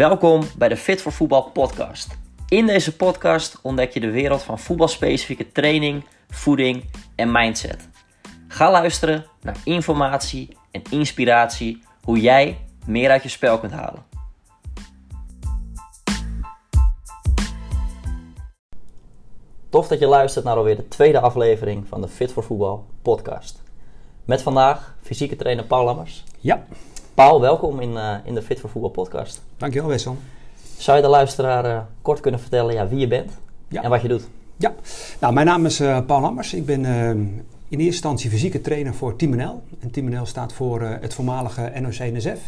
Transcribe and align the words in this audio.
Welkom 0.00 0.42
bij 0.58 0.68
de 0.68 0.76
Fit 0.76 1.02
voor 1.02 1.12
Voetbal 1.12 1.50
podcast. 1.50 2.18
In 2.48 2.66
deze 2.66 2.96
podcast 2.96 3.58
ontdek 3.62 3.92
je 3.92 4.00
de 4.00 4.10
wereld 4.10 4.42
van 4.42 4.58
voetbalspecifieke 4.58 5.52
training, 5.52 6.04
voeding 6.28 6.84
en 7.14 7.32
mindset. 7.32 7.88
Ga 8.48 8.70
luisteren 8.70 9.26
naar 9.42 9.56
informatie 9.64 10.56
en 10.70 10.82
inspiratie 10.90 11.82
hoe 12.02 12.20
jij 12.20 12.58
meer 12.86 13.10
uit 13.10 13.22
je 13.22 13.28
spel 13.28 13.58
kunt 13.58 13.72
halen. 13.72 14.04
Tof 19.68 19.88
dat 19.88 19.98
je 19.98 20.06
luistert 20.06 20.44
naar 20.44 20.56
alweer 20.56 20.76
de 20.76 20.88
tweede 20.88 21.20
aflevering 21.20 21.88
van 21.88 22.00
de 22.00 22.08
Fit 22.08 22.32
voor 22.32 22.44
Voetbal 22.44 22.86
podcast. 23.02 23.62
Met 24.24 24.42
vandaag 24.42 24.96
fysieke 25.02 25.36
trainer 25.36 25.64
Paul 25.64 25.84
Lammers. 25.84 26.24
Ja. 26.38 26.66
Paul, 27.20 27.40
welkom 27.40 27.80
in, 27.80 27.92
uh, 27.92 28.14
in 28.24 28.34
de 28.34 28.42
Fit 28.42 28.60
voor 28.60 28.70
Voetbal 28.70 28.90
podcast. 28.90 29.42
Dankjewel 29.56 29.88
Wessel. 29.88 30.16
Zou 30.78 30.96
je 30.96 31.02
de 31.02 31.08
luisteraar 31.08 31.64
uh, 31.64 31.80
kort 32.02 32.20
kunnen 32.20 32.40
vertellen 32.40 32.74
ja, 32.74 32.88
wie 32.88 32.98
je 32.98 33.06
bent 33.06 33.30
ja. 33.68 33.82
en 33.82 33.90
wat 33.90 34.02
je 34.02 34.08
doet? 34.08 34.28
Ja, 34.56 34.74
nou 35.20 35.32
mijn 35.32 35.46
naam 35.46 35.66
is 35.66 35.80
uh, 35.80 35.98
Paul 36.06 36.20
Lammers. 36.20 36.54
Ik 36.54 36.66
ben 36.66 36.84
in 36.84 37.44
eerste 37.68 37.84
instantie 37.84 38.30
fysieke 38.30 38.60
trainer 38.60 38.94
voor 38.94 39.16
Team 39.16 39.36
NL. 39.36 39.62
En 39.80 39.90
Team 39.90 40.08
NL 40.08 40.26
staat 40.26 40.52
voor 40.52 40.80
het 40.82 41.14
voormalige 41.14 41.72
NOC-NSF. 41.80 42.40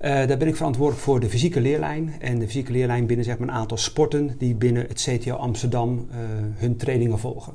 daar 0.00 0.36
ben 0.38 0.48
ik 0.48 0.56
verantwoordelijk 0.56 1.04
voor 1.04 1.20
de 1.20 1.28
fysieke 1.28 1.60
leerlijn. 1.60 2.14
En 2.20 2.38
de 2.38 2.46
fysieke 2.46 2.72
leerlijn 2.72 3.06
binnen 3.06 3.24
zeg 3.24 3.38
maar, 3.38 3.48
een 3.48 3.54
aantal 3.54 3.76
sporten 3.76 4.34
die 4.38 4.54
binnen 4.54 4.86
het 4.88 5.08
CTO 5.08 5.34
Amsterdam 5.34 6.06
hun 6.56 6.76
trainingen 6.76 7.18
volgen. 7.18 7.52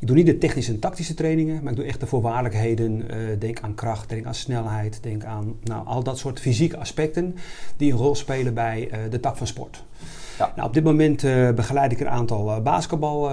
Ik 0.00 0.06
doe 0.06 0.16
niet 0.16 0.26
de 0.26 0.38
technische 0.38 0.72
en 0.72 0.78
tactische 0.78 1.14
trainingen, 1.14 1.62
maar 1.62 1.72
ik 1.72 1.78
doe 1.78 1.86
echt 1.86 2.00
de 2.00 2.06
voorwaardelijkheden. 2.06 3.04
Uh, 3.10 3.16
denk 3.38 3.60
aan 3.60 3.74
kracht, 3.74 4.08
denk 4.08 4.26
aan 4.26 4.34
snelheid, 4.34 4.98
denk 5.02 5.24
aan 5.24 5.54
nou, 5.64 5.86
al 5.86 6.02
dat 6.02 6.18
soort 6.18 6.40
fysieke 6.40 6.76
aspecten 6.76 7.36
die 7.76 7.92
een 7.92 7.98
rol 7.98 8.14
spelen 8.14 8.54
bij 8.54 8.88
uh, 8.92 8.98
de 9.10 9.20
tak 9.20 9.36
van 9.36 9.46
sport. 9.46 9.84
Ja. 10.38 10.52
Nou, 10.56 10.68
op 10.68 10.74
dit 10.74 10.84
moment 10.84 11.22
uh, 11.22 11.50
begeleid 11.50 11.92
ik 11.92 12.00
een 12.00 12.08
aantal 12.08 12.62
basketbal 12.62 13.30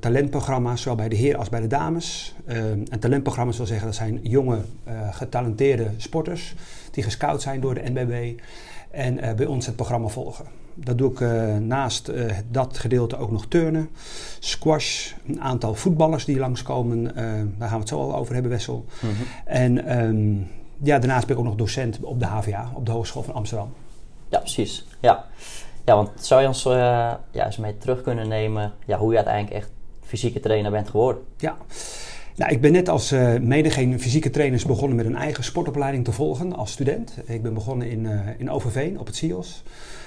talentprogramma's, 0.00 0.82
zowel 0.82 0.96
bij 0.96 1.08
de 1.08 1.16
heren 1.16 1.38
als 1.38 1.48
bij 1.48 1.60
de 1.60 1.66
dames. 1.66 2.34
en 2.90 2.98
talentprogramma's 3.00 3.56
wil 3.56 3.66
zeggen 3.66 3.86
dat 3.86 3.96
zijn 3.96 4.20
jonge, 4.22 4.58
getalenteerde 5.10 5.86
sporters 5.96 6.54
die 6.90 7.02
gescout 7.02 7.42
zijn 7.42 7.60
door 7.60 7.74
de 7.74 7.90
NBB 7.90 8.40
en 8.92 9.36
bij 9.36 9.46
ons 9.46 9.66
het 9.66 9.76
programma 9.76 10.08
volgen. 10.08 10.44
Dat 10.74 10.98
doe 10.98 11.10
ik 11.12 11.20
uh, 11.20 11.56
naast 11.56 12.08
uh, 12.08 12.32
dat 12.50 12.78
gedeelte 12.78 13.16
ook 13.16 13.30
nog 13.30 13.46
turnen, 13.46 13.88
squash, 14.38 15.12
een 15.26 15.40
aantal 15.40 15.74
voetballers 15.74 16.24
die 16.24 16.38
langskomen. 16.38 16.98
Uh, 16.98 17.14
daar 17.58 17.68
gaan 17.68 17.70
we 17.70 17.78
het 17.78 17.88
zo 17.88 18.00
al 18.00 18.16
over 18.16 18.34
hebben, 18.34 18.50
Wessel. 18.50 18.84
-hmm. 19.00 19.12
En 19.44 20.00
um, 20.00 20.48
ja, 20.82 20.98
daarnaast 20.98 21.26
ben 21.26 21.36
ik 21.36 21.42
ook 21.42 21.48
nog 21.48 21.56
docent 21.56 21.98
op 22.00 22.18
de 22.18 22.26
HVA, 22.26 22.70
op 22.74 22.86
de 22.86 22.92
Hogeschool 22.92 23.22
van 23.22 23.34
Amsterdam. 23.34 23.72
Ja, 24.28 24.38
precies. 24.38 24.86
Ja, 25.00 25.24
ja 25.84 25.94
want 25.94 26.10
zou 26.14 26.40
je 26.40 26.46
ons 26.46 26.62
ja, 26.62 27.20
eens 27.32 27.56
mee 27.56 27.78
terug 27.78 28.02
kunnen 28.02 28.28
nemen 28.28 28.72
ja, 28.86 28.98
hoe 28.98 29.10
je 29.10 29.16
uiteindelijk 29.16 29.56
echt 29.56 29.70
fysieke 30.00 30.40
trainer 30.40 30.70
bent 30.70 30.88
geworden? 30.88 31.22
Ja. 31.36 31.56
Nou, 32.36 32.52
ik 32.52 32.60
ben 32.60 32.72
net 32.72 32.88
als 32.88 33.12
uh, 33.12 33.38
mede 33.38 33.70
geen 33.70 34.00
fysieke 34.00 34.30
trainers 34.30 34.64
begonnen 34.64 34.96
met 34.96 35.06
een 35.06 35.16
eigen 35.16 35.44
sportopleiding 35.44 36.04
te 36.04 36.12
volgen 36.12 36.56
als 36.56 36.72
student. 36.72 37.14
Ik 37.24 37.42
ben 37.42 37.54
begonnen 37.54 37.90
in, 37.90 38.04
uh, 38.04 38.20
in 38.38 38.50
Overveen 38.50 38.98
op 38.98 39.06
het 39.06 39.16
CIOS. 39.16 39.62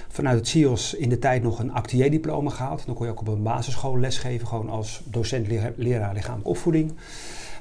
Vanuit 0.08 0.38
het 0.38 0.48
CIOS 0.48 0.94
in 0.94 1.10
de 1.10 1.20
tijd 1.20 1.44
nog 1.44 1.60
een 1.60 1.74
actier-diploma 1.74 2.50
gehaald. 2.50 2.86
Dan 2.86 2.96
kon 2.96 3.06
je 3.06 3.12
ook 3.12 3.20
op 3.20 3.28
een 3.28 3.44
basisschool 3.44 4.00
lesgeven, 4.00 4.48
gewoon 4.48 4.70
als 4.70 5.02
docent-leraar 5.06 6.14
lichamelijke 6.14 6.50
opvoeding. 6.50 6.94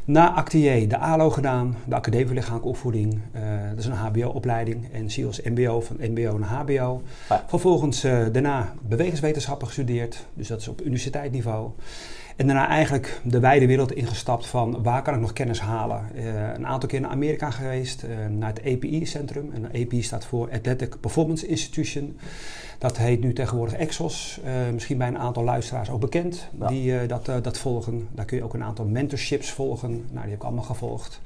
Na 0.04 0.34
actier 0.34 0.88
de 0.88 0.98
ALO 0.98 1.30
gedaan, 1.30 1.76
de 1.86 1.94
Academie 1.94 2.26
voor 2.26 2.34
Lichamelijke 2.34 2.68
Opvoeding. 2.68 3.12
Uh, 3.12 3.42
dat 3.70 3.78
is 3.78 3.86
een 3.86 3.92
HBO-opleiding. 3.92 4.92
En 4.92 5.10
CIOS 5.10 5.40
MBO, 5.42 5.80
van 5.80 5.96
MBO 6.00 6.38
naar 6.38 6.48
HBO. 6.48 7.02
Ja. 7.28 7.44
Vervolgens 7.46 8.00
daarna 8.32 8.74
bewegingswetenschappen 8.88 9.66
gestudeerd. 9.66 10.26
Dus 10.34 10.48
dat 10.48 10.60
is 10.60 10.68
op 10.68 10.80
universiteitsniveau. 10.80 11.70
En 12.36 12.46
daarna 12.46 12.68
eigenlijk 12.68 13.20
de 13.24 13.38
wijde 13.40 13.66
wereld 13.66 13.92
ingestapt 13.92 14.46
van 14.46 14.82
waar 14.82 15.02
kan 15.02 15.14
ik 15.14 15.20
nog 15.20 15.32
kennis 15.32 15.60
halen. 15.60 16.04
Uh, 16.14 16.24
een 16.54 16.66
aantal 16.66 16.88
keer 16.88 17.00
naar 17.00 17.10
Amerika 17.10 17.50
geweest, 17.50 18.02
uh, 18.02 18.10
naar 18.26 18.52
het 18.54 18.60
API-centrum. 18.60 19.50
En 19.52 19.82
API 19.82 20.02
staat 20.02 20.24
voor 20.24 20.50
Athletic 20.52 21.00
Performance 21.00 21.46
Institution. 21.46 22.18
Dat 22.78 22.96
heet 22.96 23.20
nu 23.20 23.32
tegenwoordig 23.32 23.74
Exos. 23.76 24.40
Uh, 24.44 24.52
misschien 24.72 24.98
bij 24.98 25.08
een 25.08 25.18
aantal 25.18 25.44
luisteraars 25.44 25.90
ook 25.90 26.00
bekend 26.00 26.48
ja. 26.58 26.66
die 26.66 27.06
dat, 27.06 27.30
dat 27.42 27.58
volgen. 27.58 28.08
Daar 28.12 28.24
kun 28.24 28.36
je 28.36 28.44
ook 28.44 28.54
een 28.54 28.62
aantal 28.62 28.84
mentorships 28.84 29.50
volgen. 29.50 29.90
Nou, 29.90 30.04
die 30.10 30.30
heb 30.30 30.34
ik 30.34 30.44
allemaal 30.44 30.64
gevolgd. 30.64 31.20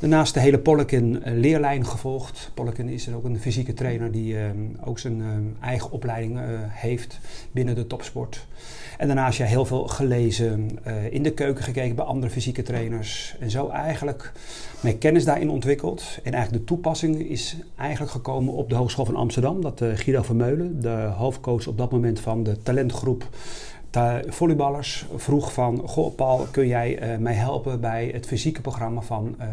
Daarnaast 0.00 0.34
de 0.34 0.40
hele 0.40 0.58
Pollekin 0.58 1.22
leerlijn 1.24 1.86
gevolgd. 1.86 2.50
Pollekin 2.54 2.88
is 2.88 3.12
ook 3.12 3.24
een 3.24 3.40
fysieke 3.40 3.74
trainer 3.74 4.12
die 4.12 4.34
uh, 4.34 4.40
ook 4.84 4.98
zijn 4.98 5.18
uh, 5.18 5.26
eigen 5.60 5.90
opleiding 5.90 6.38
uh, 6.38 6.44
heeft 6.68 7.20
binnen 7.52 7.74
de 7.74 7.86
topsport. 7.86 8.46
En 8.98 9.06
daarnaast 9.06 9.38
ja, 9.38 9.44
heel 9.44 9.64
veel 9.64 9.86
gelezen, 9.86 10.78
in 11.10 11.22
de 11.22 11.32
keuken 11.32 11.64
gekeken 11.64 11.94
bij 11.96 12.04
andere 12.04 12.32
fysieke 12.32 12.62
trainers. 12.62 13.36
En 13.40 13.50
zo 13.50 13.68
eigenlijk 13.68 14.32
mijn 14.80 14.98
kennis 14.98 15.24
daarin 15.24 15.50
ontwikkeld. 15.50 16.18
En 16.22 16.32
eigenlijk 16.32 16.66
de 16.66 16.74
toepassing 16.74 17.18
is 17.18 17.56
eigenlijk 17.76 18.12
gekomen 18.12 18.54
op 18.54 18.68
de 18.68 18.74
Hogeschool 18.74 19.04
van 19.04 19.16
Amsterdam. 19.16 19.60
Dat 19.62 19.82
Guido 19.94 20.22
Vermeulen, 20.22 20.80
de 20.80 21.10
hoofdcoach 21.16 21.66
op 21.66 21.78
dat 21.78 21.90
moment 21.90 22.20
van 22.20 22.42
de 22.42 22.62
talentgroep 22.62 23.28
de 23.90 24.24
volleyballers 24.28 25.06
vroeg 25.16 25.52
van... 25.52 25.82
Goh 25.88 26.14
Paul, 26.14 26.46
kun 26.50 26.66
jij 26.66 27.12
uh, 27.12 27.18
mij 27.18 27.34
helpen 27.34 27.80
bij 27.80 28.10
het 28.12 28.26
fysieke 28.26 28.60
programma 28.60 29.00
van 29.00 29.36
uh, 29.40 29.46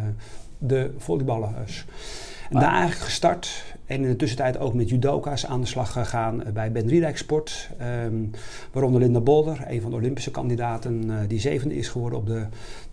de 0.58 0.94
volleyballers? 0.98 1.86
En 2.50 2.59
daar 2.59 2.72
eigenlijk 2.72 3.02
gestart. 3.02 3.64
En 3.86 4.03
in 4.03 4.09
de 4.09 4.16
tussentijd 4.16 4.59
ook 4.59 4.74
met 4.74 4.90
judoka's 4.90 5.46
aan 5.46 5.62
de 5.62 5.68
slag 5.68 5.92
gegaan 5.92 6.44
bij 6.53 6.72
Ben 6.72 6.88
Riedijk 6.88 7.18
Sport. 7.18 7.70
Um, 8.06 8.31
waaronder 8.72 9.02
Linda 9.02 9.20
Bolder, 9.20 9.64
een 9.68 9.81
van 9.81 9.90
de 9.90 9.96
Olympische 9.96 10.31
kandidaten... 10.31 11.04
Uh, 11.06 11.16
die 11.28 11.40
zevende 11.40 11.75
is 11.75 11.88
geworden 11.88 12.19
op 12.19 12.25
de 12.25 12.46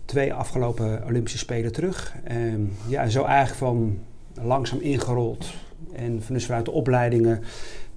twee 0.05 0.33
afgelopen 0.33 1.03
Olympische 1.05 1.37
Spelen 1.37 1.71
terug. 1.71 2.15
Um, 2.31 2.73
ja, 2.87 3.07
zo 3.07 3.23
eigenlijk 3.23 3.57
van 3.57 3.97
langzaam 4.41 4.79
ingerold. 4.79 5.53
En 5.95 6.21
dus 6.27 6.45
vanuit 6.45 6.65
de 6.65 6.71
opleidingen 6.71 7.43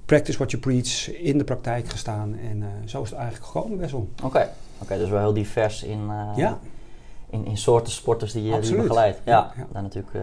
practice 0.08 0.38
what 0.38 0.50
you 0.50 0.62
preach 0.62 1.12
in 1.12 1.38
de 1.38 1.44
praktijk 1.44 1.88
gestaan. 1.88 2.36
En 2.50 2.56
uh, 2.56 2.66
zo 2.84 3.02
is 3.02 3.10
het 3.10 3.18
eigenlijk 3.18 3.50
gekomen, 3.50 3.78
Wessel. 3.78 4.08
Oké, 4.16 4.26
okay. 4.26 4.48
okay, 4.78 4.98
dus 4.98 5.08
wel 5.08 5.20
heel 5.20 5.32
divers 5.32 5.82
in, 5.82 6.00
uh, 6.08 6.36
ja. 6.36 6.58
in, 7.30 7.46
in 7.46 7.56
soorten 7.56 7.92
sporters 7.92 8.32
die, 8.32 8.42
je, 8.42 8.58
die 8.60 8.70
je 8.70 8.76
begeleidt. 8.76 9.20
Ja, 9.24 9.32
ja, 9.32 9.52
ja. 9.56 9.66
daar 9.72 9.82
natuurlijk 9.82 10.16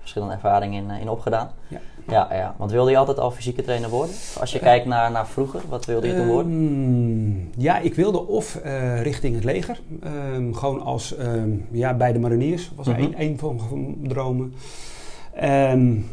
verschillende 0.00 0.34
ervaringen 0.34 0.90
in, 0.90 1.00
in 1.00 1.08
opgedaan. 1.08 1.50
Ja. 1.68 1.80
Ja, 2.08 2.28
ja. 2.30 2.54
Want 2.58 2.70
wilde 2.70 2.90
je 2.90 2.96
altijd 2.96 3.18
al 3.18 3.30
fysieke 3.30 3.62
trainer 3.62 3.90
worden? 3.90 4.14
Als 4.40 4.52
je 4.52 4.58
kijkt 4.58 4.86
naar, 4.86 5.10
naar 5.10 5.26
vroeger, 5.26 5.60
wat 5.68 5.84
wilde 5.84 6.06
je 6.06 6.14
toen 6.14 6.26
worden? 6.26 6.52
Um, 6.52 7.50
ja, 7.56 7.78
ik 7.78 7.94
wilde 7.94 8.26
of 8.26 8.58
richting 9.02 9.34
het 9.34 9.44
leger. 9.44 9.80
Um, 10.04 10.54
gewoon 10.54 10.82
als, 10.82 11.18
um, 11.18 11.66
ja, 11.70 11.94
bij 11.94 12.12
de 12.12 12.18
mariniers. 12.18 12.70
was 12.76 12.86
mm 12.86 12.94
-hmm. 12.94 13.04
een, 13.04 13.20
een 13.20 13.38
van 13.38 13.60
mijn 13.70 14.08
dromen. 14.08 14.54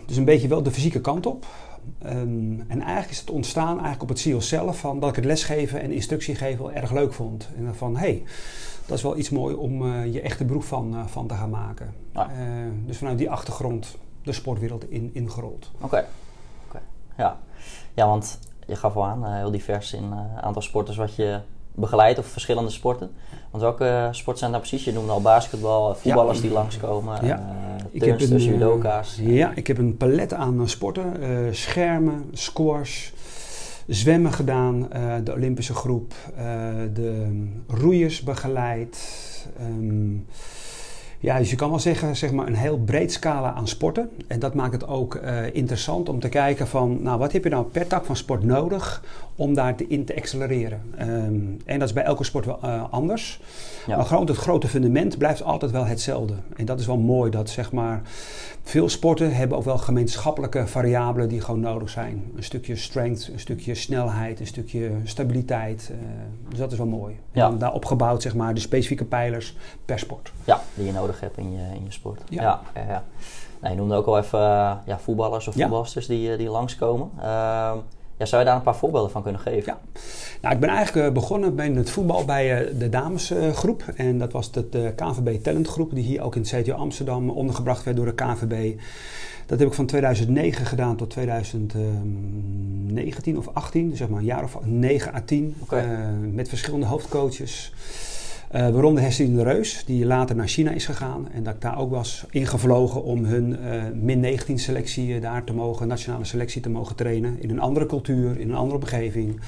dus 0.06 0.18
een 0.18 0.26
beetje 0.26 0.48
wel 0.48 0.64
de 0.64 0.72
fysieke 0.72 1.02
kant 1.02 1.26
op. 1.26 1.46
Um, 2.06 2.66
en 2.68 2.82
eigenlijk 2.82 3.10
is 3.10 3.20
het 3.20 3.30
ontstaan 3.30 3.72
eigenlijk 3.72 4.02
op 4.02 4.10
het 4.10 4.20
CIOS 4.20 4.48
zelf 4.48 4.80
van 4.80 5.00
dat 5.00 5.10
ik 5.10 5.16
het 5.16 5.26
lesgeven 5.26 5.82
en 5.82 5.92
instructie 5.92 6.36
geven 6.36 6.64
wel 6.64 6.74
erg 6.74 6.92
leuk 6.92 7.14
vond. 7.14 7.50
En 7.58 7.76
van 7.76 7.94
hé, 7.96 8.00
hey, 8.00 8.24
dat 8.86 8.98
is 8.98 9.04
wel 9.04 9.18
iets 9.18 9.30
mooi 9.30 9.56
om 9.56 9.82
uh, 9.82 10.14
je 10.14 10.22
echte 10.22 10.46
beroep 10.46 10.64
van, 10.64 10.94
uh, 10.94 11.06
van 11.06 11.28
te 11.28 11.34
gaan 11.34 11.50
maken. 11.50 11.94
Uh, 12.16 12.24
dus 12.86 12.98
vanuit 12.98 13.18
die 13.18 13.30
achtergrond 13.30 13.98
de 14.24 14.32
sportwereld 14.32 14.90
in, 14.90 15.10
ingerold. 15.14 15.72
Oké, 15.76 15.86
okay. 15.86 16.06
okay. 16.68 16.82
ja. 17.18 17.40
ja, 17.94 18.08
want 18.08 18.40
je 18.66 18.76
gaf 18.76 18.96
al 18.96 19.06
aan, 19.06 19.34
heel 19.34 19.52
divers 19.52 19.94
in 19.94 20.14
aantal 20.42 20.62
sporters 20.62 20.98
wat 20.98 21.16
je 21.16 21.40
begeleidt 21.78 22.20
of 22.20 22.26
verschillende 22.26 22.70
sporten. 22.70 23.12
Want 23.52 23.64
welke 23.64 24.08
sporten 24.12 24.40
zijn 24.40 24.52
daar 24.52 24.60
precies? 24.60 24.84
Je 24.84 24.94
noemde 24.94 25.12
al 25.12 25.22
basketbal, 25.22 25.96
voetballers 25.96 26.38
ja. 26.38 26.44
die 26.44 26.52
langskomen, 26.52 27.26
ja. 27.26 27.56
uh, 27.92 28.02
turnsters, 28.02 28.46
judoka's. 28.46 29.20
Ja, 29.22 29.52
ik 29.56 29.68
heb 29.68 29.78
een 29.78 29.98
palet 29.98 30.34
aan 30.34 30.70
sporten. 30.70 31.24
Uh, 31.24 31.54
schermen, 31.54 32.30
squash, 32.34 33.10
zwemmen 33.88 34.34
gedaan, 34.34 34.88
de 35.24 35.34
Olympische 35.34 35.74
groep, 35.74 36.14
de 36.94 37.48
roeiers 37.68 38.22
begeleid. 38.22 38.98
Um, 39.62 40.26
ja, 41.20 41.38
dus 41.38 41.50
je 41.50 41.56
kan 41.56 41.70
wel 41.70 41.80
zeggen, 41.80 42.16
zeg 42.16 42.32
maar 42.32 42.48
een 42.48 42.56
heel 42.56 42.80
breed 42.80 43.12
scala 43.12 43.54
aan 43.54 43.68
sporten. 43.68 44.10
En 44.28 44.40
dat 44.40 44.54
maakt 44.54 44.74
het 44.74 44.88
ook 44.88 45.16
uh, 45.16 45.56
interessant 45.56 46.10
om 46.10 46.20
te 46.20 46.30
kijken 46.30 46.68
van, 46.68 47.02
nou, 47.02 47.20
wat 47.20 47.32
heb 47.32 47.44
je 47.44 47.50
nou 47.50 47.66
per 47.66 47.88
tak 47.88 48.06
van 48.06 48.16
sport 48.16 48.44
nodig 48.44 49.04
om 49.38 49.54
daar 49.54 49.76
te, 49.76 50.14
accelereren? 50.18 50.82
Um, 51.02 51.58
en 51.66 51.80
dat 51.80 51.88
is 51.88 51.94
bij 51.94 52.04
elke 52.04 52.24
sport 52.24 52.46
wel 52.46 52.60
uh, 52.64 52.84
anders. 52.90 53.42
Ja. 53.88 53.96
Maar 53.96 54.06
gewoon 54.06 54.28
het 54.28 54.38
grote 54.38 54.68
fundament 54.68 55.18
blijft 55.18 55.44
altijd 55.44 55.72
wel 55.72 55.86
hetzelfde. 55.86 56.34
En 56.56 56.66
dat 56.66 56.80
is 56.80 56.86
wel 56.86 56.98
mooi, 56.98 57.32
dat 57.32 57.50
zeg 57.50 57.72
maar, 57.72 58.02
veel 58.64 58.90
sporten 58.90 59.36
hebben 59.36 59.58
ook 59.58 59.64
wel 59.64 59.78
gemeenschappelijke 59.78 60.68
variabelen 60.68 61.30
die 61.30 61.42
gewoon 61.42 61.60
nodig 61.60 61.90
zijn. 61.90 62.32
Een 62.36 62.44
stukje 62.44 62.76
strength, 62.76 63.30
een 63.34 63.40
stukje 63.40 63.76
snelheid, 63.76 64.40
een 64.40 64.48
stukje 64.48 64.92
stabiliteit. 65.04 65.92
Uh, 65.92 65.98
dus 66.50 66.60
dat 66.60 66.72
is 66.72 66.78
wel 66.78 66.88
mooi. 66.88 67.20
Ja. 67.32 67.48
En 67.48 67.58
daarop 67.58 67.86
gebouwd, 67.86 68.22
zeg 68.22 68.36
maar, 68.36 68.54
de 68.54 68.60
specifieke 68.60 69.06
pijlers 69.06 69.56
per 69.86 70.00
sport. 70.00 70.32
Ja, 70.44 70.62
die 70.74 70.86
je 70.86 70.92
nodig 70.92 71.20
hebt 71.20 71.38
in 71.38 71.52
je, 71.52 71.76
in 71.76 71.84
je 71.84 71.92
sport. 71.92 72.22
Ja. 72.30 72.42
ja, 72.42 72.62
ja, 72.88 73.04
Nou, 73.60 73.74
je 73.74 73.80
noemde 73.80 73.96
ook 73.96 74.06
al 74.06 74.18
even 74.18 74.40
ja, 74.86 75.00
voetballers 75.00 75.48
of 75.48 75.54
voetbalsters 75.54 76.08
die, 76.08 76.38
die 76.38 76.50
langskomen. 76.50 77.10
Ja, 78.18 78.26
zou 78.26 78.42
je 78.42 78.48
daar 78.48 78.58
een 78.58 78.64
paar 78.64 78.76
voorbeelden 78.76 79.12
van 79.12 79.24
kunnen 79.24 79.42
geven? 79.42 79.74
Ja. 79.74 79.80
Nou, 80.42 80.54
ik 80.54 80.60
ben 80.60 80.70
eigenlijk 80.70 81.14
begonnen 81.14 81.56
bij 81.56 81.70
het 81.70 81.90
voetbal 81.90 82.26
bij 82.26 82.74
de 82.78 82.90
damesgroep. 82.90 83.84
en 83.96 84.18
dat 84.18 84.32
was 84.32 84.52
de 84.52 84.94
KVB 84.96 85.44
Talentgroep, 85.44 85.94
die 85.94 86.04
hier 86.04 86.22
ook 86.22 86.36
in 86.36 86.42
het 86.42 86.56
CTO 86.62 86.74
Amsterdam 86.74 87.30
ondergebracht 87.30 87.84
werd 87.84 87.98
door 87.98 88.06
de 88.06 88.14
KVB. 88.14 88.80
Dat 89.46 89.60
heb 89.60 89.68
ik 89.68 89.74
van 89.74 89.86
2009 89.86 90.66
gedaan 90.66 90.96
tot 90.96 91.10
2019 91.10 93.38
of 93.38 93.50
18, 93.54 93.90
dus 93.90 93.98
zeg 93.98 94.08
maar 94.08 94.20
een 94.20 94.26
jaar 94.26 94.44
of 94.44 94.58
9 94.64 95.14
à 95.14 95.22
10. 95.26 95.56
Okay. 95.60 95.84
Uh, 95.84 95.90
met 96.32 96.50
verschillende 96.50 96.86
hoofdcoaches. 96.86 97.74
Uh, 98.56 98.96
Hestin 98.96 99.36
de 99.36 99.44
Reus, 99.44 99.84
die 99.86 100.06
later 100.06 100.36
naar 100.36 100.48
China 100.48 100.72
is 100.72 100.86
gegaan. 100.86 101.28
En 101.32 101.44
dat 101.44 101.54
ik 101.54 101.62
daar 101.62 101.80
ook 101.80 101.92
was 101.92 102.26
ingevlogen 102.30 103.04
om 103.04 103.26
hun 103.26 103.50
uh, 103.50 103.84
min 103.94 104.20
19 104.20 104.60
selectie 104.60 105.20
daar 105.20 105.44
te 105.44 105.54
mogen, 105.54 105.88
nationale 105.88 106.26
selectie 106.26 106.62
te 106.62 106.70
mogen 106.70 106.96
trainen. 106.96 107.42
In 107.42 107.50
een 107.50 107.60
andere 107.60 107.86
cultuur, 107.86 108.40
in 108.40 108.50
een 108.50 108.56
andere 108.56 108.80
omgeving. 108.80 109.40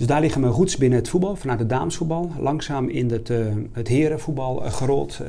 Dus 0.00 0.08
daar 0.08 0.20
liggen 0.20 0.40
mijn 0.40 0.52
roots 0.52 0.76
binnen 0.76 0.98
het 0.98 1.08
voetbal, 1.08 1.36
vanuit 1.36 1.58
het 1.58 1.68
damesvoetbal. 1.68 2.30
Langzaam 2.38 2.88
in 2.88 3.10
het, 3.10 3.28
uh, 3.28 3.46
het 3.72 3.88
herenvoetbal 3.88 4.56
gerold. 4.56 5.20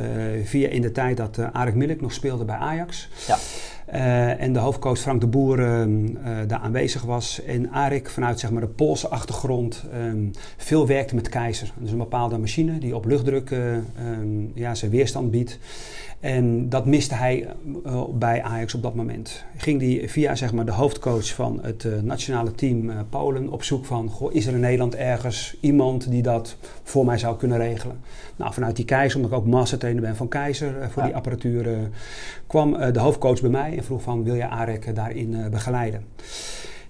via 0.43 0.67
in 0.67 0.81
de 0.81 0.91
tijd 0.91 1.17
dat 1.17 1.39
Arik 1.51 1.75
Milik 1.75 2.01
nog 2.01 2.13
speelde 2.13 2.45
bij 2.45 2.55
Ajax. 2.55 3.09
Ja. 3.27 3.37
Uh, 3.93 4.41
en 4.41 4.53
de 4.53 4.59
hoofdcoach 4.59 4.99
Frank 4.99 5.21
de 5.21 5.27
Boer 5.27 5.59
uh, 5.59 5.85
daar 6.47 6.59
aanwezig 6.59 7.01
was. 7.01 7.43
En 7.43 7.71
Arik 7.71 8.09
vanuit 8.09 8.39
zeg 8.39 8.51
maar, 8.51 8.61
de 8.61 8.67
Poolse 8.67 9.07
achtergrond 9.07 9.83
um, 9.93 10.31
veel 10.57 10.87
werkte 10.87 11.15
met 11.15 11.29
Keizer. 11.29 11.73
Dus 11.77 11.91
een 11.91 11.97
bepaalde 11.97 12.37
machine 12.37 12.77
die 12.77 12.95
op 12.95 13.05
luchtdruk 13.05 13.49
um, 13.51 14.51
ja, 14.53 14.75
zijn 14.75 14.91
weerstand 14.91 15.31
biedt. 15.31 15.59
En 16.21 16.69
dat 16.69 16.85
miste 16.85 17.15
hij 17.15 17.47
uh, 17.85 18.03
bij 18.13 18.43
Ajax 18.43 18.73
op 18.73 18.81
dat 18.81 18.95
moment. 18.95 19.43
Ging 19.57 19.81
hij 19.81 20.09
via 20.09 20.35
zeg 20.35 20.53
maar, 20.53 20.65
de 20.65 20.71
hoofdcoach 20.71 21.33
van 21.33 21.59
het 21.61 21.83
uh, 21.83 22.01
nationale 22.01 22.51
team 22.51 22.89
uh, 22.89 22.99
Polen 23.09 23.49
op 23.49 23.63
zoek 23.63 23.85
van... 23.85 24.09
Goh, 24.09 24.33
is 24.33 24.45
er 24.45 24.53
in 24.53 24.59
Nederland 24.59 24.95
ergens 24.95 25.57
iemand 25.59 26.09
die 26.09 26.21
dat 26.21 26.55
voor 26.83 27.05
mij 27.05 27.17
zou 27.17 27.37
kunnen 27.37 27.57
regelen? 27.57 27.99
Nou, 28.35 28.53
vanuit 28.53 28.75
die 28.75 28.85
Keizer, 28.85 29.15
omdat 29.15 29.31
ik 29.31 29.37
ook 29.37 29.51
mastertrainer 29.51 30.01
ben 30.01 30.15
van 30.15 30.27
Keizer 30.27 30.73
voor 30.91 31.01
ja. 31.01 31.07
die 31.07 31.17
apparatuur... 31.17 31.89
kwam 32.47 32.91
de 32.91 32.99
hoofdcoach 32.99 33.41
bij 33.41 33.49
mij 33.49 33.77
en 33.77 33.83
vroeg 33.83 34.01
van 34.01 34.23
wil 34.23 34.35
je 34.35 34.47
Arek 34.47 34.95
daarin 34.95 35.49
begeleiden? 35.51 36.05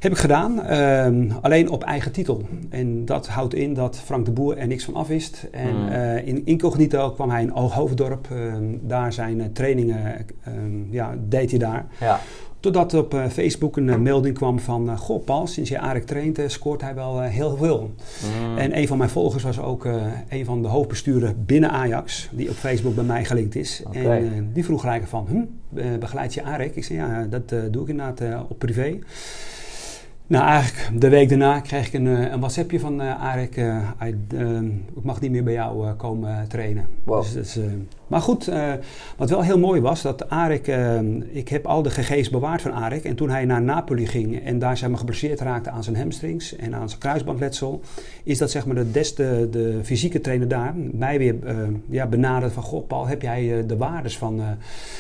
Heb 0.02 0.12
ik 0.12 0.18
gedaan, 0.18 0.60
uh, 0.70 1.36
alleen 1.42 1.70
op 1.70 1.84
eigen 1.84 2.12
titel. 2.12 2.42
En 2.70 3.06
dat 3.06 3.28
houdt 3.28 3.54
in 3.54 3.74
dat 3.74 3.98
Frank 3.98 4.26
de 4.26 4.32
Boer 4.32 4.58
er 4.58 4.68
niks 4.68 4.84
van 4.84 4.94
afwist. 4.94 5.48
En 5.52 5.76
mm. 5.76 5.88
uh, 5.88 6.28
in 6.28 6.46
incognito 6.46 7.12
kwam 7.12 7.30
hij 7.30 7.42
in 7.42 7.50
Hoofddorp. 7.50 8.28
Uh, 8.32 8.54
daar 8.82 9.14
zijn 9.14 9.40
uh, 9.40 9.46
trainingen, 9.54 10.26
ehm, 10.44 10.92
ja, 10.92 11.16
deed 11.28 11.50
hij 11.50 11.60
daar. 11.60 11.86
Ja. 12.00 12.20
Totdat 12.60 12.94
op 12.94 13.16
Facebook 13.32 13.78
een 13.78 14.02
melding 14.02 14.36
kwam 14.36 14.60
van... 14.60 14.98
Goh 14.98 15.24
Paul, 15.26 15.48
sinds 15.48 15.70
je 15.70 15.80
Arik 15.80 16.06
traint, 16.06 16.40
scoort 16.48 16.82
hij 16.82 16.96
wel 16.96 17.22
heel 17.22 17.58
veel. 17.58 17.94
Mm. 18.42 18.58
En 18.58 18.78
een 18.78 18.88
van 18.88 18.98
mijn 18.98 19.10
volgers 19.10 19.44
was 19.44 19.60
ook 19.60 19.86
een 20.30 20.46
van 20.46 20.62
de 20.62 20.68
hoofdbesturen 20.68 21.46
binnen 21.46 21.72
Ajax... 21.72 22.30
die 22.32 22.50
op 22.50 22.56
Facebook 22.56 22.96
bij 22.96 23.04
mij 23.04 23.26
gelinkt 23.26 23.56
is. 23.56 23.84
Okay. 23.88 24.04
En 24.04 24.50
die 24.54 24.66
vroeg 24.66 24.82
gelijk 24.82 25.08
van, 25.08 25.28
hm, 25.30 26.00
begeleid 26.00 26.34
je 26.34 26.44
Arik? 26.44 26.76
Ik 26.76 26.84
zei, 26.84 27.00
ja, 27.00 27.28
dat 27.30 27.50
doe 27.72 27.82
ik 27.82 27.88
inderdaad 27.88 28.22
op 28.50 28.60
privé. 28.60 29.00
Nou, 30.32 30.46
eigenlijk 30.46 31.02
de 31.02 31.10
week 31.10 31.30
daarna 31.30 31.60
kreeg 31.60 31.88
ik 31.88 31.94
een, 31.94 32.06
een 32.06 32.40
WhatsAppje 32.40 32.80
van 32.80 33.02
uh, 33.02 33.24
Arik. 33.24 33.58
Uh, 33.58 33.90
ik 34.96 35.04
mag 35.04 35.22
niet 35.22 35.32
meer 35.32 35.44
bij 35.44 35.54
jou 35.54 35.94
komen 35.94 36.48
trainen. 36.48 36.86
Wow. 37.04 37.22
Dus, 37.22 37.34
dus 37.34 37.60
maar 38.12 38.22
goed, 38.22 38.50
uh, 38.50 38.72
wat 39.18 39.30
wel 39.30 39.42
heel 39.42 39.60
mooi 39.60 39.82
was, 39.82 40.02
dat 40.02 40.30
Arik, 40.30 40.68
uh, 40.68 41.00
ik 41.32 41.50
heb 41.50 41.66
al 41.66 41.82
de 41.82 41.90
gg's 41.90 42.30
bewaard 42.30 42.62
van 42.62 42.74
Arik. 42.74 43.04
En 43.04 43.16
toen 43.16 43.30
hij 43.30 43.46
naar 43.46 43.62
Napoli 43.62 44.08
ging 44.08 44.46
en 44.46 44.60
daar 44.60 44.78
zeg 44.78 44.90
maar, 44.90 44.98
geblesseerd 44.98 45.40
raakte 45.40 45.70
aan 45.70 45.84
zijn 45.84 45.96
hamstrings 45.96 46.56
en 46.56 46.76
aan 46.76 46.90
zijn 46.90 47.00
kruisbandletsel, 47.00 47.82
is 48.24 48.38
dat 48.38 48.52
zeg 48.52 48.66
maar 48.66 48.76
de, 48.76 48.92
des, 48.92 49.16
de, 49.16 49.48
de 49.52 49.80
fysieke 49.84 50.22
trainer 50.22 50.48
daar 50.48 50.74
mij 50.92 51.18
weer 51.18 51.36
uh, 51.44 51.56
ja, 51.90 52.08
benaderd 52.08 52.54
van, 52.54 52.64
goh 52.64 52.88
Paul, 52.88 53.08
heb 53.08 53.22
jij 53.22 53.66
de 53.68 53.78
waardes 53.78 54.18
van, 54.18 54.42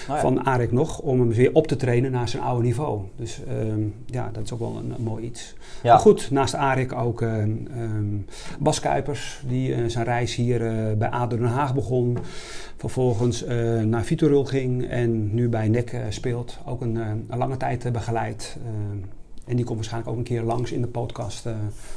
ja. 0.07 0.19
van 0.19 0.45
Arik 0.45 0.71
nog 0.71 0.99
om 0.99 1.19
hem 1.19 1.33
weer 1.33 1.49
op 1.53 1.67
te 1.67 1.75
trainen 1.75 2.11
naar 2.11 2.29
zijn 2.29 2.43
oude 2.43 2.63
niveau. 2.63 3.01
Dus 3.15 3.39
ehm, 3.47 3.81
ja, 4.05 4.29
dat 4.33 4.43
is 4.43 4.51
ook 4.51 4.59
wel 4.59 4.77
een, 4.83 4.93
een 4.97 5.03
mooi 5.03 5.23
iets. 5.23 5.55
Ja. 5.83 5.91
Maar 5.91 6.01
goed, 6.01 6.31
naast 6.31 6.55
Arik 6.55 6.93
ook 6.93 7.21
um, 7.21 8.25
Bas 8.59 8.79
Kuipers, 8.79 9.41
die 9.47 9.89
zijn 9.89 10.05
reis 10.05 10.35
hier 10.35 10.59
bij 10.97 11.09
ADO 11.09 11.37
Den 11.37 11.45
Haag 11.45 11.73
begon. 11.73 12.17
Vervolgens 12.81 13.45
uh, 13.45 13.81
naar 13.81 14.03
Vitorul 14.03 14.45
ging 14.45 14.89
en 14.89 15.33
nu 15.33 15.49
bij 15.49 15.67
NEC 15.67 15.91
uh, 15.91 16.01
speelt. 16.09 16.57
Ook 16.65 16.81
een, 16.81 16.95
uh, 16.95 17.07
een 17.29 17.37
lange 17.37 17.57
tijd 17.57 17.91
begeleid. 17.91 18.57
en 19.45 19.55
die 19.55 19.65
komt 19.65 19.77
waarschijnlijk 19.77 20.11
ook 20.11 20.17
een 20.17 20.23
keer 20.23 20.41
langs 20.41 20.71
in 20.71 20.81
de 20.81 20.87
podcast 20.87 21.47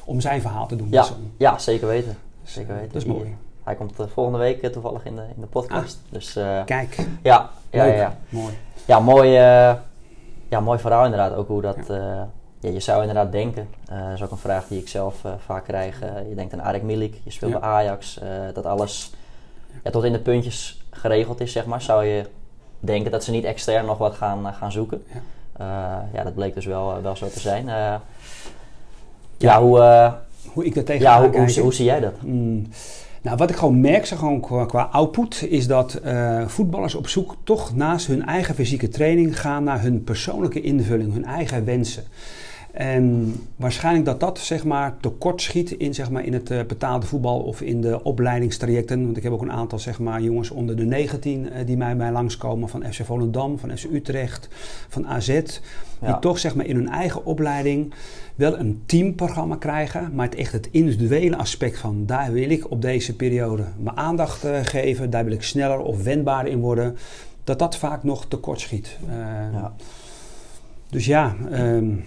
om 0.05 0.21
zijn 0.21 0.41
verhaal 0.41 0.67
te 0.67 0.77
doen. 0.77 0.89
Ja, 0.91 1.07
ja 1.37 1.59
zeker 1.59 1.87
weten. 1.87 2.17
Zeker 2.43 2.75
weten. 2.75 2.93
Dat 2.93 3.03
is 3.03 3.09
mooi. 3.09 3.37
Hij 3.63 3.75
komt 3.75 3.95
volgende 4.13 4.39
week 4.39 4.73
toevallig 4.73 5.05
in 5.05 5.15
de, 5.15 5.23
in 5.35 5.41
de 5.41 5.47
podcast. 5.47 5.99
Ah, 6.07 6.13
dus, 6.13 6.33
kijk. 6.65 6.97
Ja, 7.23 7.51
ja, 7.71 7.85
ja, 7.85 7.95
ja. 7.95 8.19
Mooi. 8.29 8.55
Ja, 8.85 9.01
mooi, 9.01 9.29
ja, 10.49 10.61
mooi 10.63 10.79
verhaal 10.79 11.05
inderdaad. 11.05 11.35
Ook 11.35 11.49
hoe 11.49 11.63
dat... 11.63 11.79
Ja. 11.89 12.29
Ja, 12.61 12.71
je 12.71 12.81
zou 12.81 13.01
inderdaad 13.01 13.33
denken, 13.33 13.69
dat 13.85 14.13
is 14.15 14.23
ook 14.23 14.31
een 14.31 14.37
vraag 14.37 14.67
die 14.67 14.81
ik 14.81 14.89
zelf 14.89 15.25
vaak 15.39 15.65
krijg. 15.65 16.01
Je 16.29 16.35
denkt 16.35 16.53
aan 16.53 16.63
Arik 16.63 16.83
Milik, 16.83 17.21
je 17.25 17.31
speelt 17.31 17.53
bij 17.53 17.61
Ajax, 17.61 18.21
dat 18.55 18.67
alles 18.67 19.13
ja, 19.83 19.91
tot 19.91 20.05
in 20.05 20.13
de 20.13 20.19
puntjes 20.19 20.85
geregeld 20.91 21.41
is, 21.41 21.53
zeg 21.53 21.67
maar, 21.67 21.83
zou 21.83 22.05
je 22.05 22.25
denken 22.81 23.11
dat 23.11 23.25
ze 23.25 23.31
niet 23.31 23.45
extern 23.45 23.87
nog 23.87 23.99
wat 23.99 24.15
gaan, 24.15 24.47
eh, 24.47 24.55
gaan 24.55 24.73
zoeken. 24.73 25.05
Ja. 25.13 25.21
Uh, 25.61 26.15
ja, 26.15 26.23
dat 26.23 26.35
bleek 26.35 26.55
dus 26.55 26.67
wel, 26.67 27.03
wel 27.03 27.17
zo 27.17 27.29
te 27.29 27.41
zijn. 27.41 27.67
Ja, 29.39 29.63
hoe, 29.63 30.13
hoe 30.53 30.65
ik 30.65 30.75
dat 30.75 30.87
tegen 30.87 31.03
ja, 31.03 31.21
hoe, 31.21 31.39
hoe, 31.39 31.61
hoe, 31.61 31.75
zie 31.75 31.85
jij 31.85 32.01
dat? 32.01 32.23
Mm. 32.23 32.67
Nou, 33.23 33.37
wat 33.37 33.51
ik 33.51 33.57
gewoon 33.57 33.81
merk, 33.81 34.07
zeg, 34.07 34.19
gewoon 34.19 34.41
qua, 34.41 34.65
qua 34.65 34.83
output, 34.83 35.47
is 35.49 35.67
dat 35.67 36.01
voetballers 36.47 36.95
op 36.95 37.09
zoek 37.09 37.37
toch 37.45 37.75
naast 37.75 38.07
hun 38.07 38.27
eigen 38.27 38.55
fysieke 38.55 38.89
training 38.89 39.41
gaan 39.41 39.65
naar 39.65 39.83
hun 39.83 40.05
persoonlijke 40.05 40.61
invulling, 40.61 41.13
hun 41.13 41.25
eigen 41.25 41.65
wensen. 41.65 42.05
En 42.75 43.35
waarschijnlijk 43.57 44.05
dat 44.05 44.21
dat 44.21 44.39
zeg 44.39 44.65
maar 44.65 44.97
tekort 45.01 45.43
schiet 45.43 45.71
in, 45.71 45.95
zeg 45.95 46.11
maar, 46.11 46.25
in 46.25 46.33
het 46.33 46.51
uh, 46.51 46.63
betaalde 46.63 47.07
voetbal 47.07 47.41
of 47.41 47.61
in 47.61 47.81
de 47.81 48.03
opleidingstrajecten. 48.03 49.05
Want 49.05 49.17
ik 49.17 49.23
heb 49.23 49.33
ook 49.33 49.43
een 49.43 49.53
aantal 49.53 49.79
zeg 49.79 49.99
maar, 49.99 50.21
jongens 50.23 50.51
onder 50.51 50.77
de 50.77 50.85
19 50.85 51.45
uh, 51.45 51.67
die 51.67 51.77
mij, 51.77 51.95
mij 51.95 52.13
langskomen 52.13 52.69
van 52.69 52.85
FC 52.93 53.05
Volendam, 53.05 53.59
van 53.59 53.79
FC 53.79 53.85
Utrecht, 53.93 54.49
van 54.89 55.07
AZ. 55.07 55.41
Die 56.01 56.19
toch 56.21 56.39
zeg 56.39 56.55
maar, 56.55 56.67
in 56.67 56.77
hun 56.77 56.89
eigen 56.89 57.25
opleiding 57.25 57.95
wel 58.35 58.59
een 58.59 58.83
teamprogramma 58.87 59.57
krijgen. 59.57 60.15
Maar 60.15 60.27
het 60.27 60.35
echt 60.35 60.53
het 60.53 60.69
individuele 60.71 61.37
aspect 61.37 61.79
van 61.79 62.07
daar 62.07 62.33
wil 62.33 62.51
ik 62.51 62.71
op 62.71 62.83
deze 62.83 63.17
periode 63.17 63.65
mijn 63.79 63.97
aandacht 63.97 64.45
uh, 64.45 64.59
geven. 64.63 65.11
Daar 65.11 65.25
wil 65.25 65.33
ik 65.33 65.43
sneller 65.43 65.79
of 65.79 66.03
wendbaarder 66.03 66.53
in 66.53 66.61
worden. 66.61 66.97
Dat 67.45 67.59
dat 67.59 67.77
vaak 67.77 68.03
nog 68.03 68.27
tekort 68.27 68.61
schiet. 68.61 68.99
Ja. 69.53 69.75
Dus 70.91 71.07
ja... 71.07 71.35
Um, 71.53 72.05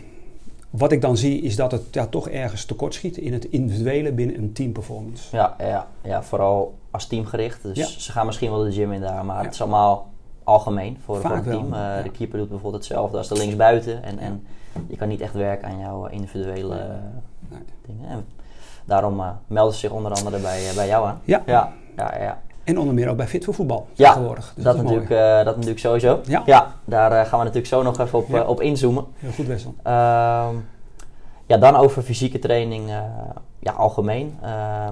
wat 0.70 0.92
ik 0.92 1.02
dan 1.02 1.18
zie 1.18 1.42
is 1.42 1.56
dat 1.56 1.72
het 1.72 1.84
ja, 1.92 2.06
toch 2.06 2.30
ergens 2.30 2.66
tekort 2.66 2.94
schiet 2.94 3.18
in 3.18 3.34
het 3.34 3.46
individuele 3.46 4.12
binnen 4.12 4.38
een 4.38 4.54
teamperformance. 4.54 5.36
Ja, 5.36 5.56
ja, 5.60 5.88
ja 6.04 6.24
vooral 6.24 6.76
als 6.92 7.08
teamgericht. 7.08 7.64
Dus 7.76 7.98
ze 7.98 8.12
gaan 8.12 8.26
misschien 8.26 8.50
wel 8.50 8.64
de 8.64 8.72
gym 8.72 8.92
in 8.92 9.02
daar, 9.02 9.26
maar 9.26 9.44
het 9.44 9.54
is 9.54 9.62
allemaal 9.62 10.10
algemeen 10.44 10.98
voor, 11.04 11.22
voor 11.22 11.32
een 11.32 11.44
team. 11.44 11.74
Uh, 11.74 12.04
de 12.04 12.12
keeper 12.12 12.38
doet 12.38 12.50
bijvoorbeeld 12.50 12.84
hetzelfde 12.84 13.18
als 13.18 13.28
de 13.28 13.38
linksbuiten. 13.38 14.04
En, 14.04 14.20
en 14.20 14.48
je 14.88 14.96
kan 14.96 15.08
niet 15.08 15.22
echt 15.22 15.34
werken 15.34 15.68
aan 15.68 15.80
jouw 15.80 16.06
individuele 16.06 16.76
nee. 17.50 17.60
dingen. 17.86 18.10
En 18.10 18.26
daarom 18.86 19.20
uh, 19.20 19.30
melden 19.48 19.74
ze 19.74 19.80
zich 19.80 19.92
onder 19.92 20.12
andere 20.12 20.40
bij, 20.40 20.70
uh, 20.70 20.76
bij 20.76 20.88
jou 20.88 21.08
aan. 21.08 21.22
Ja. 21.24 21.44
ja. 21.46 21.74
Ja, 21.96 22.22
ja, 22.22 22.42
En 22.68 22.80
onder 22.80 22.94
meer 22.94 23.10
ook 23.10 23.18
bij 23.18 23.28
Fit 23.28 23.44
voor 23.44 23.54
Voetbal 23.54 23.88
ja, 23.94 24.08
tegenwoordig. 24.08 24.52
Dus 24.56 24.64
dat, 24.64 24.76
dat, 24.76 24.84
natuurlijk, 24.84 25.12
uh, 25.12 25.36
dat 25.36 25.46
natuurlijk 25.46 25.80
sowieso. 25.80 26.22
Ja. 26.26 26.44
ja 26.46 26.76
daar 26.86 27.12
uh, 27.12 27.18
gaan 27.18 27.40
we 27.40 27.46
natuurlijk 27.46 27.68
zo 27.68 27.84
nog 27.84 28.00
even 28.00 28.20
op, 28.20 28.28
ja. 28.30 28.42
uh, 28.42 28.50
op 28.50 28.62
inzoomen. 28.62 29.06
Heel 29.18 29.32
goed, 29.32 29.48
Wessel. 29.48 29.76
Ehm, 29.84 30.56
ja, 31.46 31.58
dan 31.58 31.76
over 31.76 32.02
fysieke 32.02 32.40
training 32.40 32.90
ja, 33.60 33.72
algemeen, 33.72 34.36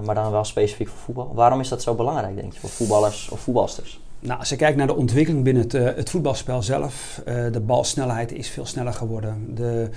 maar 0.04 0.14
dan 0.14 0.30
wel 0.30 0.44
specifiek 0.44 0.88
voor 0.88 0.98
voetbal. 0.98 1.30
Waarom 1.34 1.60
is 1.60 1.68
dat 1.68 1.82
zo 1.82 1.94
belangrijk, 1.94 2.36
denk 2.36 2.52
je, 2.52 2.60
voor 2.60 2.70
voetballers 2.70 3.28
of 3.28 3.40
voetbalsters? 3.40 4.00
Nou, 4.20 4.38
als 4.38 4.48
je 4.48 4.56
kijkt 4.56 4.76
naar 4.76 4.86
de 4.86 4.96
ontwikkeling 4.96 5.44
binnen 5.44 5.62
het, 5.62 5.72
het 5.72 6.10
voetbalspel 6.10 6.62
zelf, 6.62 7.22
de 7.52 7.60
balsnelheid 7.60 8.32
is 8.32 8.48
veel 8.48 8.66
sneller 8.66 8.92
geworden. 8.92 9.54
De, 9.54 9.88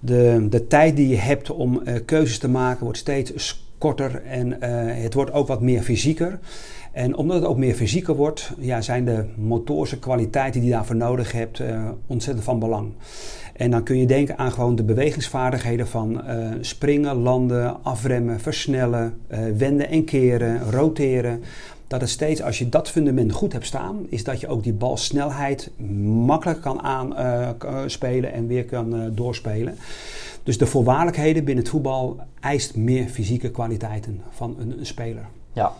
de, 0.00 0.46
de 0.50 0.66
tijd 0.66 0.96
die 0.96 1.08
je 1.08 1.16
hebt 1.16 1.50
om 1.50 1.82
keuzes 2.04 2.38
te 2.38 2.48
maken 2.48 2.84
wordt 2.84 2.98
steeds 2.98 3.66
korter 3.78 4.22
en 4.24 4.62
het 5.02 5.14
wordt 5.14 5.32
ook 5.32 5.46
wat 5.48 5.60
meer 5.60 5.82
fysieker. 5.82 6.38
En 6.98 7.16
omdat 7.16 7.36
het 7.36 7.44
ook 7.44 7.56
meer 7.56 7.74
fysieker 7.74 8.16
wordt, 8.16 8.52
ja, 8.58 8.80
zijn 8.80 9.04
de 9.04 9.24
motorische 9.36 9.98
kwaliteiten 9.98 10.60
die 10.60 10.70
je 10.70 10.76
daarvoor 10.76 10.96
nodig 10.96 11.32
hebt 11.32 11.58
uh, 11.58 11.88
ontzettend 12.06 12.44
van 12.44 12.58
belang. 12.58 12.92
En 13.56 13.70
dan 13.70 13.82
kun 13.82 13.98
je 13.98 14.06
denken 14.06 14.38
aan 14.38 14.52
gewoon 14.52 14.76
de 14.76 14.82
bewegingsvaardigheden 14.82 15.88
van 15.88 16.12
uh, 16.12 16.48
springen, 16.60 17.16
landen, 17.16 17.84
afremmen, 17.84 18.40
versnellen, 18.40 19.20
uh, 19.30 19.38
wenden 19.56 19.88
en 19.88 20.04
keren, 20.04 20.70
roteren. 20.70 21.42
dat 21.86 22.00
het 22.00 22.10
steeds, 22.10 22.42
als 22.42 22.58
je 22.58 22.68
dat 22.68 22.90
fundament 22.90 23.32
goed 23.32 23.52
hebt 23.52 23.66
staan, 23.66 24.06
is 24.08 24.24
dat 24.24 24.40
je 24.40 24.48
ook 24.48 24.62
die 24.62 24.72
balsnelheid 24.72 25.70
makkelijk 26.26 26.60
kan 26.60 26.82
aanspelen 26.82 28.32
en 28.32 28.46
weer 28.46 28.64
kan 28.64 29.12
doorspelen. 29.14 29.76
Dus 30.42 30.58
de 30.58 30.66
voorwaardelijkheden 30.66 31.44
binnen 31.44 31.64
het 31.64 31.72
voetbal 31.72 32.20
eist 32.40 32.76
meer 32.76 33.08
fysieke 33.08 33.50
kwaliteiten 33.50 34.20
van 34.30 34.56
een, 34.58 34.78
een 34.78 34.86
speler. 34.86 35.26
Ja, 35.52 35.72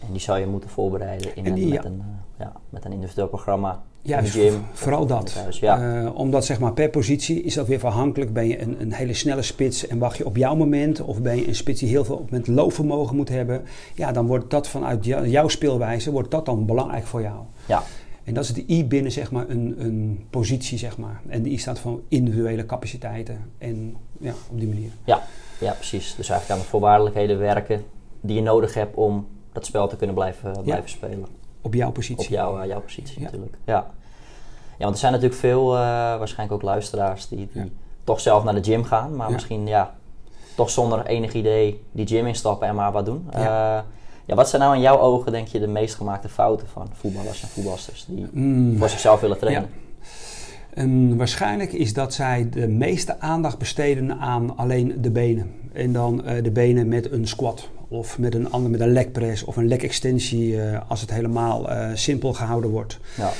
en 0.00 0.12
die 0.12 0.20
zou 0.20 0.38
je 0.38 0.46
moeten 0.46 0.70
voorbereiden 0.70 1.36
in 1.36 1.46
een, 1.46 1.68
met, 1.68 1.84
een, 1.84 2.02
ja, 2.38 2.52
met 2.68 2.84
een 2.84 2.92
individueel 2.92 3.28
programma 3.28 3.82
ja, 4.02 4.22
gym. 4.22 4.64
vooral 4.72 5.06
dat. 5.06 5.46
ja. 5.50 6.02
Uh, 6.02 6.16
omdat 6.16 6.44
zeg 6.44 6.60
maar 6.60 6.72
per 6.72 6.90
positie 6.90 7.42
is 7.42 7.54
dat 7.54 7.66
weer 7.66 7.86
afhankelijk. 7.86 8.32
Ben 8.32 8.48
je 8.48 8.60
een, 8.60 8.80
een, 8.80 8.92
hele 8.92 9.14
snelle 9.14 9.42
spits 9.42 9.86
en 9.86 9.98
wacht 9.98 10.16
je 10.16 10.26
op 10.26 10.36
jouw 10.36 10.54
moment? 10.54 11.00
Of 11.00 11.22
ben 11.22 11.36
je 11.36 11.48
een 11.48 11.54
spits 11.54 11.80
die 11.80 11.88
heel 11.88 12.04
veel 12.04 12.16
op 12.16 12.30
met 12.30 12.46
loopvermogen 12.46 13.16
moet 13.16 13.28
hebben? 13.28 13.62
Ja, 13.94 14.12
dan 14.12 14.26
wordt 14.26 14.50
dat 14.50 14.68
vanuit 14.68 15.04
jouw 15.04 15.48
speelwijze 15.48 16.10
wordt 16.10 16.30
dat 16.30 16.46
dan 16.46 16.66
belangrijk 16.66 17.06
voor 17.06 17.22
jou. 17.22 17.38
Ja. 17.66 17.82
En 18.24 18.34
dat 18.34 18.44
is 18.44 18.52
de 18.52 18.64
I 18.68 18.84
binnen 18.84 19.12
zeg 19.12 19.30
maar 19.30 19.48
een, 19.48 19.74
een 19.78 20.26
positie 20.30 20.78
zeg 20.78 20.98
maar. 20.98 21.20
En 21.28 21.42
de 21.42 21.50
I 21.50 21.58
staat 21.58 21.78
voor 21.78 22.00
individuele 22.08 22.66
capaciteiten. 22.66 23.38
En 23.58 23.96
ja, 24.18 24.34
op 24.50 24.58
die 24.58 24.68
manier. 24.68 24.90
Ja, 25.04 25.22
ja 25.58 25.72
precies. 25.72 26.14
Dus 26.14 26.28
eigenlijk 26.28 26.50
aan 26.50 26.64
de 26.64 26.70
voorwaardelijkheden 26.70 27.38
werken 27.38 27.84
die 28.20 28.36
je 28.36 28.42
nodig 28.42 28.74
hebt 28.74 28.96
om 28.96 29.26
dat 29.52 29.66
spel 29.66 29.88
te 29.88 29.96
kunnen 29.96 30.14
blijven, 30.14 30.62
blijven 30.62 30.90
spelen. 30.90 31.26
Op 31.60 31.74
jouw 31.74 31.90
positie. 31.90 32.24
Op 32.24 32.30
jouw, 32.30 32.60
uh, 32.60 32.66
jouw 32.66 32.80
positie 32.80 33.22
natuurlijk. 33.22 33.56
Ja. 33.64 33.90
ja, 34.78 34.84
want 34.84 34.92
er 34.92 35.00
zijn 35.00 35.12
natuurlijk 35.12 35.40
veel, 35.40 35.74
uh, 35.74 35.80
waarschijnlijk 36.18 36.52
ook 36.52 36.68
luisteraars, 36.68 37.28
die, 37.28 37.48
die 37.52 37.72
toch 38.04 38.20
zelf 38.20 38.44
naar 38.44 38.54
de 38.54 38.64
gym 38.64 38.84
gaan, 38.84 39.16
maar 39.16 39.32
misschien 39.32 39.66
ja, 39.66 39.94
toch 40.54 40.70
zonder 40.70 41.06
enig 41.06 41.32
idee 41.32 41.84
die 41.92 42.06
gym 42.06 42.26
instappen 42.26 42.68
en 42.68 42.74
maar 42.74 42.92
wat 42.92 43.04
doen. 43.04 43.28
Ja. 43.32 43.78
Uh, 43.78 43.82
ja, 44.24 44.34
wat 44.34 44.48
zijn 44.48 44.62
nou 44.62 44.74
in 44.74 44.80
jouw 44.80 44.98
ogen, 44.98 45.32
denk 45.32 45.48
je, 45.48 45.60
de 45.60 45.66
meest 45.66 45.94
gemaakte 45.94 46.28
fouten 46.28 46.66
van 46.68 46.88
voetballers 46.92 47.42
en 47.42 47.48
voetbalsters 47.48 48.04
die 48.08 48.26
mm. 48.32 48.78
voor 48.78 48.88
zichzelf 48.88 49.20
willen 49.20 49.38
trainen? 49.38 49.70
Um, 50.78 51.16
waarschijnlijk 51.16 51.72
is 51.72 51.92
dat 51.94 52.14
zij 52.14 52.48
de 52.50 52.68
meeste 52.68 53.20
aandacht 53.20 53.58
besteden 53.58 54.18
aan 54.18 54.56
alleen 54.56 54.94
de 55.00 55.10
benen. 55.10 55.54
En 55.72 55.92
dan 55.92 56.22
uh, 56.24 56.42
de 56.42 56.50
benen 56.50 56.88
met 56.88 57.12
een 57.12 57.26
squat 57.26 57.68
of 57.90 58.18
met 58.18 58.34
een 58.34 58.50
ander 58.50 58.70
met 58.70 58.80
een 58.80 58.92
leg 58.92 59.10
press 59.10 59.44
of 59.44 59.56
een 59.56 59.68
leg 59.68 59.78
extensie 59.78 60.52
uh, 60.52 60.80
als 60.88 61.00
het 61.00 61.10
helemaal 61.12 61.70
uh, 61.70 61.90
simpel 61.94 62.32
gehouden 62.32 62.70
wordt. 62.70 62.98
Ja. 63.16 63.30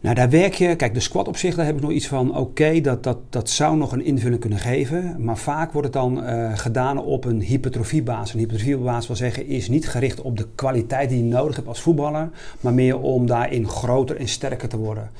Nou, 0.00 0.16
daar 0.16 0.30
werk 0.30 0.54
je. 0.54 0.76
Kijk, 0.76 0.94
de 0.94 1.00
squat 1.00 1.28
op 1.28 1.36
zich, 1.36 1.54
daar 1.54 1.66
heb 1.66 1.76
ik 1.76 1.82
nog 1.82 1.90
iets 1.90 2.06
van. 2.06 2.30
Oké, 2.30 2.38
okay, 2.38 2.80
dat, 2.80 3.02
dat, 3.02 3.18
dat 3.30 3.50
zou 3.50 3.76
nog 3.76 3.92
een 3.92 4.04
invulling 4.04 4.40
kunnen 4.40 4.58
geven. 4.58 5.16
Maar 5.18 5.38
vaak 5.38 5.72
wordt 5.72 5.86
het 5.86 5.96
dan 5.96 6.24
uh, 6.24 6.58
gedaan 6.58 6.98
op 6.98 7.24
een 7.24 7.40
hypertrofiebasis. 7.40 8.32
Een 8.34 8.38
hypertrofiebasis 8.38 9.06
wil 9.06 9.16
zeggen, 9.16 9.46
is 9.46 9.68
niet 9.68 9.88
gericht 9.88 10.20
op 10.20 10.36
de 10.36 10.46
kwaliteit 10.54 11.08
die 11.08 11.18
je 11.18 11.24
nodig 11.24 11.56
hebt 11.56 11.68
als 11.68 11.80
voetballer. 11.80 12.30
Maar 12.60 12.74
meer 12.74 12.98
om 12.98 13.26
daarin 13.26 13.68
groter 13.68 14.16
en 14.16 14.28
sterker 14.28 14.68
te 14.68 14.76
worden. 14.76 15.10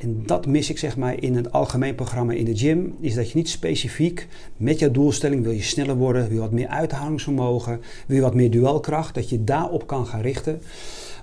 En 0.00 0.22
dat 0.26 0.46
mis 0.46 0.70
ik 0.70 0.78
zeg 0.78 0.96
maar 0.96 1.22
in 1.22 1.36
het 1.36 1.52
algemeen 1.52 1.94
programma 1.94 2.32
in 2.32 2.44
de 2.44 2.56
gym. 2.56 2.96
Is 3.00 3.14
dat 3.14 3.30
je 3.30 3.36
niet 3.36 3.48
specifiek 3.48 4.28
met 4.56 4.78
jouw 4.78 4.90
doelstelling 4.90 5.42
wil 5.42 5.52
je 5.52 5.62
sneller 5.62 5.96
worden, 5.96 6.22
wil 6.22 6.32
je 6.32 6.40
wat 6.40 6.50
meer 6.50 6.68
uithoudingsvermogen, 6.68 7.80
wil 8.06 8.16
je 8.16 8.22
wat 8.22 8.34
meer 8.34 8.50
duelkracht, 8.50 9.14
dat 9.14 9.28
je 9.28 9.44
daarop 9.44 9.86
kan 9.86 10.06
gaan 10.06 10.20
richten. 10.20 10.62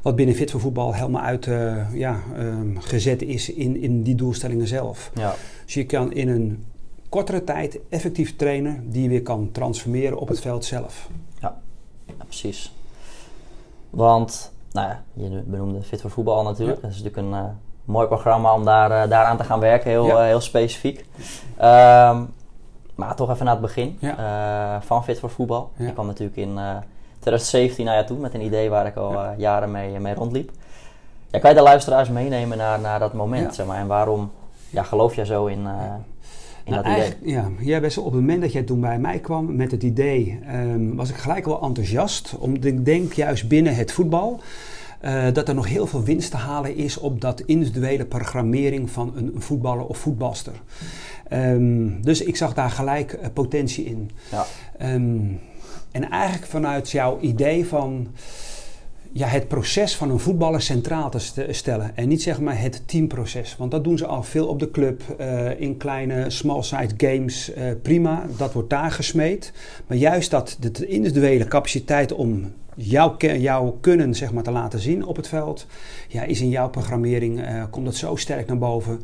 Wat 0.01 0.15
binnen 0.15 0.35
Fit 0.35 0.51
voor 0.51 0.59
Voetbal 0.59 0.93
helemaal 0.93 1.21
uit 1.21 1.45
uh, 1.45 1.93
ja, 1.93 2.23
um, 2.39 2.79
gezet 2.79 3.21
is 3.21 3.53
in, 3.53 3.81
in 3.81 4.03
die 4.03 4.15
doelstellingen 4.15 4.67
zelf. 4.67 5.11
Ja. 5.15 5.35
Dus 5.65 5.73
je 5.73 5.85
kan 5.85 6.13
in 6.13 6.27
een 6.27 6.63
kortere 7.09 7.43
tijd 7.43 7.79
effectief 7.89 8.35
trainen 8.35 8.91
die 8.91 9.03
je 9.03 9.09
weer 9.09 9.21
kan 9.21 9.51
transformeren 9.51 10.17
op 10.17 10.27
het 10.27 10.39
veld 10.39 10.65
zelf. 10.65 11.09
Ja, 11.41 11.61
ja 12.05 12.23
precies. 12.25 12.75
Want, 13.89 14.51
nou 14.71 14.87
ja, 14.87 15.03
je 15.13 15.43
benoemde 15.45 15.81
Fit 15.81 16.01
voor 16.01 16.09
Voetbal 16.09 16.43
natuurlijk. 16.43 16.81
Dat 16.81 16.91
is 16.91 16.97
natuurlijk 17.01 17.27
een... 17.27 17.65
Mooi 17.87 18.07
programma 18.07 18.53
om 18.53 18.65
daar, 18.65 18.91
uh, 18.91 19.09
daaraan 19.09 19.37
te 19.37 19.43
gaan 19.43 19.59
werken, 19.59 19.89
heel, 19.89 20.05
ja. 20.05 20.13
uh, 20.13 20.25
heel 20.25 20.41
specifiek. 20.41 21.05
Um, 21.61 22.33
maar 22.95 23.15
toch 23.15 23.29
even 23.31 23.45
naar 23.45 23.53
het 23.53 23.63
begin 23.63 23.97
uh, 24.01 24.75
van 24.79 25.03
Fit 25.03 25.19
voor 25.19 25.29
Voetbal. 25.29 25.71
Ik 25.77 25.93
kwam 25.93 26.05
natuurlijk 26.05 26.37
in 26.37 26.59
2017 27.19 27.85
naar 27.85 27.97
je 27.97 28.03
toe 28.03 28.17
met 28.17 28.33
een 28.33 28.41
idee 28.41 28.69
waar 28.69 28.85
ik 28.85 28.95
al 28.95 29.15
jaren 29.37 29.71
mee, 29.71 29.99
mee 29.99 30.13
rondliep. 30.13 30.51
Ja, 31.29 31.39
kan 31.39 31.49
je 31.49 31.55
de 31.55 31.61
luisteraars 31.61 32.09
meenemen 32.09 32.57
naar, 32.57 32.79
naar 32.79 32.99
dat 32.99 33.13
moment, 33.13 33.55
zeg 33.55 33.65
maar, 33.65 33.77
en 33.77 33.87
waarom 33.87 34.31
ja, 34.69 34.83
geloof 34.83 35.15
jij 35.15 35.25
zo 35.25 35.45
in, 35.45 35.57
in 36.63 36.71
nou, 36.71 36.83
dat 36.83 36.85
idee? 36.85 37.13
Ja, 37.21 37.49
jij 37.59 37.81
best 37.81 37.97
op 37.97 38.05
het 38.05 38.13
moment 38.13 38.41
dat 38.41 38.51
jij 38.51 38.63
toen 38.63 38.81
bij 38.81 38.99
mij 38.99 39.19
kwam 39.19 39.55
met 39.55 39.71
het 39.71 39.83
idee, 39.83 40.39
um, 40.51 40.95
was 40.95 41.09
ik 41.09 41.15
gelijk 41.15 41.45
wel 41.45 41.61
enthousiast. 41.61 42.35
Omdat 42.39 42.65
ik 42.65 42.85
denk 42.85 43.13
juist 43.13 43.47
binnen 43.47 43.75
het 43.75 43.91
voetbal... 43.91 44.39
Uh, 45.01 45.33
dat 45.33 45.47
er 45.47 45.55
nog 45.55 45.67
heel 45.67 45.87
veel 45.87 46.03
winst 46.03 46.31
te 46.31 46.37
halen 46.37 46.75
is 46.75 46.97
op 46.97 47.21
dat 47.21 47.41
individuele 47.41 48.05
programmering 48.05 48.89
van 48.89 49.13
een, 49.15 49.31
een 49.35 49.41
voetballer 49.41 49.85
of 49.85 49.97
voetbalster. 49.97 50.53
Um, 51.33 52.01
dus 52.01 52.21
ik 52.21 52.35
zag 52.35 52.53
daar 52.53 52.69
gelijk 52.69 53.13
uh, 53.13 53.25
potentie 53.33 53.85
in. 53.85 54.11
Ja. 54.31 54.45
Um, 54.93 55.39
en 55.91 56.09
eigenlijk 56.09 56.51
vanuit 56.51 56.91
jouw 56.91 57.19
idee 57.19 57.65
van 57.65 58.07
ja, 59.11 59.27
het 59.27 59.47
proces 59.47 59.95
van 59.95 60.09
een 60.09 60.19
voetballer 60.19 60.61
centraal 60.61 61.09
te 61.09 61.47
stellen. 61.49 61.91
En 61.95 62.07
niet 62.07 62.21
zeg 62.21 62.39
maar 62.39 62.61
het 62.61 62.81
teamproces. 62.85 63.55
Want 63.57 63.71
dat 63.71 63.83
doen 63.83 63.97
ze 63.97 64.05
al 64.05 64.23
veel 64.23 64.47
op 64.47 64.59
de 64.59 64.71
club. 64.71 65.01
Uh, 65.19 65.59
in 65.59 65.77
kleine 65.77 66.29
small-side 66.29 66.93
games. 66.97 67.51
Uh, 67.57 67.63
prima, 67.81 68.25
dat 68.37 68.53
wordt 68.53 68.69
daar 68.69 68.91
gesmeed. 68.91 69.51
Maar 69.87 69.97
juist 69.97 70.31
dat 70.31 70.57
de 70.59 70.87
individuele 70.87 71.47
capaciteit 71.47 72.13
om 72.13 72.53
jouw, 72.75 73.15
jouw 73.17 73.77
kunnen 73.81 74.15
zeg 74.15 74.31
maar, 74.31 74.43
te 74.43 74.51
laten 74.51 74.79
zien 74.79 75.05
op 75.05 75.15
het 75.15 75.27
veld. 75.27 75.65
Ja, 76.07 76.23
is 76.23 76.41
in 76.41 76.49
jouw 76.49 76.69
programmering, 76.69 77.39
uh, 77.39 77.63
komt 77.69 77.85
dat 77.85 77.95
zo 77.95 78.15
sterk 78.15 78.47
naar 78.47 78.57
boven. 78.57 79.01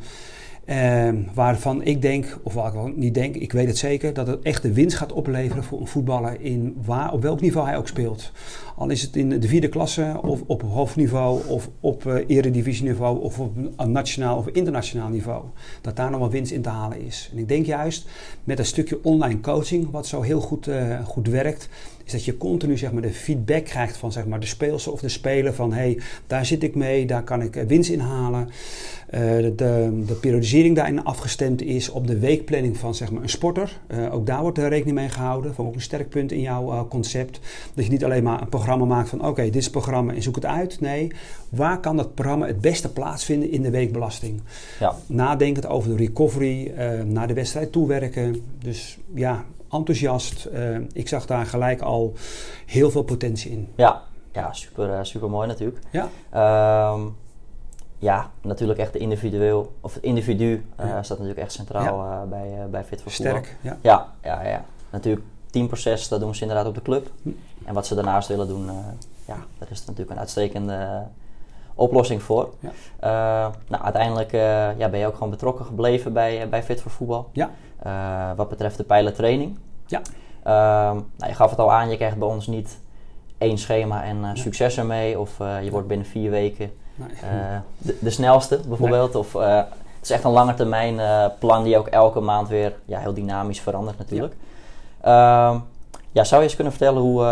Uh, 0.66 1.08
waarvan 1.34 1.82
ik 1.82 2.02
denk, 2.02 2.38
of 2.42 2.54
waar 2.54 2.66
ik 2.66 2.72
wel 2.72 2.92
niet 2.96 3.14
denk, 3.14 3.34
ik 3.34 3.52
weet 3.52 3.66
het 3.66 3.78
zeker, 3.78 4.12
dat 4.14 4.26
het 4.26 4.42
echt 4.42 4.62
de 4.62 4.72
winst 4.72 4.96
gaat 4.96 5.12
opleveren 5.12 5.64
voor 5.64 5.80
een 5.80 5.86
voetballer 5.86 6.40
in 6.40 6.76
waar, 6.84 7.12
op 7.12 7.22
welk 7.22 7.40
niveau 7.40 7.66
hij 7.66 7.76
ook 7.76 7.88
speelt. 7.88 8.32
Al 8.76 8.90
is 8.90 9.02
het 9.02 9.16
in 9.16 9.28
de 9.28 9.48
vierde 9.48 9.68
klasse, 9.68 10.18
of 10.22 10.42
op 10.46 10.62
hoofdniveau, 10.62 11.46
of 11.48 11.70
op 11.80 12.04
uh, 12.04 12.14
eredivisieniveau, 12.26 13.20
of 13.20 13.40
op 13.40 13.56
een 13.76 13.92
nationaal 13.92 14.36
of 14.36 14.46
internationaal 14.48 15.08
niveau. 15.08 15.44
Dat 15.80 15.96
daar 15.96 16.10
nog 16.10 16.20
wel 16.20 16.30
winst 16.30 16.52
in 16.52 16.62
te 16.62 16.68
halen 16.68 17.00
is. 17.00 17.30
En 17.32 17.38
ik 17.38 17.48
denk 17.48 17.66
juist 17.66 18.08
met 18.44 18.58
een 18.58 18.66
stukje 18.66 18.98
online 19.02 19.40
coaching, 19.40 19.90
wat 19.90 20.06
zo 20.06 20.22
heel 20.22 20.40
goed, 20.40 20.68
uh, 20.68 21.04
goed 21.04 21.28
werkt, 21.28 21.68
is 22.04 22.12
dat 22.12 22.24
je 22.24 22.36
continu 22.36 22.78
zeg 22.78 22.92
maar, 22.92 23.02
de 23.02 23.12
feedback 23.12 23.64
krijgt 23.64 23.96
van 23.96 24.12
zeg 24.12 24.26
maar, 24.26 24.40
de 24.40 24.46
speelster 24.46 24.92
of 24.92 25.00
de 25.00 25.08
speler 25.08 25.54
van 25.54 25.72
hey, 25.72 25.98
daar 26.26 26.46
zit 26.46 26.62
ik 26.62 26.74
mee, 26.74 27.06
daar 27.06 27.22
kan 27.22 27.42
ik 27.42 27.54
winst 27.54 27.90
in 27.90 28.00
halen. 28.00 28.48
Uh, 29.14 29.20
de, 29.20 29.52
de, 29.56 30.02
de, 30.06 30.14
periodisering 30.14 30.76
daarin 30.76 31.04
afgestemd 31.04 31.62
is 31.62 31.88
op 31.88 32.06
de 32.06 32.18
weekplanning 32.18 32.76
van 32.76 32.94
zeg 32.94 33.10
maar, 33.10 33.22
een 33.22 33.28
sporter. 33.28 33.80
Uh, 33.88 34.14
ook 34.14 34.26
daar 34.26 34.40
wordt 34.40 34.58
er 34.58 34.68
rekening 34.68 34.96
mee 34.96 35.08
gehouden. 35.08 35.54
Van 35.54 35.66
ook 35.66 35.74
een 35.74 35.80
sterk 35.80 36.08
punt 36.08 36.32
in 36.32 36.40
jouw 36.40 36.88
concept. 36.88 37.40
Dat 37.74 37.84
je 37.84 37.90
niet 37.90 38.04
alleen 38.04 38.22
maar 38.22 38.40
een 38.40 38.48
programma 38.48 38.84
maakt 38.84 39.08
van 39.08 39.18
oké, 39.18 39.28
okay, 39.28 39.44
dit 39.44 39.56
is 39.56 39.64
het 39.64 39.72
programma 39.72 40.14
en 40.14 40.22
zoek 40.22 40.34
het 40.34 40.46
uit. 40.46 40.80
Nee, 40.80 41.12
waar 41.48 41.80
kan 41.80 41.96
dat 41.96 42.14
programma 42.14 42.46
het 42.46 42.60
beste 42.60 42.92
plaatsvinden 42.92 43.50
in 43.50 43.62
de 43.62 43.70
weekbelasting? 43.70 44.40
Ja. 44.80 44.96
Nadenkend 45.06 45.66
over 45.66 45.90
de 45.90 45.96
recovery, 45.96 46.72
naar 47.06 47.28
de 47.28 47.34
wedstrijd 47.34 47.72
toewerken. 47.72 48.42
Dus 48.58 48.98
ja, 49.14 49.44
enthousiast. 49.74 50.48
ik 50.92 51.08
zag 51.08 51.26
daar 51.26 51.46
gelijk 51.46 51.80
al 51.80 52.12
heel 52.66 52.90
veel 52.90 53.02
potentie 53.02 53.50
in. 53.50 53.72
Ja, 53.76 54.02
ja 54.32 54.52
super, 54.52 55.06
super 55.06 55.30
mooi 55.30 55.48
natuurlijk. 55.48 55.78
Ja. 55.90 56.08
Um, 56.92 57.16
ja, 57.98 58.30
natuurlijk 58.40 58.78
echt 58.78 58.92
de 58.92 58.98
individueel, 58.98 59.72
of 59.80 59.94
het 59.94 60.02
individu 60.02 60.66
uh, 60.80 60.86
staat 60.86 61.08
natuurlijk 61.08 61.38
echt 61.38 61.52
centraal 61.52 62.04
ja. 62.04 62.22
uh, 62.22 62.28
bij, 62.28 62.58
uh, 62.58 62.64
bij 62.70 62.84
Fit 62.84 63.02
voor 63.02 63.12
Sterk, 63.12 63.56
ja. 63.60 63.78
ja. 63.80 64.12
Ja, 64.22 64.42
ja, 64.42 64.64
Natuurlijk, 64.90 65.26
teamproces, 65.50 66.08
dat 66.08 66.20
doen 66.20 66.34
ze 66.34 66.40
inderdaad 66.40 66.66
op 66.66 66.74
de 66.74 66.82
club. 66.82 67.10
Hm. 67.22 67.30
En 67.64 67.74
wat 67.74 67.86
ze 67.86 67.94
daarnaast 67.94 68.28
willen 68.28 68.48
doen, 68.48 68.66
ja, 69.26 69.36
daar 69.58 69.68
is 69.70 69.80
natuurlijk 69.80 70.10
een 70.10 70.18
uitstekende 70.18 71.02
oplossing 71.74 72.22
voor. 72.22 72.50
Ja. 72.60 72.70
nou, 73.68 73.82
uiteindelijk 73.82 74.32
ja, 74.78 74.88
ben 74.88 74.98
je 74.98 75.06
ook 75.06 75.14
gewoon 75.14 75.30
betrokken 75.30 75.64
gebleven 75.64 76.12
bij, 76.12 76.48
bij 76.48 76.62
Fit 76.62 76.80
voor 76.80 76.90
Voetbal. 76.90 77.30
Ja. 77.32 77.50
wat 78.36 78.48
betreft 78.48 78.76
de 78.76 78.84
pijlentraining. 78.84 79.58
Ja. 79.86 80.00
Ehm, 80.42 80.94
nou, 80.94 81.30
je 81.30 81.34
gaf 81.34 81.50
het 81.50 81.58
al 81.58 81.72
aan, 81.72 81.90
je 81.90 81.96
krijgt 81.96 82.18
bij 82.18 82.28
ons 82.28 82.46
niet 82.46 82.78
één 83.38 83.58
schema 83.58 84.04
en 84.04 84.30
succes 84.32 84.78
ermee. 84.78 85.18
Of 85.18 85.38
je 85.38 85.70
wordt 85.70 85.88
binnen 85.88 86.06
vier 86.06 86.30
weken 86.30 86.72
de, 87.78 87.98
de, 88.00 88.10
snelste 88.10 88.60
bijvoorbeeld. 88.68 89.14
Of, 89.14 89.32
het 89.32 89.66
is 90.02 90.10
echt 90.10 90.24
een 90.24 90.30
lange 90.30 90.54
termijn 90.54 91.00
plan 91.38 91.64
die 91.64 91.78
ook 91.78 91.86
elke 91.86 92.20
maand 92.20 92.48
weer 92.48 92.72
ja, 92.84 92.98
heel 92.98 93.14
dynamisch 93.14 93.60
verandert 93.60 93.98
natuurlijk. 93.98 94.34
Ja. 95.02 95.50
Ehm, 95.50 95.58
ja, 96.12 96.24
zou 96.24 96.40
je 96.40 96.46
eens 96.46 96.54
kunnen 96.54 96.72
vertellen 96.72 97.02
hoe, 97.02 97.22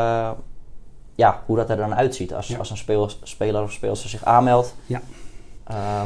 ja, 1.14 1.42
hoe 1.46 1.56
dat 1.56 1.70
er 1.70 1.76
dan 1.76 1.94
uitziet 1.94 2.34
als, 2.34 2.48
ja. 2.48 2.58
als 2.58 2.70
een 2.70 2.76
speel, 2.76 3.10
speler 3.22 3.62
of 3.62 3.72
speelster 3.72 4.08
zich 4.10 4.24
aanmeldt? 4.24 4.74
Ja. 4.86 5.00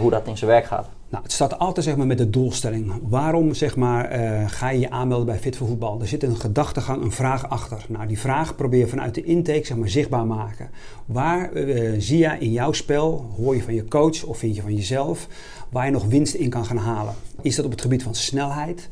hoe 0.01 0.11
dat 0.11 0.27
in 0.27 0.37
zijn 0.37 0.51
werk 0.51 0.67
gaat? 0.67 0.89
Nou, 1.09 1.23
het 1.23 1.33
start 1.33 1.59
altijd 1.59 1.87
zeg 1.87 1.97
maar, 1.97 2.07
met 2.07 2.19
de 2.19 2.31
doelstelling. 2.31 2.93
Waarom 3.09 3.55
zeg 3.55 3.77
maar, 3.77 4.05
eh, 4.05 4.45
ga 4.47 4.71
je 4.71 4.79
je 4.79 4.91
aanmelden 4.91 5.27
bij 5.27 5.39
Fit 5.39 5.57
voor 5.57 5.67
Voetbal? 5.67 6.01
Er 6.01 6.07
zit 6.07 6.23
een 6.23 6.37
gedachtegang, 6.37 7.03
een 7.03 7.13
vraag 7.13 7.49
achter. 7.49 7.85
Nou, 7.89 8.07
die 8.07 8.19
vraag 8.19 8.57
probeer 8.57 8.79
je 8.79 8.87
vanuit 8.87 9.15
de 9.15 9.23
intake 9.23 9.67
zeg 9.67 9.77
maar, 9.77 9.89
zichtbaar 9.89 10.27
maken. 10.27 10.71
Waar 11.05 11.53
uh, 11.53 11.95
zie 11.99 12.19
je 12.19 12.37
in 12.39 12.53
jouw 12.53 12.73
spel, 12.73 13.35
hoor 13.37 13.57
je 13.57 13.63
van 13.63 13.75
je 13.75 13.89
coach 13.89 14.25
of 14.25 14.39
vind 14.39 14.57
je 14.57 14.63
van 14.63 14.75
jezelf, 14.75 15.27
waar 15.69 15.85
je 15.85 15.91
nog 15.91 16.05
winst 16.05 16.35
in 16.35 16.51
kan 16.51 16.65
gaan 16.65 16.77
halen? 16.77 17.15
Is 17.41 17.57
dat 17.57 17.65
op 17.65 17.71
het 17.71 17.81
gebied 17.81 18.03
van 18.03 18.15
snelheid? 18.15 18.89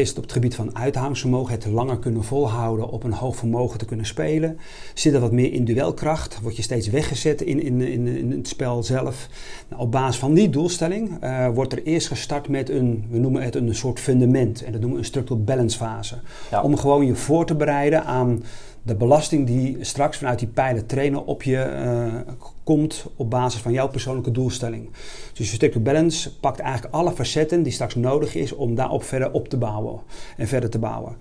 Is 0.00 0.08
het 0.08 0.16
op 0.16 0.22
het 0.22 0.32
gebied 0.32 0.54
van 0.54 0.76
uithoudingsvermogen, 0.76 1.54
het 1.54 1.66
langer 1.66 1.98
kunnen 1.98 2.24
volhouden, 2.24 2.88
op 2.88 3.04
een 3.04 3.12
hoog 3.12 3.36
vermogen 3.36 3.78
te 3.78 3.84
kunnen 3.84 4.06
spelen? 4.06 4.58
Zit 4.94 5.14
er 5.14 5.20
wat 5.20 5.32
meer 5.32 5.52
in 5.52 5.64
duelkracht? 5.64 6.40
Word 6.42 6.56
je 6.56 6.62
steeds 6.62 6.88
weggezet 6.88 7.42
in, 7.42 7.62
in, 7.62 7.80
in, 7.80 8.06
in 8.06 8.30
het 8.30 8.48
spel 8.48 8.82
zelf? 8.82 9.28
Nou, 9.68 9.82
op 9.82 9.92
basis 9.92 10.16
van 10.16 10.34
die 10.34 10.50
doelstelling 10.50 11.24
uh, 11.24 11.48
wordt 11.48 11.72
er 11.72 11.82
eerst 11.82 12.08
gestart 12.08 12.48
met 12.48 12.70
een, 12.70 13.04
we 13.10 13.18
noemen 13.18 13.42
het 13.42 13.54
een 13.54 13.74
soort 13.74 14.00
fundament. 14.00 14.62
En 14.62 14.72
dat 14.72 14.80
noemen 14.80 14.98
we 14.98 15.04
een 15.04 15.10
structural 15.10 15.44
balance 15.44 15.76
fase. 15.76 16.18
Ja. 16.50 16.62
Om 16.62 16.76
gewoon 16.76 17.06
je 17.06 17.14
voor 17.14 17.46
te 17.46 17.54
bereiden 17.54 18.04
aan 18.04 18.42
de 18.82 18.94
belasting 18.94 19.46
die 19.46 19.76
straks 19.80 20.16
vanuit 20.16 20.38
die 20.38 20.48
pijlen 20.48 20.86
trainen 20.86 21.26
op 21.26 21.42
je 21.42 21.82
uh, 21.84 22.32
komt 22.64 23.06
op 23.16 23.30
basis 23.30 23.60
van 23.60 23.72
jouw 23.72 23.88
persoonlijke 23.88 24.30
doelstelling. 24.30 24.88
Dus 25.32 25.52
je 25.52 25.70
to 25.70 25.80
balance 25.80 26.36
pakt 26.36 26.58
eigenlijk 26.58 26.94
alle 26.94 27.12
facetten 27.12 27.62
die 27.62 27.72
straks 27.72 27.94
nodig 27.94 28.34
is 28.34 28.52
om 28.52 28.74
daarop 28.74 29.04
verder 29.04 29.32
op 29.32 29.48
te 29.48 29.56
bouwen 29.56 30.00
en 30.36 30.48
verder 30.48 30.70
te 30.70 30.78
bouwen. 30.78 31.16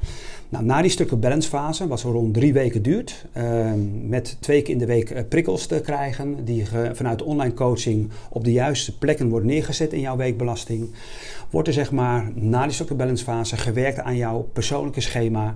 Nou, 0.49 0.65
na 0.65 0.81
die 0.81 0.91
stuk 0.91 1.19
balance 1.19 1.49
fase, 1.49 1.87
wat 1.87 1.99
zo 1.99 2.11
rond 2.11 2.33
drie 2.33 2.53
weken 2.53 2.81
duurt, 2.81 3.25
uh, 3.37 3.71
met 4.07 4.37
twee 4.39 4.61
keer 4.61 4.73
in 4.73 4.79
de 4.79 4.85
week 4.85 5.09
uh, 5.09 5.19
prikkels 5.29 5.65
te 5.65 5.79
krijgen, 5.79 6.45
die 6.45 6.65
vanuit 6.93 7.23
online 7.23 7.53
coaching 7.53 8.09
op 8.29 8.43
de 8.43 8.51
juiste 8.51 8.97
plekken 8.97 9.29
worden 9.29 9.47
neergezet 9.47 9.93
in 9.93 9.99
jouw 9.99 10.15
weekbelasting, 10.15 10.89
wordt 11.49 11.67
er 11.67 11.73
zeg 11.73 11.91
maar 11.91 12.31
na 12.35 12.63
die 12.63 12.73
stuk 12.73 12.97
balance 12.97 13.23
fase 13.23 13.57
gewerkt 13.57 13.99
aan 13.99 14.17
jouw 14.17 14.49
persoonlijke 14.53 15.01
schema. 15.01 15.55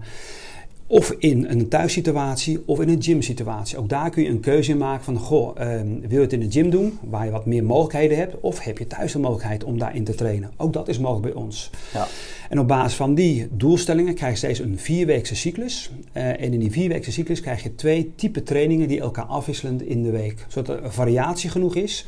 Of 0.87 1.15
in 1.17 1.45
een 1.49 1.67
thuissituatie 1.67 2.63
of 2.65 2.81
in 2.81 2.89
een 2.89 3.03
gymsituatie. 3.03 3.77
Ook 3.77 3.89
daar 3.89 4.09
kun 4.09 4.23
je 4.23 4.29
een 4.29 4.39
keuze 4.39 4.71
in 4.71 4.77
maken 4.77 5.03
van, 5.03 5.17
goh, 5.17 5.59
uh, 5.59 5.81
wil 6.01 6.17
je 6.17 6.19
het 6.19 6.33
in 6.33 6.39
de 6.39 6.51
gym 6.51 6.69
doen, 6.69 6.97
waar 7.03 7.25
je 7.25 7.31
wat 7.31 7.45
meer 7.45 7.63
mogelijkheden 7.63 8.17
hebt, 8.17 8.39
of 8.39 8.59
heb 8.59 8.77
je 8.77 8.87
thuis 8.87 9.11
de 9.11 9.19
mogelijkheid 9.19 9.63
om 9.63 9.77
daarin 9.77 10.03
te 10.03 10.15
trainen? 10.15 10.51
Ook 10.57 10.73
dat 10.73 10.87
is 10.87 10.99
mogelijk 10.99 11.33
bij 11.33 11.43
ons. 11.43 11.69
Ja. 11.93 12.07
En 12.49 12.59
op 12.59 12.67
basis 12.67 12.95
van 12.95 13.15
die 13.15 13.47
doelstellingen 13.51 14.13
krijg 14.13 14.31
je 14.31 14.37
steeds 14.37 14.59
een 14.59 14.79
vierweekse 14.79 15.35
cyclus. 15.35 15.91
Uh, 16.13 16.27
en 16.27 16.53
in 16.53 16.59
die 16.59 16.71
vierweekse 16.71 17.11
cyclus 17.11 17.41
krijg 17.41 17.63
je 17.63 17.75
twee 17.75 18.13
type 18.15 18.43
trainingen 18.43 18.87
die 18.87 18.99
elkaar 18.99 19.25
afwisselen 19.25 19.87
in 19.87 20.03
de 20.03 20.11
week. 20.11 20.45
Zodat 20.47 20.83
er 20.83 20.93
variatie 20.93 21.49
genoeg 21.49 21.75
is 21.75 22.05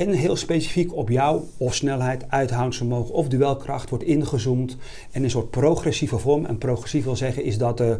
en 0.00 0.12
heel 0.12 0.36
specifiek 0.36 0.94
op 0.94 1.08
jou 1.08 1.42
of 1.56 1.74
snelheid, 1.74 2.24
uithoudingsvermogen 2.28 3.14
of 3.14 3.28
duelkracht 3.28 3.90
wordt 3.90 4.04
ingezoomd. 4.04 4.76
En 5.10 5.22
een 5.22 5.30
soort 5.30 5.50
progressieve 5.50 6.18
vorm. 6.18 6.44
En 6.44 6.58
progressief 6.58 7.04
wil 7.04 7.16
zeggen 7.16 7.44
is 7.44 7.58
dat 7.58 7.80
uh, 7.80 7.90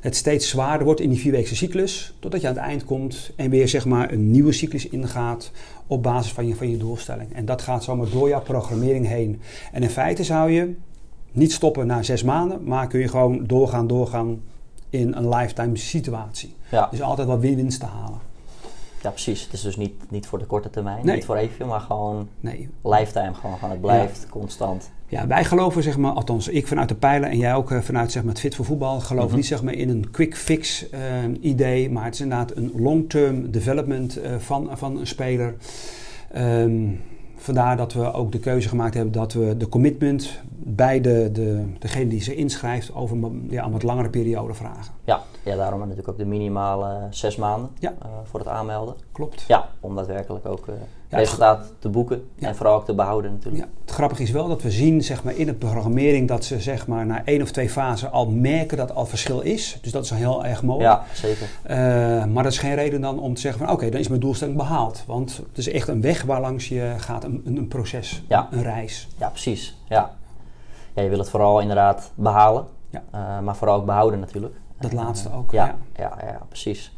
het 0.00 0.16
steeds 0.16 0.48
zwaarder 0.48 0.84
wordt 0.84 1.00
in 1.00 1.10
die 1.10 1.18
vierweekse 1.18 1.56
cyclus. 1.56 2.14
Totdat 2.18 2.40
je 2.40 2.48
aan 2.48 2.54
het 2.54 2.62
eind 2.62 2.84
komt 2.84 3.30
en 3.36 3.50
weer 3.50 3.68
zeg 3.68 3.84
maar 3.84 4.12
een 4.12 4.30
nieuwe 4.30 4.52
cyclus 4.52 4.88
ingaat 4.88 5.50
op 5.86 6.02
basis 6.02 6.32
van 6.32 6.46
je, 6.46 6.54
van 6.54 6.70
je 6.70 6.76
doelstelling. 6.76 7.32
En 7.32 7.44
dat 7.44 7.62
gaat 7.62 7.84
zomaar 7.84 8.10
door 8.10 8.28
jouw 8.28 8.42
programmering 8.42 9.06
heen. 9.06 9.40
En 9.72 9.82
in 9.82 9.90
feite 9.90 10.24
zou 10.24 10.50
je 10.50 10.74
niet 11.32 11.52
stoppen 11.52 11.86
na 11.86 12.02
zes 12.02 12.22
maanden, 12.22 12.64
maar 12.64 12.86
kun 12.86 13.00
je 13.00 13.08
gewoon 13.08 13.46
doorgaan, 13.46 13.86
doorgaan 13.86 14.40
in 14.90 15.12
een 15.12 15.28
lifetime 15.28 15.76
situatie. 15.76 16.54
Ja. 16.70 16.88
Dus 16.90 17.02
altijd 17.02 17.28
wat 17.28 17.40
win-winst 17.40 17.80
te 17.80 17.86
halen. 17.86 18.27
Ja, 19.02 19.10
precies. 19.10 19.42
Het 19.42 19.52
is 19.52 19.60
dus 19.60 19.76
niet, 19.76 20.10
niet 20.10 20.26
voor 20.26 20.38
de 20.38 20.46
korte 20.46 20.70
termijn, 20.70 21.06
niet 21.06 21.24
voor 21.24 21.36
even, 21.36 21.66
maar 21.66 21.80
gewoon 21.80 22.28
nee. 22.40 22.68
lifetime. 22.82 23.34
Gewoon, 23.34 23.54
gewoon 23.54 23.70
het 23.70 23.80
blijft 23.80 24.26
constant. 24.30 24.90
Ja, 25.10 25.26
wij 25.26 25.44
geloven, 25.44 25.82
zeg 25.82 25.96
maar, 25.96 26.12
althans 26.12 26.48
ik 26.48 26.66
vanuit 26.66 26.88
de 26.88 26.94
pijlen 26.94 27.30
en 27.30 27.38
jij 27.38 27.54
ook 27.54 27.70
eh, 27.70 27.80
vanuit 27.80 28.12
zeg 28.12 28.22
maar, 28.22 28.32
het 28.32 28.40
Fit 28.40 28.54
voor 28.54 28.64
Voetbal, 28.64 29.00
geloven 29.00 29.30
mm 29.30 29.36
niet 29.36 29.46
zeg 29.46 29.62
maar, 29.62 29.74
in 29.74 29.88
een 29.88 30.10
quick 30.10 30.36
fix 30.36 30.86
uh, 30.90 30.98
idee, 31.40 31.90
maar 31.90 32.04
het 32.04 32.14
is 32.14 32.20
inderdaad 32.20 32.56
een 32.56 32.72
long-term 32.76 33.50
development 33.50 34.18
uh, 34.18 34.36
van, 34.38 34.70
van 34.72 34.98
een 34.98 35.06
speler. 35.06 35.54
Um, 36.36 37.00
vandaar 37.36 37.76
dat 37.76 37.92
we 37.92 38.12
ook 38.12 38.32
de 38.32 38.38
keuze 38.38 38.68
gemaakt 38.68 38.94
hebben 38.94 39.12
dat 39.12 39.32
we 39.32 39.56
de 39.56 39.68
commitment 39.68 40.40
bij 40.58 41.00
de, 41.00 41.30
de, 41.32 41.64
degene 41.78 42.08
die 42.08 42.22
ze 42.22 42.34
inschrijft 42.34 42.94
over 42.94 43.16
ja, 43.48 43.64
een 43.64 43.72
wat 43.72 43.82
langere 43.82 44.10
periode 44.10 44.54
vragen. 44.54 44.92
Ja, 45.04 45.22
ja 45.48 45.56
daarom 45.56 45.80
natuurlijk 45.80 46.08
ook 46.08 46.18
de 46.18 46.24
minimale 46.24 47.06
zes 47.10 47.36
maanden 47.36 47.70
ja. 47.78 47.90
uh, 47.90 48.08
voor 48.24 48.40
het 48.40 48.48
aanmelden. 48.48 48.94
Klopt. 49.12 49.44
Ja, 49.48 49.68
om 49.80 49.94
daadwerkelijk 49.94 50.46
ook 50.46 50.66
uh, 50.66 50.74
ja, 51.08 51.18
resultaat 51.18 51.72
te 51.78 51.88
boeken 51.88 52.28
en 52.38 52.56
vooral 52.56 52.74
ook 52.74 52.84
te 52.84 52.94
behouden 52.94 53.32
natuurlijk. 53.32 53.64
Ja, 53.64 53.70
het 53.80 53.90
grappige 53.90 54.22
is 54.22 54.30
wel 54.30 54.48
dat 54.48 54.62
we 54.62 54.70
zien 54.70 55.02
zeg 55.02 55.24
maar, 55.24 55.36
in 55.36 55.46
de 55.46 55.54
programmering 55.54 56.28
dat 56.28 56.44
ze 56.44 56.60
zeg 56.60 56.86
maar, 56.86 57.06
na 57.06 57.24
één 57.24 57.42
of 57.42 57.50
twee 57.50 57.70
fasen 57.70 58.12
al 58.12 58.30
merken 58.30 58.76
dat 58.76 58.94
al 58.94 59.06
verschil 59.06 59.40
is. 59.40 59.78
Dus 59.82 59.92
dat 59.92 60.04
is 60.04 60.10
heel 60.10 60.44
erg 60.44 60.62
mooi. 60.62 60.82
Ja, 60.82 61.04
zeker. 61.14 61.48
Uh, 61.70 61.76
maar 62.24 62.42
dat 62.42 62.52
is 62.52 62.58
geen 62.58 62.74
reden 62.74 63.00
dan 63.00 63.20
om 63.20 63.34
te 63.34 63.40
zeggen 63.40 63.64
van 63.64 63.74
oké, 63.74 63.90
dan 63.90 64.00
is 64.00 64.08
mijn 64.08 64.20
doelstelling 64.20 64.56
behaald. 64.56 65.02
Want 65.06 65.36
het 65.48 65.58
is 65.58 65.70
echt 65.70 65.88
een 65.88 66.00
weg 66.00 66.22
waar 66.22 66.40
langs 66.40 66.68
je 66.68 66.94
gaat, 66.96 67.24
een, 67.24 67.42
een 67.44 67.68
proces, 67.68 68.22
ja. 68.28 68.48
een 68.50 68.62
reis. 68.62 69.08
Ja, 69.18 69.28
precies. 69.28 69.78
Ja. 69.88 70.14
ja, 70.94 71.02
je 71.02 71.08
wil 71.08 71.18
het 71.18 71.30
vooral 71.30 71.60
inderdaad 71.60 72.12
behalen, 72.14 72.66
ja. 72.90 73.02
Uh, 73.14 73.40
maar 73.40 73.56
vooral 73.56 73.76
ook 73.76 73.86
behouden 73.86 74.20
natuurlijk. 74.20 74.54
Dat 74.80 74.92
laatste 74.92 75.32
ook. 75.32 75.52
Ja, 75.52 75.66
ja. 75.66 75.76
ja, 76.20 76.26
ja, 76.26 76.40
precies. 76.48 76.96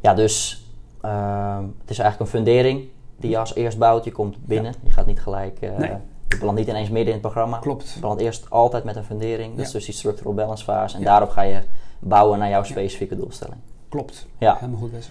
Ja, 0.00 0.14
dus 0.14 0.64
uh, 1.04 1.58
het 1.80 1.90
is 1.90 1.98
eigenlijk 1.98 2.20
een 2.20 2.38
fundering 2.38 2.88
die 3.16 3.30
je 3.30 3.38
als 3.38 3.54
eerst 3.54 3.78
bouwt. 3.78 4.04
Je 4.04 4.12
komt 4.12 4.46
binnen, 4.46 4.74
je 4.82 4.90
gaat 4.90 5.06
niet 5.06 5.20
gelijk... 5.20 5.60
Nee. 5.60 5.92
Je 6.28 6.38
belandt 6.38 6.60
niet 6.60 6.68
ineens 6.68 6.88
midden 6.88 7.06
in 7.06 7.12
het 7.12 7.20
programma. 7.20 7.58
Klopt. 7.58 7.90
Je 7.90 8.00
belandt 8.00 8.22
eerst 8.22 8.50
altijd 8.50 8.84
met 8.84 8.96
een 8.96 9.04
fundering. 9.04 9.56
Dat 9.56 9.66
is 9.66 9.72
dus 9.72 9.84
die 9.84 9.94
structural 9.94 10.34
balance 10.34 10.64
fase. 10.64 10.96
En 10.96 11.02
daarop 11.02 11.30
ga 11.30 11.42
je 11.42 11.62
bouwen 11.98 12.38
naar 12.38 12.48
jouw 12.48 12.62
specifieke 12.62 13.16
doelstelling. 13.16 13.60
Klopt. 13.88 14.26
Ja. 14.38 14.56
Helemaal 14.58 14.80
goed 14.80 14.92
best. 14.92 15.10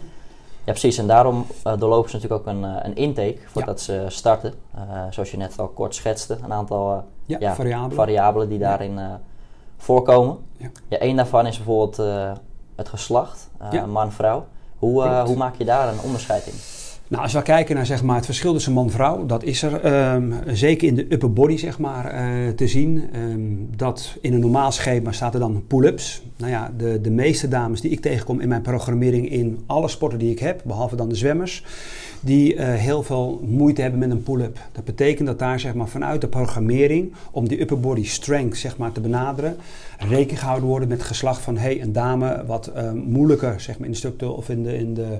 Ja, 0.64 0.72
precies. 0.72 0.98
En 0.98 1.08
daarom 1.08 1.46
uh, 1.68 1.74
doorlopen 1.78 2.10
ze 2.10 2.16
natuurlijk 2.16 2.48
ook 2.48 2.54
een, 2.54 2.64
uh, 2.64 2.76
een 2.82 2.96
intake 2.96 3.38
voordat 3.46 3.82
ze 3.82 4.06
starten. 4.08 4.54
Uh, 4.76 4.82
zoals 5.10 5.32
je 5.32 5.38
net 5.38 5.60
al 5.60 5.68
kort 5.68 5.96
schetste, 5.96 6.38
een 6.44 6.54
aantal 6.54 7.04
ja, 7.26 7.56
variabelen. 7.56 7.96
variabelen. 7.96 8.50
die 8.50 8.60
daarin 8.60 9.00
voorkomen. 9.80 10.38
Ja. 10.58 10.70
ja, 10.88 10.98
één 10.98 11.16
daarvan 11.16 11.46
is 11.46 11.58
bijvoorbeeld 11.58 11.98
het 12.76 12.90
geslacht, 12.90 13.50
man-vrouw. 13.88 14.46
Hoe, 14.78 15.04
hoe 15.26 15.36
maak 15.36 15.56
je 15.58 15.66
daar 15.66 15.94
een 15.94 16.02
onderscheid 16.02 16.46
in? 16.46 16.54
Nou, 17.10 17.24
als 17.24 17.34
we 17.34 17.42
kijken 17.42 17.76
naar 17.76 17.86
zeg 17.86 18.04
maar, 18.04 18.16
het 18.16 18.26
verschil 18.26 18.54
tussen 18.54 18.74
man 18.74 18.86
en 18.86 18.92
vrouw, 18.92 19.26
dat 19.26 19.44
is 19.44 19.64
er 19.64 20.14
um, 20.14 20.34
zeker 20.48 20.88
in 20.88 20.96
de 20.96 21.06
upper 21.10 21.34
body 21.34 21.58
zeg 21.58 21.80
maar, 21.80 22.14
uh, 22.14 22.50
te 22.50 22.68
zien. 22.68 23.10
Um, 23.16 23.70
dat 23.76 24.18
in 24.22 24.34
een 24.34 24.40
normaal 24.40 24.72
schema 24.72 25.12
staat 25.12 25.34
er 25.34 25.40
dan 25.40 25.64
pull-ups. 25.68 26.22
Nou 26.38 26.52
ja, 26.52 26.72
de, 26.78 27.02
de 27.02 27.12
meeste 27.12 27.48
dames 27.48 27.82
die 27.82 27.92
ik 27.92 28.00
tegenkom 28.00 28.40
in 28.40 28.48
mijn 28.48 28.62
programmering 28.62 29.30
in 29.30 29.64
alle 29.66 29.88
sporten 29.88 30.20
die 30.20 30.32
ik 30.32 30.40
heb, 30.40 30.62
behalve 30.66 30.96
dan 30.96 31.10
de 31.10 31.16
zwemmers, 31.16 31.64
die 32.22 32.54
uh, 32.54 32.74
heel 32.74 33.04
veel 33.04 33.42
moeite 33.46 33.82
hebben 33.82 34.00
met 34.00 34.12
een 34.12 34.24
pull-up. 34.24 34.58
Dat 34.72 34.86
betekent 34.86 35.28
dat 35.28 35.40
daar 35.40 35.60
zeg 35.60 35.74
maar, 35.74 35.88
vanuit 35.88 36.22
de 36.22 36.28
programmering, 36.28 37.14
om 37.32 37.48
die 37.48 37.62
upper 37.62 37.80
body 37.80 38.06
strength 38.06 38.58
zeg 38.58 38.78
maar, 38.78 38.92
te 38.92 39.02
benaderen, 39.02 39.58
rekening 39.98 40.40
gehouden 40.40 40.70
worden 40.70 40.88
met 40.88 41.04
geslacht 41.04 41.42
van 41.42 41.58
hey, 41.58 41.82
een 41.82 41.94
dame 41.94 42.44
wat 42.46 42.72
uh, 42.76 42.92
moeilijker 42.92 43.62
zeg 43.62 43.78
maar, 43.78 43.86
in 43.86 43.92
de 43.92 43.98
structuur 43.98 44.34
of 44.34 44.50
in, 44.50 44.64
de, 44.64 44.78
in, 44.78 44.94
de, 44.94 45.20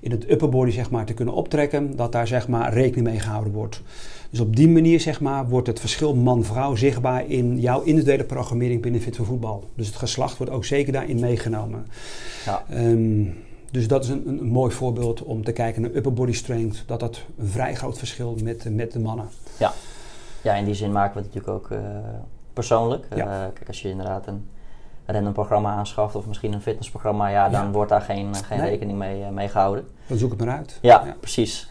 in 0.00 0.10
het 0.10 0.30
upper 0.30 0.48
body 0.48 0.70
zeg 0.70 0.90
maar, 0.90 1.04
te 1.04 1.14
kunnen 1.14 1.34
optrekken, 1.34 1.96
dat 1.96 2.12
daar 2.12 2.26
zeg 2.26 2.48
maar, 2.48 2.72
rekening 2.72 3.06
mee 3.06 3.20
gehouden 3.20 3.52
wordt. 3.52 3.82
Dus 4.30 4.40
op 4.40 4.56
die 4.56 4.68
manier 4.68 5.00
zeg 5.00 5.20
maar, 5.20 5.48
wordt 5.48 5.66
het 5.66 5.80
verschil 5.80 6.14
man-vrouw 6.14 6.74
zichtbaar 6.74 7.30
in 7.30 7.60
jouw 7.60 7.82
individuele 7.82 8.24
programmering 8.24 8.82
binnen 8.82 9.00
Fit 9.00 9.16
voor 9.16 9.26
Voetbal. 9.26 9.64
Dus 9.74 9.86
het 9.86 9.96
geslacht 9.96 10.36
wordt 10.36 10.52
ook 10.52 10.64
zeker 10.64 10.92
daarin 10.92 11.20
meegenomen. 11.20 11.86
Ja. 12.44 12.64
Um, 12.72 13.34
dus 13.70 13.88
dat 13.88 14.04
is 14.04 14.10
een, 14.10 14.28
een, 14.28 14.44
mooi 14.44 14.72
voorbeeld 14.72 15.22
om 15.22 15.44
te 15.44 15.52
kijken 15.52 15.82
naar 15.82 15.90
upper 15.90 16.12
body 16.12 16.32
strength. 16.32 16.82
Dat 16.86 17.00
dat 17.00 17.20
een 17.38 17.48
vrij 17.48 17.74
groot 17.74 17.98
verschil 17.98 18.36
met, 18.42 18.74
met 18.74 18.92
de 18.92 18.98
mannen. 18.98 19.28
Ja. 19.58 19.72
ja, 20.42 20.54
in 20.54 20.64
die 20.64 20.74
zin 20.74 20.92
maken 20.92 21.14
we 21.16 21.22
het 21.22 21.34
natuurlijk 21.34 21.64
ook 21.64 21.70
uh, 21.70 21.78
persoonlijk. 22.52 23.06
Ja. 23.14 23.24
Uh, 23.24 23.52
kijk, 23.54 23.68
als 23.68 23.82
je 23.82 23.88
inderdaad 23.88 24.26
een 24.26 24.48
random 25.06 25.32
programma 25.32 25.70
aanschaft 25.70 26.14
of 26.14 26.26
misschien 26.26 26.52
een 26.52 26.60
fitnessprogramma, 26.60 27.28
ja, 27.28 27.48
dan 27.48 27.64
ja. 27.64 27.70
wordt 27.70 27.90
daar 27.90 28.00
geen, 28.00 28.34
geen 28.34 28.58
nee. 28.58 28.68
rekening 28.68 28.98
mee, 28.98 29.20
uh, 29.20 29.28
mee 29.28 29.48
gehouden. 29.48 29.88
Dan 30.06 30.18
zoek 30.18 30.30
het 30.30 30.44
maar 30.44 30.56
uit. 30.56 30.78
Ja, 30.82 31.02
ja. 31.06 31.16
precies. 31.20 31.68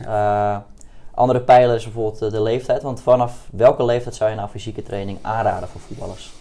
andere 1.13 1.41
pijler 1.41 1.75
is 1.75 1.83
bijvoorbeeld 1.83 2.31
de 2.31 2.41
leeftijd. 2.41 2.81
Want 2.81 3.01
vanaf 3.01 3.47
welke 3.51 3.85
leeftijd 3.85 4.15
zou 4.15 4.29
je 4.29 4.35
nou 4.35 4.49
fysieke 4.49 4.83
training 4.83 5.17
aanraden 5.21 5.69
voor 5.69 5.81
voetballers? 5.81 6.33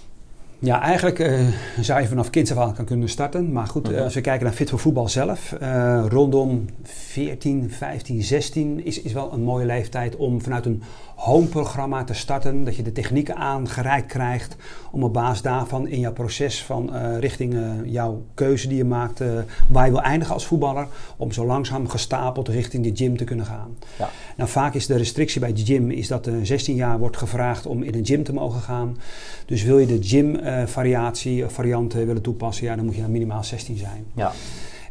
Ja, 0.65 0.81
eigenlijk 0.81 1.19
uh, 1.19 1.49
zou 1.81 2.01
je 2.01 2.07
vanaf 2.09 2.31
kinds 2.31 2.53
af 2.53 2.59
aan 2.59 2.75
kan 2.75 2.85
kunnen 2.85 3.09
starten. 3.09 3.53
Maar 3.53 3.67
goed, 3.67 3.91
mhm. 3.91 4.03
als 4.03 4.15
we 4.15 4.21
kijken 4.21 4.45
naar 4.45 4.55
Fit 4.55 4.71
voor 4.71 4.79
Voetbal 4.79 5.09
zelf, 5.09 5.55
rondom 6.09 6.65
14, 6.83 7.71
15, 7.71 8.23
16 8.23 8.85
is, 8.85 9.03
is 9.03 9.13
wel 9.13 9.33
een 9.33 9.43
mooie 9.43 9.67
leeftijd 9.67 10.17
om 10.17 10.43
vanuit 10.43 10.67
een 10.67 10.83
home-programma 11.15 12.05
te 12.05 12.15
starten. 12.15 12.65
Dat 12.65 12.77
je 12.77 12.83
de 12.83 12.93
technieken 12.93 13.37
aangereikt 13.37 14.07
krijgt 14.07 14.57
om 14.91 15.05
op 15.05 15.13
basis 15.13 15.43
daarvan 15.43 15.89
in 15.89 16.01
jouw 16.01 16.13
proces 16.13 16.63
van 16.63 16.91
uh, 16.93 17.19
richting 17.19 17.55
uh, 17.55 17.71
jouw 17.85 18.25
keuze 18.35 18.69
die 18.69 18.77
je 18.77 18.85
maakt, 18.85 19.21
uh, 19.21 19.29
waar 19.69 19.85
je 19.85 19.91
wil 19.91 20.03
eindigen 20.03 20.35
als 20.35 20.47
voetballer, 20.47 20.87
om 21.17 21.33
zo 21.33 21.47
langzaam 21.47 21.89
gestapeld 21.89 22.49
richting 22.49 22.85
de 22.85 23.05
gym 23.05 23.17
te 23.17 23.25
kunnen 23.25 23.47
gaan. 23.47 23.77
Ja. 23.99 24.11
Nou, 24.37 24.51
vaak 24.51 24.75
is 24.75 24.87
de 24.87 24.97
restrictie 24.97 25.41
bij 25.41 25.53
de 25.53 25.65
gym 25.65 25.91
is 25.91 26.09
dat 26.09 26.29
16 26.43 26.75
jaar 26.75 26.99
wordt 26.99 27.17
gevraagd 27.17 27.67
om 27.67 27.83
in 27.83 27.95
een 27.95 28.07
gym 28.07 28.23
te 28.23 28.33
mogen 28.33 28.61
gaan. 28.61 28.99
Dus 29.47 29.63
wil 29.63 29.79
je 29.79 29.87
de 29.87 29.99
gym 30.01 30.41
variatie, 30.67 31.47
varianten 31.47 32.07
willen 32.07 32.23
toepassen, 32.23 32.67
ja, 32.67 32.77
dan 32.77 32.85
moet 32.85 32.95
je 32.95 33.01
dan 33.01 33.11
minimaal 33.11 33.45
16 33.45 33.77
zijn. 33.77 34.07
Ja. 34.15 34.33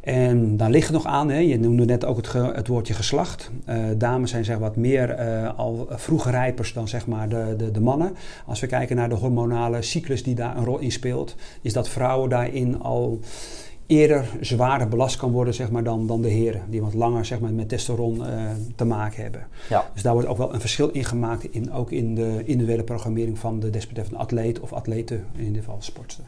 En 0.04 0.58
dan 0.58 0.72
ligt 0.72 0.88
het 0.88 0.96
nog 0.96 1.06
aan, 1.06 1.30
hè, 1.30 1.38
je 1.38 1.60
noemde 1.60 1.86
net 1.86 2.06
ook 2.06 2.18
het, 2.18 2.34
het 2.34 2.68
woordje 2.68 2.94
geslacht. 2.94 3.52
Uh, 3.70 3.86
dames 3.98 4.30
zijn 4.30 4.46
zeg 4.46 4.58
wat 4.58 4.76
meer 4.76 5.20
uh, 5.20 5.58
al 5.58 5.88
vroege 5.90 6.30
rijpers 6.30 6.74
dan 6.74 6.88
zeg 6.88 7.08
maar 7.08 7.30
de, 7.30 7.54
de, 7.58 7.72
de, 7.72 7.80
mannen. 7.80 8.16
Als 8.46 8.60
we 8.60 8.68
kijken 8.68 8.96
naar 8.96 9.10
de 9.10 9.16
hormonale 9.16 9.82
cyclus 9.82 10.24
die 10.24 10.36
daar 10.36 10.58
een 10.58 10.66
rol 10.66 10.78
in 10.78 10.92
speelt, 10.92 11.36
is 11.62 11.74
dat 11.74 11.90
vrouwen 11.90 12.30
daarin 12.30 12.82
al 12.82 13.20
eerder 13.86 14.30
zwaarder 14.42 14.88
belast 14.88 15.16
kan 15.16 15.32
worden 15.32 15.54
zeg 15.54 15.72
maar, 15.72 15.84
dan, 15.84 16.08
dan 16.08 16.22
de 16.22 16.30
heren. 16.30 16.62
Die 16.70 16.82
wat 16.82 16.94
langer 16.94 17.26
zeg 17.26 17.40
maar, 17.40 17.52
met 17.52 17.70
testosteron 17.70 18.16
uh, 18.16 18.52
te 18.76 18.86
maken 18.86 19.24
hebben. 19.24 19.48
Ja. 19.70 19.90
Dus 19.94 20.02
daar 20.04 20.14
wordt 20.14 20.28
ook 20.28 20.38
wel 20.38 20.54
een 20.54 20.60
verschil 20.60 20.90
in 20.90 21.06
gemaakt, 21.06 21.44
in, 21.44 21.72
ook 21.72 21.92
in 21.92 22.16
de 22.16 22.42
individuele 22.46 22.84
programmering 22.84 23.40
van 23.40 23.60
de 23.60 23.70
desbetreffende 23.70 24.20
atleet 24.20 24.60
of 24.60 24.74
atleten, 24.74 25.26
in 25.36 25.54
dit 25.54 25.64
geval 25.64 25.78
sportster. 25.80 26.24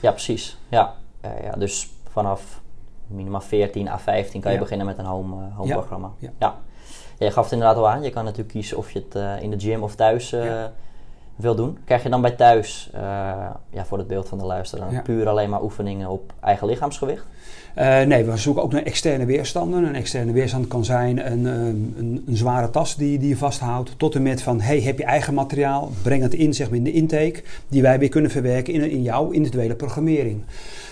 Ja, 0.00 0.10
precies. 0.10 0.58
Ja. 0.68 0.94
ja, 1.22 1.52
dus 1.58 1.90
vanaf 2.12 2.60
minimaal 3.10 3.40
14 3.40 3.88
à 3.88 3.98
15 3.98 4.40
kan 4.40 4.52
je 4.52 4.58
beginnen 4.58 4.86
met 4.86 4.98
een 4.98 5.04
home, 5.04 5.36
uh, 5.36 5.56
home 5.56 5.72
programma. 5.72 6.10
Ja. 6.18 6.30
ja. 6.38 6.58
je 7.18 7.30
gaf 7.30 7.44
het 7.44 7.52
inderdaad 7.52 7.76
al 7.76 7.88
aan. 7.88 8.02
Je 8.02 8.10
kan 8.10 8.24
natuurlijk 8.24 8.50
kiezen 8.50 8.76
of 8.76 8.90
je 8.90 8.98
het 8.98 9.14
uh, 9.16 9.42
in 9.42 9.50
de 9.50 9.60
gym 9.60 9.82
of 9.82 9.94
thuis 9.94 10.32
uh, 10.32 10.64
wil 11.36 11.54
doen. 11.54 11.78
Krijg 11.84 12.02
je 12.02 12.08
dan 12.08 12.20
bij 12.20 12.30
thuis, 12.30 12.90
ja, 13.70 13.84
voor 13.84 13.98
het 13.98 14.06
beeld 14.06 14.28
van 14.28 14.38
de 14.38 14.44
luisteraar, 14.44 15.02
puur 15.02 15.28
alleen 15.28 15.50
maar 15.50 15.62
oefeningen 15.62 16.08
op 16.08 16.32
eigen 16.40 16.66
lichaamsgewicht? 16.66 17.24
nee, 18.06 18.24
we 18.24 18.36
zoeken 18.36 18.62
ook 18.62 18.72
naar 18.72 18.82
externe 18.82 19.24
weerstanden. 19.24 19.84
Een 19.84 19.94
externe 19.94 20.32
weerstand 20.32 20.68
kan 20.68 20.84
zijn 20.84 21.32
een, 21.32 21.44
een, 21.44 22.22
een, 22.26 22.36
zware 22.36 22.70
tas 22.70 22.96
die, 22.96 23.18
die 23.18 23.28
je 23.28 23.36
vasthoudt. 23.36 23.94
Tot 23.96 24.14
en 24.14 24.22
met 24.22 24.42
van, 24.42 24.60
hey, 24.60 24.80
heb 24.80 24.98
je 24.98 25.04
eigen 25.04 25.34
materiaal? 25.34 25.90
Breng 26.02 26.22
het 26.22 26.34
in 26.34 26.54
zeg 26.54 26.68
maar, 26.68 26.78
in 26.78 26.84
de 26.84 26.92
intake. 26.92 27.42
Die 27.68 27.82
wij 27.82 27.98
weer 27.98 28.08
kunnen 28.08 28.30
verwerken 28.30 28.74
in, 28.74 28.90
in 28.90 29.02
jouw 29.02 29.30
individuele 29.30 29.74
programmering. 29.74 30.42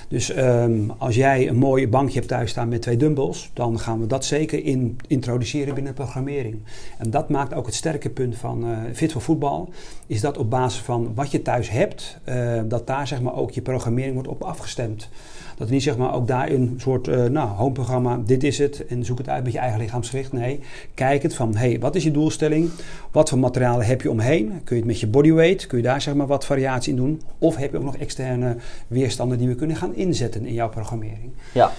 Dus 0.08 0.36
um, 0.36 0.92
als 0.98 1.14
jij 1.14 1.48
een 1.48 1.56
mooi 1.56 1.88
bankje 1.88 2.14
hebt 2.14 2.28
thuis 2.28 2.50
staan 2.50 2.68
met 2.68 2.82
twee 2.82 2.96
dumbbells, 2.96 3.50
dan 3.52 3.78
gaan 3.78 4.00
we 4.00 4.06
dat 4.06 4.24
zeker 4.24 4.64
in, 4.64 4.98
introduceren 5.06 5.74
binnen 5.74 5.94
programmering. 5.94 6.58
En 6.98 7.10
dat 7.10 7.28
maakt 7.28 7.54
ook 7.54 7.66
het 7.66 7.74
sterke 7.74 8.10
punt 8.10 8.36
van 8.36 8.70
uh, 8.70 8.78
Fit 8.92 9.12
voor 9.12 9.22
Voetbal, 9.22 9.68
is 10.06 10.20
dat 10.20 10.38
op 10.38 10.50
basis 10.50 10.80
van 10.80 11.12
wat 11.14 11.30
je 11.30 11.42
thuis 11.42 11.70
hebt, 11.70 12.18
uh, 12.28 12.60
dat 12.64 12.86
daar 12.86 13.06
zeg 13.06 13.20
maar 13.20 13.36
ook 13.36 13.50
je 13.50 13.62
programmering 13.62 14.14
wordt 14.14 14.28
op 14.28 14.42
afgestemd. 14.42 15.08
Dat 15.56 15.70
niet 15.70 15.82
zeg 15.82 15.96
maar 15.96 16.14
ook 16.14 16.26
daar 16.26 16.50
een 16.50 16.74
soort 16.76 17.08
uh, 17.08 17.24
nou, 17.24 17.48
homeprogramma, 17.48 18.20
dit 18.26 18.44
is 18.44 18.58
het 18.58 18.86
en 18.86 19.04
zoek 19.04 19.18
het 19.18 19.28
uit 19.28 19.44
met 19.44 19.52
je 19.52 19.58
eigen 19.58 19.80
lichaamsgewicht. 19.80 20.32
Nee, 20.32 20.60
kijk 20.94 21.22
het 21.22 21.34
van, 21.34 21.56
hey, 21.56 21.78
wat 21.80 21.94
is 21.94 22.04
je 22.04 22.10
doelstelling? 22.10 22.70
Wat 23.10 23.28
voor 23.28 23.38
materialen 23.38 23.86
heb 23.86 24.02
je 24.02 24.10
omheen? 24.10 24.46
Kun 24.64 24.76
je 24.76 24.82
het 24.82 24.90
met 24.90 25.00
je 25.00 25.06
bodyweight, 25.06 25.66
kun 25.66 25.78
je 25.78 25.84
daar 25.84 26.00
zeg 26.00 26.14
maar 26.14 26.26
wat 26.26 26.44
variatie 26.44 26.92
in 26.92 26.96
doen? 26.96 27.22
Of 27.38 27.56
heb 27.56 27.70
je 27.70 27.78
ook 27.78 27.84
nog 27.84 27.96
externe 27.96 28.56
weerstanden 28.86 29.38
die 29.38 29.48
we 29.48 29.54
kunnen 29.54 29.76
gaan 29.76 29.94
inzetten 29.98 30.46
in 30.46 30.54
jouw 30.54 30.68
programmering? 30.68 31.32
Ja. 31.52 31.72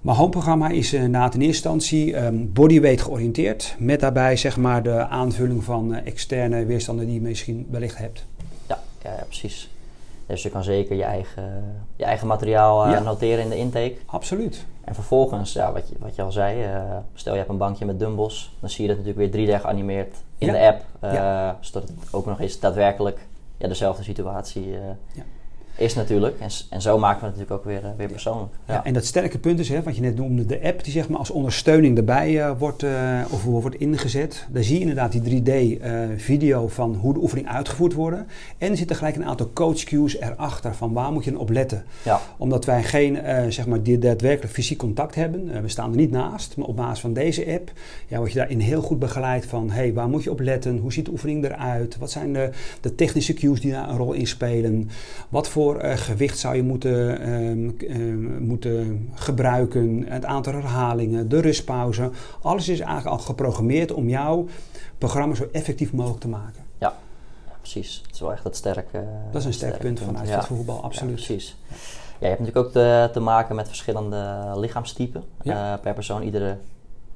Maar 0.00 0.14
homeprogramma 0.14 0.68
is 0.68 0.94
uh, 0.94 1.04
na 1.04 1.24
in 1.24 1.40
eerste 1.40 1.44
instantie 1.44 2.16
um, 2.16 2.52
bodyweight 2.52 3.02
georiënteerd. 3.02 3.74
Met 3.78 4.00
daarbij 4.00 4.36
zeg 4.36 4.56
maar 4.56 4.82
de 4.82 5.06
aanvulling 5.06 5.64
van 5.64 5.92
uh, 5.92 6.06
externe 6.06 6.64
weerstanden 6.64 7.04
die 7.04 7.14
je 7.14 7.20
misschien 7.20 7.66
wellicht 7.70 7.98
hebt. 7.98 8.24
Ja, 8.66 8.78
ja, 9.02 9.10
ja 9.10 9.24
precies. 9.24 9.70
Dus 10.26 10.42
je 10.42 10.50
kan 10.50 10.64
zeker 10.64 10.96
je 10.96 11.04
eigen, 11.04 11.64
je 11.96 12.04
eigen 12.04 12.26
materiaal 12.26 12.88
uh, 12.88 13.00
noteren 13.00 13.42
in 13.44 13.48
de 13.48 13.56
intake. 13.56 13.94
Absoluut. 14.06 14.64
En 14.84 14.94
vervolgens, 14.94 15.52
ja, 15.52 15.72
wat, 15.72 15.88
je, 15.88 15.94
wat 15.98 16.14
je 16.14 16.22
al 16.22 16.32
zei, 16.32 16.66
stel 17.14 17.32
je 17.32 17.38
hebt 17.38 17.50
een 17.50 17.58
bankje 17.58 17.84
met 17.84 17.98
dumbbells, 17.98 18.56
dan 18.60 18.70
zie 18.70 18.82
je 18.86 18.94
dat 18.94 19.04
natuurlijk 19.04 19.34
weer 19.34 19.58
3D 19.58 19.60
geanimeerd 19.60 20.14
in 20.38 20.52
de 20.52 20.58
app. 20.58 20.84
Zodat 21.60 21.88
het 21.88 21.92
ook 22.10 22.26
nog 22.26 22.40
eens 22.40 22.60
daadwerkelijk 22.60 23.18
ja, 23.56 23.68
dezelfde 23.68 24.02
situatie 24.02 24.74
is 25.78 25.94
natuurlijk. 25.94 26.40
En, 26.40 26.48
en 26.70 26.82
zo 26.82 26.98
maken 26.98 27.20
we 27.20 27.26
het 27.26 27.36
natuurlijk 27.36 27.66
ook 27.66 27.72
weer, 27.72 27.90
uh, 27.90 27.96
weer 27.96 28.08
persoonlijk. 28.08 28.52
Ja. 28.64 28.74
ja. 28.74 28.84
en 28.84 28.92
dat 28.92 29.04
sterke 29.04 29.38
punt 29.38 29.58
is, 29.58 29.68
hè, 29.68 29.82
wat 29.82 29.96
je 29.96 30.02
net 30.02 30.16
noemde, 30.16 30.46
de 30.46 30.60
app 30.62 30.84
die 30.84 30.92
zeg 30.92 31.08
maar 31.08 31.18
als 31.18 31.30
ondersteuning 31.30 31.96
erbij 31.96 32.30
uh, 32.30 32.50
wordt, 32.58 32.82
uh, 32.82 33.20
of 33.30 33.44
wordt 33.44 33.76
ingezet. 33.76 34.46
Daar 34.50 34.62
zie 34.62 34.74
je 34.74 34.80
inderdaad 34.80 35.12
die 35.12 35.42
3D-video 35.42 36.68
van 36.68 36.94
hoe 36.94 37.14
de 37.14 37.20
oefening 37.20 37.48
uitgevoerd 37.48 37.92
wordt. 37.92 38.16
En 38.58 38.70
er 38.70 38.76
zitten 38.76 38.96
gelijk 38.96 39.16
een 39.16 39.24
aantal 39.24 39.50
coach 39.52 39.84
cues 39.84 40.20
erachter 40.20 40.74
van 40.74 40.92
waar 40.92 41.12
moet 41.12 41.24
je 41.24 41.38
op 41.38 41.50
letten. 41.50 41.84
Ja. 42.02 42.20
Omdat 42.36 42.64
wij 42.64 42.82
geen 42.82 43.18
zeg 43.52 43.66
maar, 43.66 43.82
daadwerkelijk 43.82 44.52
fysiek 44.52 44.78
contact 44.78 45.14
hebben. 45.14 45.62
we 45.62 45.68
staan 45.68 45.90
er 45.90 45.96
niet 45.96 46.10
naast, 46.10 46.56
maar 46.56 46.66
op 46.66 46.76
basis 46.76 47.00
van 47.00 47.12
deze 47.12 47.46
app 47.46 47.72
ja, 48.06 48.18
word 48.18 48.32
je 48.32 48.38
daarin 48.38 48.60
heel 48.60 48.82
goed 48.82 48.98
begeleid 48.98 49.46
van 49.46 49.70
hey, 49.70 49.92
waar 49.92 50.08
moet 50.08 50.24
je 50.24 50.30
op 50.30 50.40
letten? 50.40 50.78
Hoe 50.78 50.92
ziet 50.92 51.04
de 51.04 51.10
oefening 51.10 51.44
eruit? 51.44 51.98
Wat 51.98 52.10
zijn 52.10 52.32
de, 52.32 52.50
de 52.80 52.94
technische 52.94 53.34
cues 53.34 53.60
die 53.60 53.72
daar 53.72 53.88
een 53.88 53.96
rol 53.96 54.12
in 54.12 54.26
spelen? 54.26 54.90
Wat 55.28 55.48
voor 55.48 55.67
uh, 55.76 55.96
gewicht 55.96 56.38
zou 56.38 56.56
je 56.56 56.62
moeten, 56.62 57.20
ehm, 57.20 57.70
ehm, 57.90 58.42
moeten 58.42 59.10
gebruiken, 59.14 60.04
het 60.08 60.24
aantal 60.24 60.52
herhalingen, 60.52 61.28
de 61.28 61.40
rustpauze. 61.40 62.10
Alles 62.42 62.68
is 62.68 62.80
eigenlijk 62.80 63.18
al 63.18 63.24
geprogrammeerd 63.24 63.92
om 63.92 64.08
jouw 64.08 64.46
programma 64.98 65.34
zo 65.34 65.48
effectief 65.52 65.92
mogelijk 65.92 66.20
te 66.20 66.28
maken. 66.28 66.62
Ja, 66.78 66.94
ja 67.46 67.52
precies. 67.60 68.02
Het 68.06 68.14
is 68.14 68.20
wel 68.20 68.32
echt 68.32 68.44
het 68.44 68.56
sterke. 68.56 69.04
Dat 69.30 69.40
is 69.40 69.46
een 69.46 69.52
sterk 69.52 69.78
punt 69.78 70.00
vanuit 70.00 70.30
het 70.30 70.44
voetbal, 70.44 70.82
absoluut. 70.82 71.14
precies. 71.14 71.56
Ja, 72.18 72.26
je 72.26 72.26
hebt 72.26 72.40
natuurlijk 72.40 72.66
ook 72.66 72.72
te, 72.72 73.08
te 73.12 73.20
maken 73.20 73.54
met 73.54 73.66
verschillende 73.66 74.52
lichaamstypen 74.56 75.24
uh, 75.42 75.72
per 75.82 75.94
persoon. 75.94 76.22
Iedere 76.22 76.56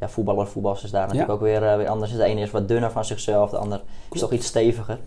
ja, 0.01 0.09
voetballer, 0.09 0.47
voetballers 0.47 0.85
is 0.85 0.91
daar 0.91 1.03
natuurlijk 1.03 1.33
ook 1.33 1.41
weer, 1.41 1.63
uh, 1.63 1.77
weer 1.77 1.89
anders. 1.89 2.13
De 2.13 2.25
ene 2.25 2.41
is 2.41 2.51
wat 2.51 2.69
dunner 2.69 2.91
van 2.91 3.05
zichzelf, 3.05 3.51
de 3.51 3.57
ander 3.57 3.81
is 4.11 4.21
toch 4.21 4.33
iets 4.33 4.47
steviger. 4.47 4.99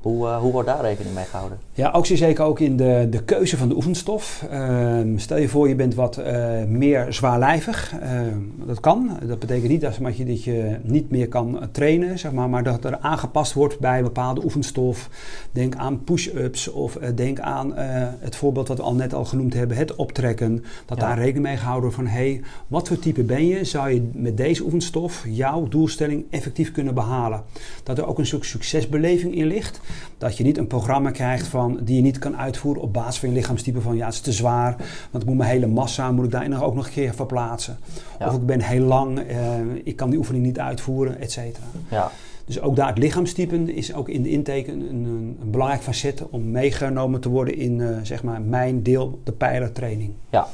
Hoe, 0.00 0.26
uh, 0.26 0.38
hoe 0.38 0.52
wordt 0.52 0.68
daar 0.68 0.80
rekening 0.80 1.14
mee 1.14 1.24
gehouden? 1.24 1.58
Ja, 1.72 1.90
ook 1.90 2.06
zeker 2.06 2.44
ook 2.44 2.60
in 2.60 2.76
de, 2.76 3.06
de 3.10 3.22
keuze 3.22 3.56
van 3.56 3.68
de 3.68 3.74
oefenstof. 3.74 4.46
Uh, 4.52 5.00
stel 5.16 5.36
je 5.36 5.48
voor, 5.48 5.68
je 5.68 5.74
bent 5.74 5.94
wat 5.94 6.18
uh, 6.18 6.64
meer 6.68 7.12
zwaarlijvig. 7.12 7.94
Ehm, 8.00 8.38
dat 8.66 8.80
kan. 8.80 9.18
Dat 9.26 9.38
betekent 9.38 9.68
niet 9.68 9.80
dat, 9.80 9.96
je, 9.96 10.24
dat 10.24 10.44
je 10.44 10.76
niet 10.82 11.10
meer 11.10 11.28
kan 11.28 11.68
trainen, 11.72 12.18
zeg 12.18 12.32
maar, 12.32 12.48
maar 12.48 12.62
dat 12.62 12.84
er 12.84 12.98
aangepast 12.98 13.52
wordt 13.52 13.78
bij 13.78 13.98
een 13.98 14.04
bepaalde 14.04 14.44
oefenstof. 14.44 15.08
Denk 15.52 15.76
aan 15.76 16.04
push-ups 16.04 16.68
of 16.68 16.96
eh, 16.96 17.08
denk 17.14 17.40
aan 17.40 17.72
het 18.18 18.36
voorbeeld 18.36 18.68
wat 18.68 18.76
we 18.76 18.82
al 18.82 18.94
net 18.94 19.14
al 19.14 19.24
genoemd 19.24 19.54
hebben, 19.54 19.76
het 19.76 19.94
optrekken. 19.94 20.64
Dat 20.86 21.00
daar 21.00 21.18
rekening 21.18 21.44
mee 21.44 21.56
gehouden 21.56 21.90
wordt 21.90 21.96
van, 21.96 22.06
hé, 22.06 22.30
hey, 22.30 22.42
wat 22.66 22.88
voor 22.88 22.98
type 22.98 23.22
ben 23.22 23.46
je? 23.46 23.64
Zou 23.64 23.90
je 23.90 24.10
met 24.12 24.36
deze 24.36 24.64
oefenstof 24.64 25.24
jouw 25.28 25.68
doelstelling 25.68 26.24
effectief 26.30 26.72
kunnen 26.72 26.94
behalen? 26.94 27.42
Dat 27.82 27.98
er 27.98 28.06
ook 28.06 28.18
een 28.18 28.26
soort 28.26 28.44
succesbeleving 28.44 29.34
in 29.34 29.46
ligt. 29.46 29.80
Dat 30.18 30.36
je 30.36 30.44
niet 30.44 30.58
een 30.58 30.66
programma 30.66 31.10
krijgt 31.10 31.46
van, 31.46 31.78
die 31.82 31.96
je 31.96 32.02
niet 32.02 32.18
kan 32.18 32.36
uitvoeren 32.36 32.82
op 32.82 32.92
basis 32.92 33.18
van 33.18 33.28
je 33.28 33.34
lichaamstype. 33.34 33.80
Van 33.80 33.96
ja, 33.96 34.04
het 34.04 34.14
is 34.14 34.20
te 34.20 34.32
zwaar, 34.32 34.76
want 35.10 35.22
ik 35.22 35.28
moet 35.28 35.38
mijn 35.38 35.50
hele 35.50 35.66
massa 35.66 36.12
moet 36.12 36.24
ik 36.24 36.30
daar 36.30 36.62
ook 36.62 36.74
nog 36.74 36.86
een 36.86 36.92
keer 36.92 37.14
verplaatsen. 37.14 37.78
Of 38.20 38.34
ik 38.34 38.46
ben 38.46 38.60
heel 38.60 38.84
lang, 38.84 39.18
uh, 39.18 39.36
ik 39.84 39.96
kan 39.96 40.10
die 40.10 40.18
oefening 40.18 40.44
niet 40.44 40.58
uitvoeren, 40.58 41.20
et 41.20 41.32
cetera. 41.32 41.64
Ja. 41.88 42.10
Dus 42.44 42.60
ook 42.60 42.76
daar 42.76 42.88
het 42.88 42.98
lichaamstype 42.98 43.74
is 43.74 43.94
ook 43.94 44.08
in 44.08 44.22
de 44.22 44.28
intake 44.28 44.72
een, 44.72 44.80
een, 44.80 45.36
een 45.40 45.50
belangrijk 45.50 45.82
facet 45.82 46.28
om 46.30 46.50
meegenomen 46.50 47.20
te 47.20 47.28
worden 47.28 47.56
in 47.56 47.78
uh, 47.78 47.98
zeg 48.02 48.22
maar 48.22 48.42
mijn 48.42 48.82
deel, 48.82 49.20
de 49.24 49.32
pijlertraining. 49.32 50.12
Ja. 50.30 50.46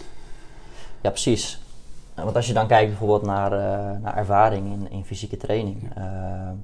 ja, 1.00 1.10
precies. 1.10 1.60
Want 2.14 2.36
als 2.36 2.46
je 2.46 2.52
dan 2.52 2.66
kijkt 2.66 2.88
bijvoorbeeld 2.88 3.22
naar, 3.22 3.52
uh, 3.52 4.02
naar 4.02 4.16
ervaring 4.16 4.66
in, 4.66 4.86
in 4.90 5.04
fysieke 5.04 5.36
training. 5.36 5.76
Ja 5.94 6.54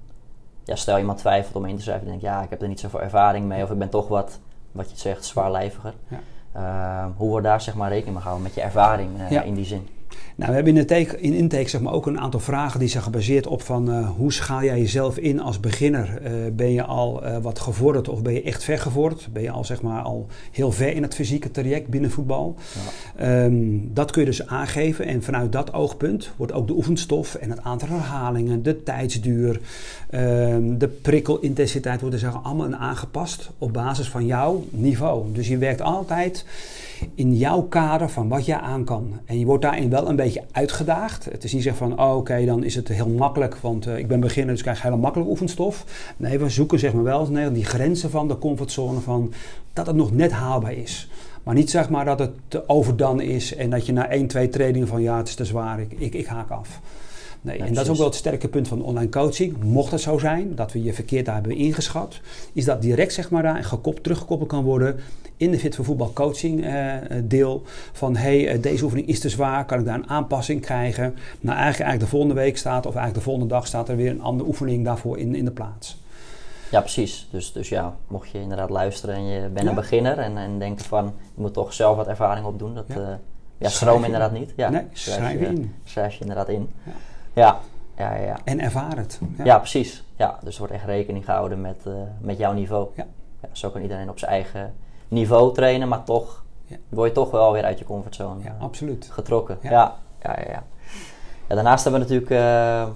ja, 0.64 0.76
stel 0.76 0.98
iemand 0.98 1.18
twijfelt 1.18 1.56
om 1.56 1.64
in 1.64 1.76
te 1.76 1.82
schrijven, 1.82 2.06
denk 2.06 2.20
ja, 2.20 2.42
ik 2.42 2.50
heb 2.50 2.62
er 2.62 2.68
niet 2.68 2.80
zoveel 2.80 3.02
ervaring 3.02 3.46
mee 3.46 3.62
of 3.62 3.70
ik 3.70 3.78
ben 3.78 3.88
toch 3.88 4.08
wat, 4.08 4.38
wat 4.72 4.90
je 4.90 4.96
zegt, 4.96 5.24
zwaarlijviger. 5.24 5.94
Ja. 6.08 6.18
Uh, 6.56 7.06
hoe 7.16 7.28
wordt 7.28 7.46
daar 7.46 7.60
zeg 7.60 7.74
maar 7.74 7.88
rekening 7.88 8.12
mee 8.12 8.22
gehouden 8.22 8.46
met 8.46 8.54
je 8.54 8.62
ervaring 8.62 9.10
uh, 9.30 9.46
in 9.46 9.54
die 9.54 9.64
zin? 9.64 9.88
Nou, 10.36 10.50
we 10.50 10.54
hebben 10.56 10.76
in, 10.76 10.86
de 10.86 11.20
in 11.20 11.32
intake 11.32 11.68
zeg 11.68 11.80
maar, 11.80 11.92
ook 11.92 12.06
een 12.06 12.20
aantal 12.20 12.40
vragen 12.40 12.80
die 12.80 12.88
zijn 12.88 13.02
gebaseerd 13.02 13.46
op 13.46 13.62
van 13.62 13.90
uh, 13.90 14.10
hoe 14.10 14.32
schaal 14.32 14.62
jij 14.62 14.78
jezelf 14.78 15.18
in 15.18 15.40
als 15.40 15.60
beginner? 15.60 16.22
Uh, 16.22 16.30
ben 16.52 16.72
je 16.72 16.84
al 16.84 17.24
uh, 17.24 17.36
wat 17.36 17.58
gevorderd 17.58 18.08
of 18.08 18.22
ben 18.22 18.32
je 18.32 18.42
echt 18.42 18.64
ver 18.64 18.78
gevorderd? 18.78 19.28
Ben 19.32 19.42
je 19.42 19.50
al, 19.50 19.64
zeg 19.64 19.82
maar, 19.82 20.02
al 20.02 20.26
heel 20.50 20.72
ver 20.72 20.94
in 20.94 21.02
het 21.02 21.14
fysieke 21.14 21.50
traject 21.50 21.88
binnen 21.88 22.10
voetbal? 22.10 22.56
Ja. 23.18 23.44
Um, 23.44 23.90
dat 23.94 24.10
kun 24.10 24.20
je 24.20 24.28
dus 24.28 24.46
aangeven 24.46 25.06
en 25.06 25.22
vanuit 25.22 25.52
dat 25.52 25.72
oogpunt 25.72 26.30
wordt 26.36 26.52
ook 26.52 26.66
de 26.66 26.74
oefenstof 26.74 27.34
en 27.34 27.50
het 27.50 27.62
aantal 27.62 27.88
herhalingen, 27.88 28.62
de 28.62 28.82
tijdsduur, 28.82 29.60
um, 30.10 30.78
de 30.78 30.88
prikkelintensiteit 30.88 32.00
worden 32.00 32.18
zeg, 32.18 32.44
allemaal 32.44 32.74
aangepast 32.74 33.50
op 33.58 33.72
basis 33.72 34.08
van 34.08 34.26
jouw 34.26 34.64
niveau. 34.70 35.32
Dus 35.32 35.48
je 35.48 35.58
werkt 35.58 35.82
altijd 35.82 36.44
in 37.14 37.36
jouw 37.36 37.62
kader 37.62 38.10
van 38.10 38.28
wat 38.28 38.46
jij 38.46 38.58
aan 38.58 38.84
kan. 38.84 39.20
En 39.24 39.38
je 39.38 39.46
wordt 39.46 39.62
daarin 39.62 39.90
wel 39.90 40.08
een 40.08 40.16
beetje 40.16 40.44
uitgedaagd. 40.52 41.24
Het 41.24 41.44
is 41.44 41.52
niet 41.52 41.62
zeggen 41.62 41.88
van, 41.88 42.00
oh, 42.00 42.16
oké, 42.16 42.44
dan 42.44 42.64
is 42.64 42.74
het 42.74 42.88
heel 42.88 43.08
makkelijk, 43.08 43.56
want 43.56 43.86
uh, 43.86 43.98
ik 43.98 44.08
ben 44.08 44.20
beginner, 44.20 44.50
dus 44.50 44.58
ik 44.58 44.64
krijg 44.64 44.82
hele 44.82 44.96
makkelijk 44.96 45.30
oefenstof. 45.30 45.84
Nee, 46.16 46.38
we 46.38 46.48
zoeken 46.48 46.78
zeg 46.78 46.92
maar 46.92 47.02
wel 47.02 47.52
die 47.52 47.64
grenzen 47.64 48.10
van 48.10 48.28
de 48.28 48.38
comfortzone 48.38 49.00
van 49.00 49.32
dat 49.72 49.86
het 49.86 49.96
nog 49.96 50.12
net 50.12 50.32
haalbaar 50.32 50.72
is. 50.72 51.08
Maar 51.42 51.54
niet 51.54 51.70
zeg 51.70 51.88
maar 51.88 52.04
dat 52.04 52.18
het 52.18 52.30
te 52.48 52.68
overdan 52.68 53.20
is 53.20 53.54
en 53.54 53.70
dat 53.70 53.86
je 53.86 53.92
na 53.92 54.08
1, 54.08 54.26
2 54.26 54.48
trainingen 54.48 54.88
van 54.88 55.02
ja, 55.02 55.16
het 55.16 55.28
is 55.28 55.34
te 55.34 55.44
zwaar, 55.44 55.80
ik, 55.80 56.14
ik 56.14 56.26
haak 56.26 56.50
af. 56.50 56.80
Nee, 57.42 57.58
en 57.58 57.74
dat 57.74 57.84
is 57.84 57.90
ook 57.90 57.96
wel 57.96 58.06
het 58.06 58.14
sterke 58.14 58.48
punt 58.48 58.68
van 58.68 58.82
online 58.82 59.10
coaching. 59.10 59.62
Mocht 59.62 59.90
het 59.90 60.00
zo 60.00 60.18
zijn 60.18 60.54
dat 60.54 60.72
we 60.72 60.82
je 60.82 60.92
verkeerd 60.92 61.26
daar 61.26 61.34
hebben 61.34 61.56
ingeschat, 61.56 62.20
is 62.52 62.64
dat 62.64 62.82
direct 62.82 63.12
zeg 63.12 63.30
maar 63.30 63.42
daar 63.42 63.64
gekoppeld, 63.64 64.02
teruggekoppeld 64.02 64.48
kan 64.48 64.64
worden 64.64 65.00
in 65.36 65.50
de 65.50 65.58
Fit 65.58 65.74
voor 65.74 65.84
Voetbal 65.84 66.12
coaching 66.12 66.64
uh, 66.64 66.94
deel. 67.24 67.62
Van 67.92 68.16
hey, 68.16 68.54
uh, 68.54 68.62
deze 68.62 68.84
oefening 68.84 69.08
is 69.08 69.20
te 69.20 69.28
zwaar, 69.28 69.64
kan 69.64 69.78
ik 69.78 69.84
daar 69.84 69.94
een 69.94 70.08
aanpassing 70.08 70.60
krijgen? 70.60 71.04
Nou, 71.40 71.56
eigenlijk, 71.56 71.62
eigenlijk 71.62 72.00
de 72.00 72.06
volgende 72.06 72.34
week 72.34 72.56
staat, 72.56 72.86
of 72.86 72.94
eigenlijk 72.94 73.14
de 73.14 73.30
volgende 73.30 73.48
dag 73.48 73.66
staat 73.66 73.88
er 73.88 73.96
weer 73.96 74.10
een 74.10 74.22
andere 74.22 74.48
oefening 74.48 74.84
daarvoor 74.84 75.18
in, 75.18 75.34
in 75.34 75.44
de 75.44 75.50
plaats. 75.50 76.00
Ja, 76.70 76.80
precies. 76.80 77.28
Dus, 77.30 77.52
dus 77.52 77.68
ja, 77.68 77.96
mocht 78.06 78.30
je 78.30 78.40
inderdaad 78.40 78.70
luisteren 78.70 79.14
en 79.14 79.26
je 79.26 79.40
bent 79.48 79.62
ja. 79.62 79.68
een 79.68 79.74
beginner 79.74 80.18
en, 80.18 80.36
en 80.36 80.58
denken 80.58 80.84
van 80.84 81.04
je 81.34 81.40
moet 81.40 81.54
toch 81.54 81.72
zelf 81.72 81.96
wat 81.96 82.06
ervaring 82.06 82.46
opdoen, 82.46 82.74
dat 82.74 82.84
ja. 82.88 83.18
ja 83.58 83.68
schroom 83.68 84.04
inderdaad 84.04 84.32
niet. 84.32 84.52
Ja, 84.56 84.68
nee, 84.68 84.84
schrijf, 84.92 85.40
je 85.40 85.46
in. 85.46 85.74
Schrijf 85.84 86.14
je 86.14 86.20
inderdaad 86.20 86.48
in. 86.48 86.68
Ja. 86.84 86.92
Ja, 87.32 87.60
ja, 87.96 88.14
ja. 88.14 88.38
En 88.44 88.60
ervaar 88.60 88.96
het. 88.96 89.20
Ja. 89.36 89.44
ja, 89.44 89.58
precies. 89.58 90.04
Ja, 90.16 90.38
dus 90.42 90.52
er 90.52 90.58
wordt 90.58 90.74
echt 90.74 90.84
rekening 90.84 91.24
gehouden 91.24 91.60
met, 91.60 91.84
uh, 91.86 91.94
met 92.20 92.38
jouw 92.38 92.52
niveau. 92.52 92.88
Ja. 92.94 93.06
ja. 93.42 93.48
Zo 93.52 93.70
kan 93.70 93.82
iedereen 93.82 94.10
op 94.10 94.18
zijn 94.18 94.30
eigen 94.30 94.74
niveau 95.08 95.54
trainen, 95.54 95.88
maar 95.88 96.04
toch 96.04 96.44
ja. 96.66 96.76
word 96.88 97.08
je 97.08 97.14
toch 97.14 97.30
wel 97.30 97.52
weer 97.52 97.64
uit 97.64 97.78
je 97.78 97.84
comfortzone 97.84 98.42
ja, 98.42 98.56
absoluut. 98.60 99.08
getrokken. 99.10 99.58
Ja. 99.62 99.70
Ja, 99.70 99.96
ja, 100.22 100.36
ja, 100.40 100.62
ja. 101.48 101.54
daarnaast 101.54 101.84
hebben 101.84 102.02
we 102.02 102.08
natuurlijk 102.08 102.30
uh, 102.30 102.92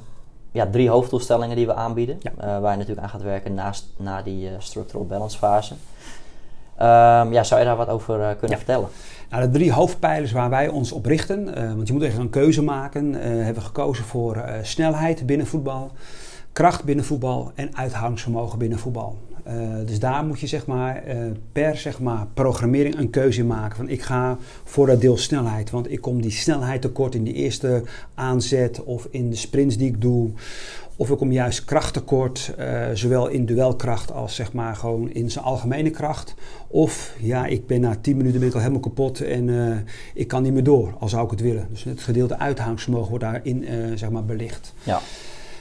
ja, 0.51 0.66
drie 0.70 0.90
hoofddoelstellingen 0.90 1.57
die 1.57 1.66
we 1.66 1.75
aanbieden. 1.75 2.18
Uh, 2.25 2.33
waar 2.38 2.70
je 2.70 2.79
natuurlijk 2.79 3.01
aan 3.01 3.09
gaat 3.09 3.22
werken 3.22 3.55
naast, 3.55 3.87
na 3.96 4.22
die 4.22 4.51
structural 4.59 5.07
balance 5.07 5.38
fase. 5.38 5.75
Um, 6.81 7.33
ja, 7.33 7.45
zou 7.45 7.61
je 7.61 7.67
daar 7.67 7.77
wat 7.77 7.89
over 7.89 8.37
kunnen 8.39 8.57
vertellen? 8.57 8.89
Nou, 9.31 9.43
de 9.43 9.51
drie 9.51 9.73
hoofdpijlers 9.73 10.33
waar 10.33 10.51
wij 10.51 10.69
ons 10.69 10.93
op 10.93 11.07
richten, 11.07 11.49
uh, 11.49 11.75
want 11.75 11.87
je 11.87 11.93
moet 11.93 12.03
echt 12.03 12.19
een 12.19 12.31
keuze 12.31 12.62
maken, 12.62 13.15
uh, 13.15 13.21
hebben 13.21 13.55
we 13.55 13.61
gekozen 13.61 14.05
voor 14.05 14.45
snelheid 14.62 15.27
binnen 15.27 15.47
voetbal, 15.47 15.91
kracht 16.53 16.85
binnen 16.85 17.05
voetbal 17.05 17.53
en 17.55 17.77
uithoudingsvermogen 17.77 18.59
binnen 18.59 18.79
voetbal. 18.79 19.19
dus 19.85 19.99
daar 19.99 20.25
moet 20.25 20.41
je 20.41 20.47
zeg 20.47 20.67
maar, 20.67 21.03
per 21.53 21.77
zeg 21.77 22.01
maar, 22.01 22.27
programmering 22.35 22.99
een 22.99 23.11
keuze 23.11 23.41
in 23.41 23.47
maken. 23.47 23.77
Van 23.77 23.89
ik 23.89 24.03
ga 24.03 24.37
voor 24.65 24.87
dat 24.87 25.01
deel 25.01 25.17
snelheid, 25.17 25.71
want 25.71 25.91
ik 25.91 26.01
kom 26.01 26.23
die 26.23 26.31
snelheid 26.31 26.81
tekort 26.83 27.15
in 27.15 27.25
die 27.25 27.35
eerste 27.35 27.83
aanzet 28.15 28.85
of 28.85 29.09
in 29.11 29.31
de 29.31 29.37
sprints 29.37 29.77
die 29.77 29.89
ik 29.89 30.01
doe. 30.01 30.31
Of 30.98 31.11
ik 31.11 31.16
kom 31.16 31.32
juist 31.32 31.64
krachttekort, 31.64 32.54
uh, 32.59 32.85
zowel 32.94 33.28
in 33.28 33.46
duelkracht 33.46 34.12
als 34.12 34.35
zeg 34.35 34.52
maar 34.52 34.76
gewoon 34.76 35.11
in 35.11 35.30
zijn 35.30 35.44
algemene 35.44 35.90
kracht. 35.90 36.35
Of 36.66 37.14
ja, 37.20 37.46
ik 37.46 37.66
ben 37.66 37.80
na 37.80 37.96
10 38.00 38.16
minuten 38.16 38.38
ben 38.38 38.48
ik 38.48 38.54
al 38.54 38.61
helemaal 38.61 38.80
kapot 38.80 39.20
en 39.20 39.48
uh, 39.48 39.76
ik 40.14 40.28
kan 40.28 40.42
niet 40.42 40.52
meer 40.52 40.64
door, 40.64 40.94
al 40.98 41.09
zou 41.09 41.24
ik 41.24 41.30
het 41.30 41.40
willen. 41.40 41.66
Dus 41.70 41.85
het 41.85 42.00
gedeelte 42.00 42.38
uithoudingsvermogen 42.38 43.09
wordt 43.09 43.24
daarin 43.24 43.62
uh, 43.62 43.96
zeg 43.96 44.11
maar 44.11 44.24
belicht. 44.24 44.74
Ja. 44.82 45.00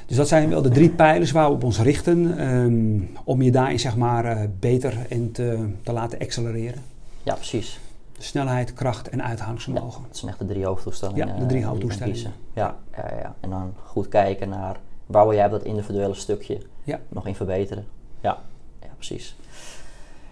Dus 0.05 0.17
dat 0.17 0.27
zijn 0.27 0.49
wel 0.49 0.61
de 0.61 0.69
drie 0.69 0.89
pijlers 0.89 1.31
waar 1.31 1.47
we 1.47 1.53
op 1.53 1.63
ons 1.63 1.79
richten 1.79 2.47
um, 2.47 3.09
om 3.23 3.41
je 3.41 3.51
daarin 3.51 3.79
zeg 3.79 3.95
maar 3.95 4.49
beter 4.59 4.97
en 5.09 5.31
te, 5.31 5.67
te 5.83 5.91
laten 5.91 6.19
accelereren. 6.19 6.81
Ja, 7.23 7.33
precies. 7.33 7.79
Snelheid, 8.17 8.73
kracht 8.73 9.09
en 9.09 9.23
uithoudingsvermogen. 9.23 10.01
Ja, 10.01 10.07
dat 10.07 10.17
zijn 10.17 10.31
echt 10.31 10.39
de 10.39 10.45
drie 10.45 10.65
hoofddoelstellingen. 10.65 11.27
Ja, 11.27 11.39
de 11.39 11.45
drie 11.45 11.65
hoofddoelstellingen. 11.65 12.33
Ja, 12.53 12.75
ja, 12.95 13.11
ja, 13.21 13.35
en 13.39 13.49
dan 13.49 13.73
goed 13.83 14.07
kijken 14.07 14.49
naar 14.49 14.79
waar 15.05 15.27
wil 15.27 15.35
jij 15.35 15.49
dat 15.49 15.63
individuele 15.63 16.13
stukje 16.13 16.57
ja. 16.83 16.99
nog 17.07 17.27
in 17.27 17.35
verbeteren. 17.35 17.85
Ja, 18.21 18.37
ja 18.81 18.89
precies. 18.95 19.35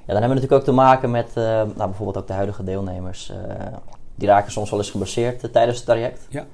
Ja, 0.05 0.13
dan 0.13 0.21
hebben 0.21 0.38
we 0.38 0.41
natuurlijk 0.41 0.62
ook 0.62 0.75
te 0.75 0.81
maken 0.81 1.12
met 1.12 1.27
uh, 1.27 1.43
nou, 1.43 1.75
bijvoorbeeld 1.75 2.17
ook 2.17 2.27
de 2.27 2.33
huidige 2.33 2.63
deelnemers. 2.63 3.31
Uh, 3.31 3.38
die 4.15 4.27
raken 4.27 4.51
soms 4.51 4.69
wel 4.69 4.79
eens 4.79 4.91
geblesseerd 4.91 5.43
uh, 5.43 5.51
tijdens 5.51 5.77
het 5.77 5.86
traject. 5.86 6.27
Ja. 6.29 6.45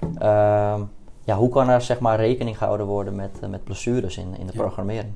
Ehm, 0.00 0.82
ja, 1.24 1.36
hoe 1.36 1.48
kan 1.48 1.68
er 1.68 1.82
zeg 1.82 1.98
maar 1.98 2.16
rekening 2.16 2.58
gehouden 2.58 2.86
worden 2.86 3.14
met, 3.14 3.50
met 3.50 3.64
blessures 3.64 4.16
in, 4.16 4.36
in 4.38 4.46
de 4.46 4.52
programmering? 4.52 5.12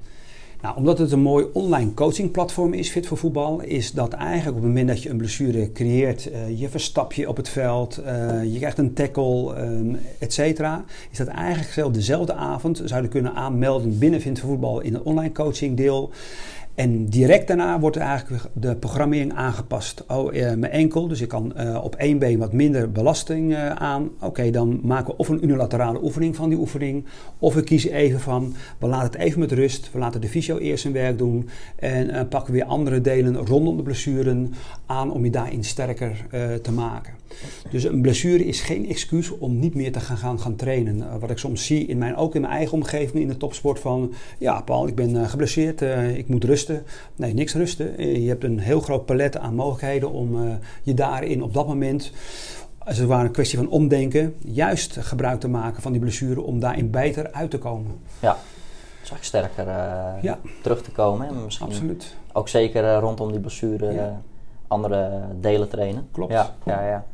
Nou, 0.63 0.77
omdat 0.77 0.99
het 0.99 1.13
een 1.13 1.21
mooi 1.21 1.47
online 1.53 1.95
coachingplatform 1.95 2.73
is, 2.73 2.91
Fit 2.91 3.07
voor 3.07 3.17
Voetbal, 3.17 3.61
is 3.61 3.93
dat 3.93 4.13
eigenlijk 4.13 4.57
op 4.57 4.63
het 4.63 4.65
moment 4.65 4.89
dat 4.89 5.03
je 5.03 5.11
een 5.11 5.17
blessure 5.17 5.73
creëert, 5.73 6.31
uh, 6.33 6.61
je 6.61 6.69
verstap 6.69 7.13
je 7.13 7.29
op 7.29 7.37
het 7.37 7.49
veld, 7.49 8.01
uh, 8.01 8.45
je 8.53 8.59
krijgt 8.59 8.79
een 8.79 8.93
tackle, 8.93 9.61
um, 9.61 9.99
et 10.19 10.33
cetera, 10.33 10.85
is 11.11 11.19
dat 11.19 11.27
eigenlijk 11.27 11.73
zelf 11.73 11.93
dezelfde 11.93 12.35
avond 12.35 12.83
zouden 12.85 13.11
kunnen 13.11 13.35
aanmelden 13.35 13.99
binnen 13.99 14.21
Fit 14.21 14.39
voor 14.39 14.49
Voetbal 14.49 14.81
in 14.81 14.95
het 14.95 15.03
online 15.03 15.33
coaching 15.33 15.77
deel. 15.77 16.11
En 16.77 17.07
direct 17.07 17.47
daarna 17.47 17.81
wordt 17.81 17.97
eigenlijk 17.97 18.45
de 18.53 18.77
programmering 18.77 19.35
aangepast. 19.35 20.05
Oh, 20.09 20.37
eh, 20.37 20.55
mijn 20.55 20.73
enkel, 20.73 21.09
dus 21.09 21.21
ik 21.21 21.29
kan 21.29 21.53
uh, 21.57 21.85
op 21.85 21.95
één 21.95 22.19
been 22.19 22.39
wat 22.39 22.53
minder 22.53 22.93
belasting 22.93 23.53
uh, 23.53 23.71
aan. 23.71 24.11
Oké, 24.21 24.51
dan 24.51 24.81
maken 24.83 25.07
we 25.07 25.17
of 25.17 25.29
een 25.29 25.45
unilaterale 25.45 26.03
oefening 26.03 26.37
van 26.37 26.49
die 26.49 26.59
oefening. 26.59 27.05
Of 27.39 27.55
we 27.55 27.63
kiezen 27.63 27.93
even 27.93 28.21
van, 28.21 28.55
we 28.79 28.87
laten 28.87 29.11
het 29.11 29.21
even 29.21 29.41
met 29.41 29.53
rust. 29.53 29.93
We 29.93 29.99
laten 29.99 30.21
de 30.21 30.29
fysio 30.29 30.59
eerst 30.59 30.83
zijn 30.83 30.93
werk 30.93 31.19
doen. 31.19 31.49
En 31.77 32.09
uh, 32.09 32.21
pakken 32.29 32.53
weer 32.53 32.65
andere 32.65 33.01
delen 33.01 33.37
rondom 33.37 33.77
de 33.77 33.83
blessuren 33.83 34.55
aan 34.87 35.13
om 35.13 35.25
je 35.25 35.31
daarin 35.31 35.65
sterker 35.65 36.27
te 36.63 36.73
maken. 36.73 37.15
Dus 37.71 37.85
een 37.85 38.01
blessure 38.01 38.45
is 38.45 38.61
geen 38.61 38.89
excuus 38.89 39.39
om 39.39 39.59
niet 39.59 39.75
meer 39.75 39.93
te 39.93 40.01
gaan, 40.01 40.17
gaan, 40.17 40.41
gaan 40.41 40.57
trainen. 40.57 41.21
Wat 41.21 41.31
ik 41.31 41.39
soms 41.39 41.67
zie, 41.67 41.87
in 41.87 41.99
mijn, 41.99 42.17
ook 42.17 42.35
in 42.35 42.41
mijn 42.41 42.53
eigen 42.53 42.75
omgeving 42.75 43.23
in 43.23 43.29
de 43.29 43.37
topsport, 43.37 43.81
van 43.81 44.13
ja 44.39 44.61
Paul, 44.61 44.89
ik 44.89 44.95
ben 44.95 45.29
geblesseerd, 45.29 45.81
ik 46.17 46.29
moet 46.29 46.45
rusten. 46.67 46.87
Nee, 47.17 47.35
niks 47.35 47.55
rusten. 47.55 48.21
Je 48.23 48.29
hebt 48.29 48.45
een 48.45 48.59
heel 48.59 48.81
groot 48.81 49.07
palet 49.07 49.39
aan 49.39 49.55
mogelijkheden 49.55 50.11
om 50.11 50.59
je 50.83 50.95
daarin 50.95 51.43
op 51.43 51.55
dat 51.55 51.67
moment 51.67 52.13
als 52.87 52.99
het 52.99 53.09
ware 53.09 53.25
een 53.25 53.33
kwestie 53.33 53.59
van 53.59 53.69
omdenken, 53.69 54.35
juist 54.39 54.97
gebruik 54.97 55.41
te 55.41 55.49
maken 55.49 55.83
van 55.83 55.93
die 55.93 56.01
blessure 56.01 56.41
om 56.41 56.61
daarin 56.61 56.91
beter 56.91 57.33
uit 57.33 57.51
te 57.51 57.59
komen. 57.59 57.99
Ja, 58.21 58.37
zag 59.03 59.25
sterker 59.25 59.67
uh, 59.67 60.23
ja. 60.23 60.39
terug 60.63 60.83
te 60.83 60.91
komen. 60.91 61.29
En 61.29 61.45
misschien 61.45 61.67
Absoluut. 61.67 62.15
Ook 62.33 62.49
zeker 62.49 62.85
uh, 62.85 62.99
rondom 62.99 63.31
die 63.31 63.41
blessure 63.41 63.93
ja. 63.93 64.21
andere 64.67 65.21
delen 65.41 65.69
trainen. 65.69 66.09
Klopt. 66.13 66.33
Ja, 66.33 66.55
ja, 66.65 66.87
ja. 66.87 67.05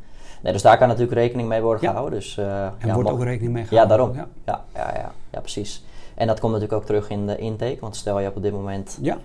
Nee, 0.42 0.52
dus 0.52 0.62
daar 0.62 0.78
kan 0.78 0.88
natuurlijk 0.88 1.14
rekening 1.14 1.48
mee 1.48 1.60
worden 1.60 1.88
gehouden. 1.88 2.18
Dus, 2.18 2.38
en 2.78 2.92
wordt 2.92 3.10
ook 3.10 3.22
rekening 3.22 3.52
mee 3.52 3.64
gehouden. 3.64 3.96
Ja, 3.96 4.04
daarom. 4.04 4.16
Ja. 4.16 4.28
Ja, 4.44 4.64
ja, 4.74 4.98
ja, 5.00 5.12
ja, 5.30 5.40
precies. 5.40 5.84
En 6.22 6.28
dat 6.28 6.40
komt 6.40 6.52
natuurlijk 6.52 6.80
ook 6.80 6.86
terug 6.86 7.10
in 7.10 7.26
de 7.26 7.36
intake. 7.36 7.76
Want 7.80 7.96
stel 7.96 8.20
je 8.20 8.28
op 8.34 8.42
dit 8.42 8.52
moment 8.52 8.98
ja. 9.00 9.18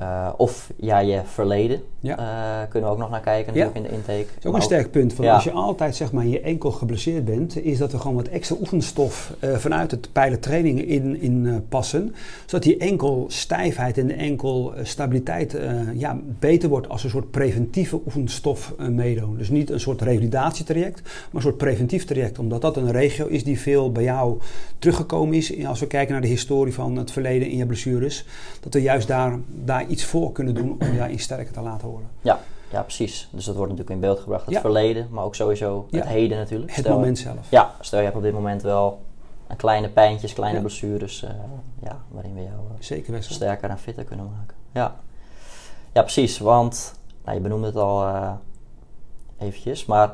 Uh, 0.00 0.28
of 0.36 0.70
ja, 0.76 0.98
je 0.98 1.20
verleden. 1.24 1.82
Ja. 2.00 2.18
Uh, 2.18 2.70
kunnen 2.70 2.88
we 2.88 2.94
ook 2.94 3.00
nog 3.00 3.10
naar 3.10 3.20
kijken 3.20 3.46
natuurlijk 3.46 3.76
in 3.76 3.82
de 3.82 3.88
intake. 3.88 4.26
Dat 4.34 4.38
is 4.38 4.46
ook 4.46 4.54
een 4.54 4.62
sterk 4.62 4.90
punt. 4.90 5.12
Van 5.12 5.28
Als 5.28 5.44
je 5.44 5.50
altijd 5.50 5.96
zeg 5.96 6.12
maar, 6.12 6.26
je 6.26 6.40
enkel 6.40 6.70
geblesseerd 6.70 7.24
bent, 7.24 7.64
is 7.64 7.78
dat 7.78 7.92
er 7.92 7.98
gewoon 7.98 8.16
wat 8.16 8.28
extra 8.28 8.56
oefenstof 8.60 9.34
uh, 9.40 9.56
vanuit 9.56 9.90
het 9.90 10.12
pijlen 10.12 10.40
trainingen 10.40 10.86
in, 10.86 11.20
in 11.20 11.64
passen. 11.68 12.14
Zodat 12.46 12.62
die 12.62 12.76
enkel 12.76 13.24
stijfheid 13.28 13.98
en 13.98 14.06
de 14.06 14.12
enkel 14.12 14.72
stabiliteit 14.82 15.56
ja, 15.94 16.18
beter 16.38 16.68
wordt 16.68 16.88
als 16.88 17.04
een 17.04 17.10
soort 17.10 17.30
preventieve 17.30 18.00
oefenstof 18.06 18.74
meedoen. 18.78 19.36
Dus 19.36 19.48
niet 19.48 19.70
een 19.70 19.80
soort 19.80 20.02
revalidatietraject, 20.02 21.02
maar 21.02 21.28
een 21.32 21.42
soort 21.42 21.56
preventief 21.56 22.04
traject. 22.04 22.38
Omdat 22.38 22.60
dat 22.60 22.76
een 22.76 22.92
regio 22.92 23.26
is 23.26 23.44
die 23.44 23.60
veel 23.60 23.92
bij 23.92 24.02
jou 24.02 24.38
teruggekomen 24.78 25.36
is. 25.36 25.64
Als 25.66 25.80
we 25.80 25.86
kijken 25.86 26.12
naar 26.12 26.22
de 26.22 26.28
historie 26.28 26.74
van 26.74 26.96
het 26.96 27.10
verleden 27.10 27.48
in 27.48 27.56
je 27.56 27.66
blessures. 27.66 28.24
Dat 28.60 28.74
we 28.74 28.82
juist 28.82 29.08
daar, 29.08 29.38
daar 29.64 29.89
iets 29.90 30.04
voor 30.04 30.32
kunnen 30.32 30.54
doen 30.54 30.70
om 30.70 30.96
daarin 30.96 31.18
sterker 31.18 31.52
te 31.52 31.60
laten 31.60 31.88
horen. 31.88 32.08
Ja, 32.22 32.40
ja, 32.70 32.82
precies. 32.82 33.28
Dus 33.32 33.44
dat 33.44 33.54
wordt 33.54 33.70
natuurlijk 33.70 33.96
in 33.96 34.06
beeld 34.06 34.20
gebracht, 34.20 34.46
het 34.46 34.58
verleden, 34.58 35.08
maar 35.10 35.24
ook 35.24 35.34
sowieso 35.34 35.86
het 35.90 36.06
heden 36.06 36.38
natuurlijk. 36.38 36.74
Het 36.74 36.88
moment 36.88 37.18
zelf. 37.18 37.50
Ja, 37.50 37.74
stel 37.80 37.98
je 37.98 38.04
hebt 38.04 38.16
op 38.16 38.22
dit 38.22 38.32
moment 38.32 38.62
wel 38.62 39.00
een 39.46 39.56
kleine 39.56 39.88
pijntjes, 39.88 40.32
kleine 40.32 40.60
blessures, 40.60 41.22
uh, 41.22 41.30
ja, 41.82 41.98
waarin 42.08 42.34
we 42.34 42.42
jou 42.42 42.54
uh, 42.54 42.70
Zeker 42.78 43.22
sterker 43.22 43.70
en 43.70 43.78
fitter 43.78 44.04
kunnen 44.04 44.30
maken. 44.36 44.56
Ja, 44.72 44.96
ja 45.92 46.02
precies, 46.02 46.38
want 46.38 46.94
nou, 47.24 47.36
je 47.36 47.42
benoemde 47.42 47.66
het 47.66 47.76
al 47.76 48.06
uh, 48.06 48.32
eventjes, 49.38 49.86
maar 49.86 50.08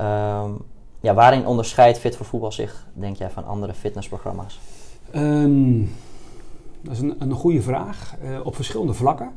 um, 0.00 0.58
ja, 1.00 1.14
waarin 1.14 1.46
onderscheidt 1.46 1.98
Fit 1.98 2.16
voor 2.16 2.26
Voetbal 2.26 2.52
zich, 2.52 2.86
denk 2.92 3.16
jij, 3.16 3.30
van 3.30 3.46
andere 3.46 3.74
fitnessprogramma's? 3.74 4.60
Ehm, 5.10 5.82
dat 6.82 6.92
is 6.92 7.00
een, 7.00 7.14
een 7.18 7.32
goede 7.32 7.62
vraag. 7.62 8.16
Uh, 8.24 8.40
op 8.46 8.54
verschillende 8.54 8.92
vlakken. 8.92 9.30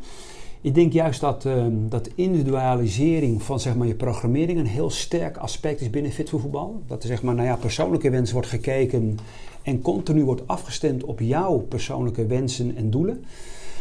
Ik 0.62 0.76
denk 0.76 0.94
juist 0.94 1.22
dat, 1.22 1.46
ehm, 1.46 1.74
dat 1.90 2.10
individualisering 2.16 3.44
van 3.44 3.60
zeg 3.60 3.76
maar, 3.76 3.88
je 3.88 3.96
programmering 3.96 4.60
een 4.60 4.66
heel 4.66 4.90
sterk 4.90 5.38
aspect 5.38 5.82
is 5.82 5.90
binnen 5.90 6.12
Fit 6.12 6.30
Voetbal. 6.30 6.82
Dat 6.88 7.02
er 7.02 7.08
zeg 7.08 7.24
maar, 7.24 7.36
nou 7.36 7.48
ja, 7.48 7.56
persoonlijke 7.56 8.10
wensen 8.10 8.34
wordt 8.34 8.50
gekeken 8.50 9.18
en 9.64 9.82
continu 9.82 10.24
wordt 10.24 10.48
afgestemd 10.48 11.04
op 11.04 11.20
jouw 11.20 11.58
persoonlijke 11.58 12.26
wensen 12.26 12.76
en 12.76 12.90
doelen. 12.90 13.26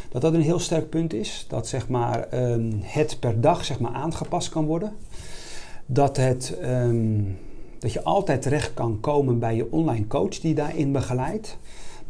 Dat 0.09 0.23
dat 0.23 0.35
een 0.35 0.41
heel 0.41 0.59
sterk 0.59 0.89
punt 0.89 1.13
is. 1.13 1.47
Dat 1.49 1.69
zeg 1.69 1.89
maar, 1.89 2.29
ehm, 2.29 2.73
het 2.81 3.17
per 3.21 3.41
dag 3.41 3.65
zeg 3.65 3.81
maar, 3.81 3.93
aangepast 3.93 4.49
kan 4.49 4.65
worden. 4.65 4.93
Dat, 5.87 6.17
het, 6.17 6.59
ehm, 6.61 7.23
dat 7.79 7.93
je 7.93 8.03
altijd 8.03 8.43
terecht 8.43 8.75
kan 8.75 8.99
komen 9.01 9.39
bij 9.39 9.57
je 9.57 9.73
online 9.73 10.07
coach 10.07 10.41
die 10.41 10.55
daarin 10.55 10.93
begeleidt. 10.93 11.59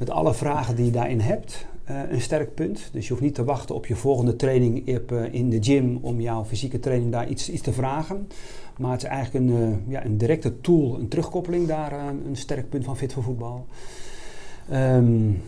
Met 0.01 0.11
alle 0.11 0.35
vragen 0.35 0.77
die 0.77 0.85
je 0.85 0.91
daarin 0.91 1.21
hebt. 1.21 1.67
Uh, 1.91 2.01
een 2.11 2.21
sterk 2.21 2.55
punt. 2.55 2.89
Dus 2.93 3.05
je 3.05 3.11
hoeft 3.11 3.25
niet 3.25 3.35
te 3.35 3.45
wachten 3.45 3.75
op 3.75 3.87
je 3.87 3.97
volgende 3.97 4.37
training 4.37 4.89
eh, 4.89 5.35
in 5.35 5.51
de 5.51 5.63
gym 5.63 5.99
om 6.01 6.21
jouw 6.21 6.45
fysieke 6.45 6.81
training 6.81 7.13
daar 7.13 7.29
iets, 7.29 7.51
iets 7.51 7.63
te 7.63 7.73
vragen. 7.73 8.29
Maar 8.79 8.93
het 8.93 9.03
is 9.03 9.09
eigenlijk 9.09 9.45
een, 9.45 9.57
uh, 9.57 9.93
ja, 9.93 10.05
een 10.05 10.19
directe 10.19 10.61
tool, 10.61 10.99
een 10.99 11.09
terugkoppeling 11.09 11.67
daar, 11.67 11.93
een 12.27 12.37
sterk 12.37 12.69
punt 12.69 12.85
van 12.85 12.97
Fit 12.97 13.13
voor 13.13 13.23
Voetbal. 13.23 13.67
Um, 14.73 15.43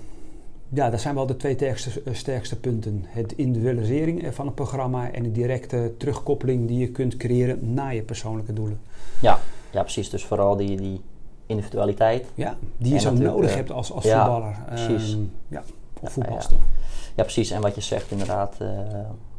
ja, 0.69 0.91
dat 0.91 1.01
zijn 1.01 1.15
wel 1.15 1.27
de 1.27 1.37
twee 1.37 1.55
sterkste, 1.55 2.03
sterkste 2.13 2.61
punten. 2.61 3.05
Het 3.07 3.33
individualisering 3.37 4.35
van 4.35 4.47
het 4.47 4.55
programma 4.55 5.11
en 5.11 5.23
de 5.23 5.33
directe 5.33 5.95
terugkoppeling 5.99 6.69
die 6.69 6.79
je 6.79 6.89
kunt 6.89 7.17
creëren 7.17 7.75
naar 7.75 7.95
je 7.95 8.03
persoonlijke 8.03 8.53
doelen. 8.53 8.81
Ja, 9.21 9.41
ja 9.71 9.83
precies. 9.83 10.11
Dus 10.11 10.25
vooral 10.25 10.57
die, 10.57 10.77
die 10.77 11.01
individualiteit. 11.53 12.27
Ja, 12.35 12.57
die 12.77 12.93
je 12.93 12.99
zo 12.99 13.13
nodig 13.13 13.55
hebt 13.55 13.71
als, 13.71 13.93
als 13.93 14.05
ja, 14.05 14.25
voetballer. 14.25 14.57
Precies. 14.67 15.13
Um, 15.13 15.33
ja, 15.49 15.63
of 16.01 16.13
voetbalster. 16.13 16.57
Ja, 16.57 16.63
ja, 17.15 17.23
precies. 17.23 17.51
En 17.51 17.61
wat 17.61 17.75
je 17.75 17.81
zegt 17.81 18.11
inderdaad, 18.11 18.57
uh, 18.63 18.69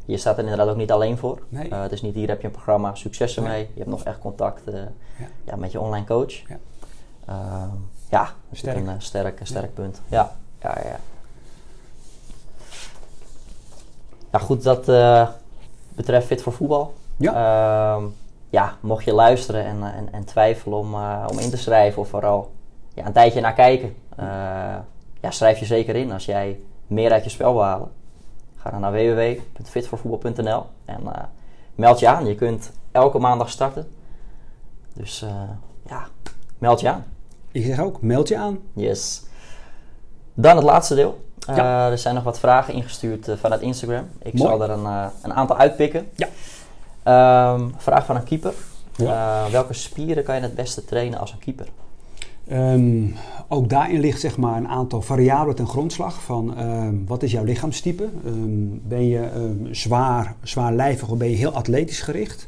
je 0.06 0.18
staat 0.18 0.38
er 0.38 0.44
inderdaad 0.44 0.68
ook 0.68 0.76
niet 0.76 0.92
alleen 0.92 1.18
voor. 1.18 1.42
Nee. 1.50 1.70
Uh, 1.70 1.82
het 1.82 1.92
is 1.92 2.02
niet 2.02 2.16
hier 2.16 2.28
heb 2.28 2.42
je 2.42 2.48
een 2.48 2.54
programma, 2.54 2.96
succes 2.96 3.36
ermee. 3.36 3.52
Nee. 3.52 3.70
Je 3.74 3.80
hebt 3.80 3.90
nog 3.90 4.04
echt 4.04 4.20
contact 4.20 4.68
uh, 4.68 4.74
ja. 4.74 5.28
ja. 5.44 5.56
met 5.56 5.72
je 5.72 5.80
online 5.80 6.06
coach. 6.06 6.34
Ja, 6.48 6.60
ja 8.10 8.30
sterk. 8.52 8.88
een 8.88 9.02
sterk, 9.02 9.40
sterk 9.44 9.74
punt. 9.74 10.02
Ja, 10.08 10.36
ja, 10.62 10.78
ja. 10.84 11.00
Nou 14.32 14.46
goed, 14.46 14.64
dat 14.64 14.86
betreft 15.96 16.28
Fit 16.28 16.42
voor 16.42 16.54
Voetbal. 16.54 16.94
Ja. 17.18 17.98
Uh, 17.98 18.04
ja, 18.54 18.78
mocht 18.80 19.04
je 19.04 19.14
luisteren 19.14 19.66
en, 19.66 19.84
en, 19.84 20.14
en 20.14 20.26
twijfelen 20.26 20.78
om, 20.78 20.94
uh, 20.94 21.26
om 21.32 21.40
in 21.40 21.50
te 21.50 21.58
schrijven 21.58 22.02
of 22.02 22.10
vooral 22.10 22.52
ja, 22.94 23.06
een 23.06 23.14
tijdje 23.14 23.42
naar 23.42 23.54
kijken, 23.54 23.96
ja, 25.22 25.32
schrijf 25.32 25.60
je 25.60 25.66
zeker 25.66 25.96
in 25.96 26.12
als 26.12 26.26
jij 26.26 26.60
meer 26.88 27.12
uit 27.12 27.24
je 27.24 27.30
spel 27.30 27.54
wil 27.54 27.64
halen. 27.64 27.92
Ga 28.56 28.70
dan 28.70 28.82
naar 28.82 28.92
www.fitvoorvoetbal.nl 28.92 30.66
en 30.86 31.04
meld 31.76 32.00
je 32.00 32.08
aan. 32.08 32.26
Je 32.26 32.36
kunt 32.36 32.72
elke 32.92 33.20
maandag 33.20 33.50
starten. 33.50 33.92
Dus 34.94 35.26
ja, 35.86 36.08
meld 36.58 36.80
je 36.80 36.90
aan. 36.90 37.06
Ik 37.52 37.66
zeg 37.66 37.80
ook, 37.80 38.02
meld 38.02 38.28
je 38.28 38.38
aan. 38.38 38.60
Yes. 38.74 39.24
Dan 40.34 40.56
het 40.56 40.66
laatste 40.66 40.96
deel. 40.96 41.22
Ja. 41.48 41.86
Uh, 41.86 41.92
er 41.92 41.98
zijn 41.98 42.16
nog 42.16 42.24
wat 42.24 42.40
vragen 42.40 42.74
ingestuurd 42.74 43.28
uh, 43.28 43.36
vanuit 43.36 43.62
Instagram. 43.62 44.10
Ik 44.22 44.34
Mooi. 44.34 44.50
zal 44.50 44.64
er 44.64 44.70
een, 44.70 44.84
uh, 44.84 45.06
een, 45.22 45.34
aantal 45.34 45.58
uitpikken. 45.58 46.10
Ja. 46.16 46.28
Um, 47.08 47.74
vraag 47.78 48.06
van 48.06 48.16
een 48.16 48.24
keeper. 48.24 48.54
Ja. 48.96 49.48
welke 49.52 49.74
spieren 49.74 50.24
kan 50.24 50.36
je 50.36 50.42
het 50.42 50.56
beste 50.56 50.86
trainen 50.86 51.20
als 51.20 51.32
een 51.32 51.40
keeper? 51.40 51.68
Um, 52.52 53.16
ook 53.48 53.70
daarin 53.70 54.00
ligt 54.00 54.20
zeg 54.20 54.38
maar, 54.38 54.58
een 54.58 54.68
aantal 54.68 55.02
variabelen 55.02 55.56
ten 55.56 55.68
grondslag 55.68 56.22
van 56.22 56.60
um, 56.60 57.04
wat 57.08 57.24
is 57.24 57.32
jouw 57.32 57.44
lichaamstype? 57.44 58.10
ben 58.88 59.08
je 59.08 59.54
zwaar, 59.72 60.36
zwaarlijvig 60.44 61.10
of 61.10 61.18
ben 61.18 61.30
je 61.30 61.36
heel 61.36 61.54
atletisch 61.54 62.02
gericht? 62.02 62.48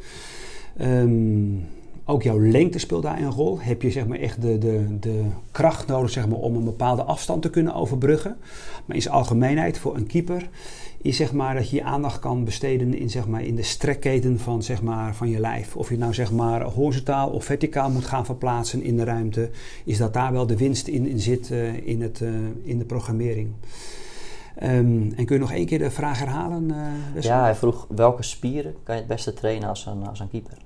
Ook 2.08 2.24
jouw 2.24 2.40
lengte 2.40 2.80
speelt 2.80 3.04
daar 3.04 3.22
een 3.22 3.32
rol. 3.32 3.60
Heb 3.60 3.82
je 3.82 3.92
zeg 3.92 4.08
maar, 4.08 4.20
echt 4.20 4.42
de, 4.42 4.58
de, 4.58 5.00
de 5.00 5.22
kracht 5.52 5.88
nodig 5.88 6.10
zeg 6.10 6.28
maar, 6.28 6.38
om 6.38 6.56
een 6.56 6.64
bepaalde 6.64 7.04
afstand 7.04 7.42
te 7.42 7.50
kunnen 7.50 7.74
overbruggen. 7.74 8.38
Maar 8.86 8.96
in 8.96 9.02
zijn 9.02 9.14
algemeenheid 9.14 9.78
voor 9.78 9.96
een 9.96 10.08
keeper 10.08 10.50
is 11.06 11.16
zeg 11.16 11.34
maar, 11.34 11.56
dat 11.56 11.70
je 11.70 11.76
je 11.76 11.84
aandacht 11.84 12.20
kan 12.20 12.44
besteden 12.44 12.98
in, 12.98 13.10
zeg 13.10 13.28
maar, 13.28 13.44
in 13.44 13.56
de 13.56 13.64
strekketen 13.64 14.40
van, 14.40 14.64
zeg 14.64 14.82
maar, 14.82 15.16
van 15.16 15.30
je 15.30 15.40
lijf. 15.40 15.76
Of 15.76 15.90
je 15.90 15.98
nou 15.98 16.14
zeg 16.14 16.32
maar, 16.32 16.62
horizontaal 16.62 17.30
of 17.30 17.46
verticaal 17.46 17.90
moet 17.90 18.06
gaan 18.06 18.26
verplaatsen 18.26 18.82
in 18.82 18.98
de 18.98 19.04
ruimte. 19.04 19.50
Is 19.84 19.98
dat 19.98 20.14
daar 20.14 20.32
wel 20.32 20.48
de 20.48 20.58
winst 20.58 20.88
in, 20.88 21.20
zit 21.20 21.50
uh, 21.50 21.88
in, 21.88 22.02
het, 22.02 22.20
uh, 22.20 22.30
in 22.64 22.78
de 22.78 22.86
programmering. 22.86 23.52
Um, 24.64 25.14
en 25.16 25.26
kun 25.26 25.36
je 25.36 25.42
nog 25.42 25.52
één 25.52 25.66
keer 25.66 25.80
de 25.80 25.92
vraag 25.92 26.20
herhalen? 26.20 26.70
Uh, 27.16 27.22
ja, 27.22 27.42
hij 27.42 27.56
vroeg 27.56 27.88
welke 27.90 28.24
spieren 28.24 28.76
kan 28.84 28.96
je 28.96 29.02
het 29.02 29.10
beste 29.10 29.34
trainen 29.34 29.70
als 29.70 29.86
een, 29.86 30.08
als 30.08 30.20
een 30.20 30.30
keeper? 30.30 30.58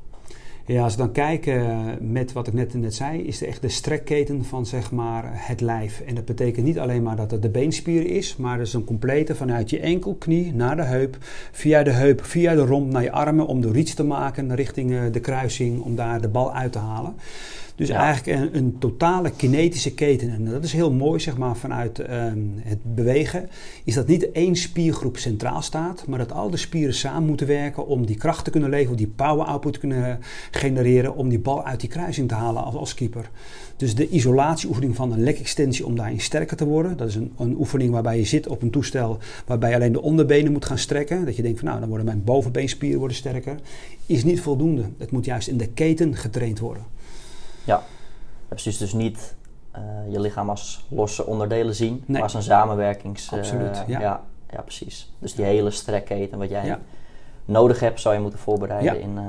Ja, 0.71 0.83
als 0.83 0.95
we 0.95 1.01
dan 1.01 1.11
kijken 1.11 1.97
met 2.11 2.33
wat 2.33 2.47
ik 2.47 2.53
net, 2.53 2.73
net 2.73 2.95
zei, 2.95 3.21
is 3.21 3.39
het 3.39 3.49
echt 3.49 3.61
de 3.61 3.69
strekketen 3.69 4.45
van 4.45 4.65
zeg 4.65 4.91
maar, 4.91 5.23
het 5.33 5.61
lijf. 5.61 6.01
En 6.01 6.15
dat 6.15 6.25
betekent 6.25 6.65
niet 6.65 6.79
alleen 6.79 7.03
maar 7.03 7.15
dat 7.15 7.31
het 7.31 7.41
de 7.41 7.49
beenspier 7.49 8.05
is, 8.05 8.35
maar 8.35 8.57
het 8.57 8.67
is 8.67 8.73
een 8.73 8.83
complete 8.83 9.35
vanuit 9.35 9.69
je 9.69 9.79
enkel, 9.79 10.15
knie 10.15 10.53
naar 10.53 10.75
de 10.75 10.83
heup, 10.83 11.17
via 11.51 11.83
de 11.83 11.91
heup, 11.91 12.23
via 12.23 12.55
de 12.55 12.65
romp 12.65 12.91
naar 12.91 13.03
je 13.03 13.11
armen 13.11 13.47
om 13.47 13.61
de 13.61 13.71
reach 13.71 13.89
te 13.89 14.03
maken 14.03 14.55
richting 14.55 15.09
de 15.09 15.19
kruising, 15.19 15.81
om 15.81 15.95
daar 15.95 16.21
de 16.21 16.29
bal 16.29 16.53
uit 16.53 16.71
te 16.71 16.79
halen. 16.79 17.15
Dus 17.79 17.87
ja. 17.87 18.03
eigenlijk 18.03 18.39
een, 18.39 18.57
een, 18.57 18.77
totale 18.79 19.31
kinetische 19.31 19.93
keten. 19.93 20.29
En 20.29 20.45
dat 20.45 20.63
is 20.63 20.73
heel 20.73 20.91
mooi, 20.91 21.19
zeg 21.19 21.37
maar, 21.37 21.55
vanuit 21.55 21.99
um, 21.99 22.53
het 22.57 22.95
bewegen. 22.95 23.49
Is 23.83 23.93
dat 23.93 24.07
niet 24.07 24.31
één 24.31 24.55
spiergroep 24.55 25.17
centraal 25.17 25.61
staat, 25.61 26.07
maar 26.07 26.19
dat 26.19 26.31
al 26.31 26.49
de 26.49 26.57
spieren 26.57 26.93
samen 26.93 27.27
moeten 27.27 27.47
werken 27.47 27.87
om 27.87 28.05
die 28.05 28.15
kracht 28.15 28.43
te 28.43 28.51
kunnen 28.51 28.69
leveren, 28.69 28.97
die 28.97 29.07
power 29.07 29.45
output 29.45 29.73
te 29.73 29.79
kunnen 29.79 30.19
genereren, 30.51 31.15
om 31.15 31.29
die 31.29 31.39
bal 31.39 31.65
uit 31.65 31.79
die 31.79 31.89
kruising 31.89 32.27
te 32.27 32.33
halen 32.33 32.63
als, 32.63 32.75
als 32.75 32.93
keeper. 32.93 33.29
Dus 33.75 33.95
de 33.95 34.09
isolatieoefening 34.09 34.95
van 34.95 35.11
een 35.11 35.23
lekextensie 35.23 35.85
om 35.85 35.95
daarin 35.95 36.19
sterker 36.19 36.57
te 36.57 36.65
worden. 36.65 36.97
Dat 36.97 37.07
is 37.07 37.15
een, 37.15 37.33
een, 37.37 37.55
oefening 37.57 37.91
waarbij 37.91 38.17
je 38.17 38.25
zit 38.25 38.47
op 38.47 38.61
een 38.61 38.69
toestel 38.69 39.17
waarbij 39.45 39.69
je 39.69 39.75
alleen 39.75 39.91
de 39.91 40.01
onderbenen 40.01 40.51
moet 40.51 40.65
gaan 40.65 40.77
strekken. 40.77 41.25
Dat 41.25 41.35
je 41.35 41.41
denkt 41.41 41.59
van 41.59 41.67
nou, 41.67 41.79
dan 41.79 41.89
worden 41.89 42.07
mijn 42.07 42.23
bovenbeenspieren 42.23 42.99
worden 42.99 43.17
sterker. 43.17 43.55
Is 44.05 44.23
niet 44.23 44.41
voldoende. 44.41 44.83
Het 44.97 45.11
moet 45.11 45.25
juist 45.25 45.47
in 45.47 45.57
de 45.57 45.67
keten 45.67 46.15
getraind 46.15 46.59
worden. 46.59 46.83
Ja, 47.69 47.81
precies. 48.47 48.77
Dus 48.77 48.93
niet 48.93 49.35
uh, 49.77 50.11
je 50.11 50.19
lichaam 50.19 50.49
als 50.49 50.85
losse 50.87 51.25
onderdelen 51.25 51.75
zien, 51.75 51.93
nee. 51.93 52.03
maar 52.07 52.21
als 52.21 52.33
een 52.33 52.43
samenwerkings... 52.43 53.33
Absoluut, 53.33 53.77
uh, 53.77 53.87
ja. 53.87 53.99
ja. 53.99 54.21
ja. 54.49 54.61
precies. 54.61 55.13
Dus 55.19 55.35
die 55.35 55.45
hele 55.45 55.71
strekketen 55.71 56.37
wat 56.37 56.49
jij 56.49 56.65
ja. 56.65 56.79
nodig 57.45 57.79
hebt, 57.79 57.99
zou 57.99 58.15
je 58.15 58.21
moeten 58.21 58.39
voorbereiden 58.39 58.93
ja. 58.93 58.99
in, 58.99 59.17
uh, 59.17 59.23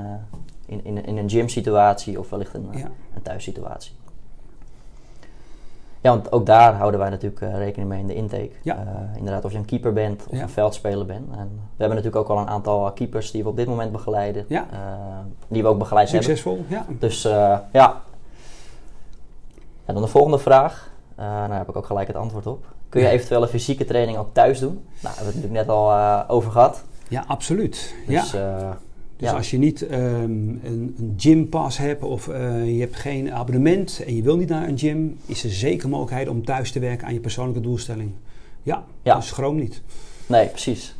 in, 0.65 0.85
in, 0.85 1.05
in, 1.05 1.17
een 1.17 1.29
gym-situatie 1.29 2.19
of 2.19 2.29
wellicht 2.29 2.53
een, 2.53 2.69
een 3.15 3.21
thuissituatie. 3.21 3.91
Ja, 6.01 6.09
want 6.09 6.31
ook 6.31 6.45
daar 6.45 6.73
houden 6.73 6.99
wij 6.99 7.09
natuurlijk 7.09 7.41
rekening 7.41 7.89
mee 7.89 7.99
in 7.99 8.07
de 8.07 8.15
intake. 8.15 8.51
Ja. 8.61 9.09
Inderdaad, 9.17 9.45
of 9.45 9.51
je 9.51 9.57
een 9.57 9.65
keeper 9.65 9.93
bent 9.93 10.25
of 10.29 10.39
een 10.39 10.49
veldspeler 10.49 11.05
bent. 11.05 11.29
En 11.31 11.49
we 11.75 11.83
hebben 11.83 11.97
natuurlijk 11.97 12.15
ook 12.15 12.37
al 12.37 12.43
een 12.43 12.49
aantal 12.49 12.91
keepers 12.91 13.31
die 13.31 13.43
we 13.43 13.49
op 13.49 13.55
dit 13.55 13.67
moment 13.67 13.91
begeleiden. 13.91 14.45
Ja. 14.47 14.65
Die 15.47 15.61
we 15.61 15.67
ook 15.67 15.77
begeleid 15.77 16.09
Succesvol, 16.09 16.57
hebben. 16.57 16.77
ja. 16.77 16.85
Dus 16.99 17.21
ja. 17.71 18.01
En 19.91 19.97
dan 19.97 20.05
de 20.05 20.11
volgende 20.11 20.39
vraag. 20.39 20.89
daar 21.15 21.57
heb 21.57 21.69
ik 21.69 21.75
ook 21.75 21.85
gelijk 21.85 22.07
het 22.07 22.15
antwoord 22.15 22.47
op. 22.47 22.65
Kun 22.89 23.01
je 23.01 23.07
eventueel 23.07 23.41
een 23.41 23.47
fysieke 23.47 23.85
training 23.85 24.17
ook 24.17 24.33
thuis 24.33 24.59
doen? 24.59 24.73
Nou, 24.73 24.83
daar 25.01 25.15
hebben 25.15 25.33
we 25.33 25.39
het 25.39 25.49
natuurlijk 25.49 25.67
net 25.67 25.75
al 25.75 26.27
over 26.27 26.51
gehad. 26.51 26.83
Ja, 27.07 27.23
absoluut. 27.27 27.95
Dus, 28.07 28.31
ja. 28.31 28.77
Dus 29.17 29.29
ja. 29.29 29.35
als 29.35 29.51
je 29.51 29.57
niet 29.57 29.81
um, 29.81 29.91
een, 29.91 30.95
een 30.97 31.13
gympass 31.17 31.77
hebt 31.77 32.03
of 32.03 32.25
je 32.65 32.77
hebt 32.79 32.95
geen 32.95 33.33
abonnement 33.33 34.03
en 34.05 34.15
je 34.15 34.21
wil 34.21 34.37
niet 34.37 34.49
naar 34.49 34.67
een 34.67 34.77
gym, 34.77 35.19
is 35.25 35.43
er 35.43 35.49
zeker 35.49 35.89
mogelijkheid 35.89 36.27
om 36.27 36.45
thuis 36.45 36.71
te 36.71 36.79
werken 36.79 37.07
aan 37.07 37.13
je 37.13 37.19
persoonlijke 37.19 37.61
doelstelling. 37.61 38.11
Ja, 38.63 38.83
ja. 39.01 39.15
dus 39.15 39.27
schroom 39.27 39.55
niet. 39.55 39.81
Nee, 40.27 40.47
precies. 40.47 40.95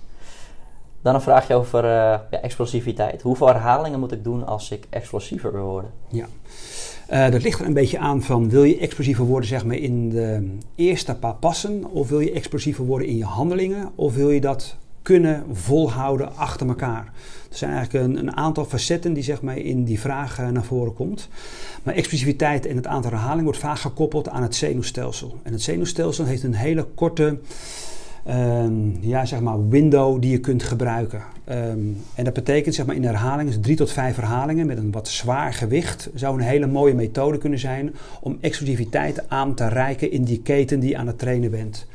Dan 1.02 1.16
een 1.16 1.22
vraagje 1.22 1.56
over 1.56 1.86
ja, 1.86 2.28
explosiviteit. 2.42 3.22
Hoeveel 3.22 3.48
herhalingen 3.48 4.00
moet 4.00 4.12
ik 4.12 4.24
doen 4.24 4.46
als 4.46 4.72
ik 4.72 4.88
explosiever 4.90 5.52
wil 5.52 5.66
worden? 5.66 5.92
Ja, 6.08 6.28
uh, 7.12 7.30
dat 7.30 7.42
ligt 7.42 7.60
er 7.60 7.66
een 7.66 7.74
beetje 7.74 8.00
aan 8.00 8.22
van 8.22 8.50
wil 8.50 8.64
je 8.64 8.78
explosiever 8.78 9.26
worden 9.26 9.50
zeg 9.50 9.66
maar, 9.66 9.76
in 9.76 10.10
de 10.10 10.58
eerste 10.76 11.16
paar 11.16 11.36
passen 11.36 11.86
of 11.86 12.10
wil 12.10 12.20
je 12.20 12.32
explosiever 12.32 12.86
worden 12.86 13.08
in 13.08 13.18
je 13.18 13.26
handelingen 13.26 13.92
of 13.96 14.16
wil 14.16 14.30
je 14.30 14.42
dat 14.42 14.76
kunnen 15.02 15.46
volhouden 15.52 16.36
achter 16.36 16.68
elkaar. 16.68 17.14
Er 17.52 17.58
zijn 17.58 17.72
eigenlijk 17.72 18.06
een, 18.06 18.18
een, 18.18 18.36
aantal 18.36 18.66
facetten 18.66 19.14
die 19.14 19.24
zeg 19.24 19.42
maar, 19.42 19.58
in 19.58 19.84
die 19.84 20.00
vraag 20.00 20.40
uh, 20.40 20.50
naar 20.50 20.64
voren 20.64 20.94
komt. 20.94 21.28
Maar 21.84 21.94
explosiviteit 21.94 22.66
en 22.66 22.76
het 22.76 22.88
aantal 22.88 23.12
herhalingen 23.12 23.44
wordt 23.44 23.60
vaak 23.60 23.80
gekoppeld 23.80 24.30
aan 24.30 24.42
het 24.42 24.56
zenuwstelsel. 24.56 25.40
En 25.44 25.52
het 25.52 25.62
zenuwstelsel 25.62 26.26
heeft 26.26 26.44
een 26.44 26.54
hele 26.54 26.84
korte 26.84 27.40
ehm, 28.26 28.74
ja, 29.00 29.26
zeg 29.26 29.40
maar 29.40 29.68
window 29.68 30.22
die 30.22 30.32
je 30.32 30.40
kunt 30.40 30.64
gebruiken. 30.64 31.22
Ehm, 31.44 31.80
en 32.16 32.24
dat 32.24 32.34
betekent 32.34 32.76
zeg 32.76 32.86
maar 32.86 32.96
in 32.96 33.04
herhalingen, 33.04 33.46
dus 33.46 33.62
drie 33.62 33.76
tot 33.76 33.92
vijf 33.92 34.16
herhalingen 34.16 34.68
met 34.68 34.78
een 34.78 34.92
wat 34.92 35.08
zwaar 35.08 35.54
gewicht, 35.54 36.10
zou 36.14 36.36
een 36.36 36.48
hele 36.48 36.68
mooie 36.68 36.94
methode 36.94 37.38
kunnen 37.38 37.60
zijn 37.60 37.94
om 38.22 38.38
explosiviteit 38.42 39.30
aan 39.30 39.56
te 39.56 39.68
reiken 39.68 40.12
in 40.12 40.24
die 40.24 40.42
keten 40.42 40.80
die 40.80 40.90
je 40.90 40.98
aan 40.98 41.08
het 41.08 41.20
trainen 41.20 41.52
bent. 41.52 41.88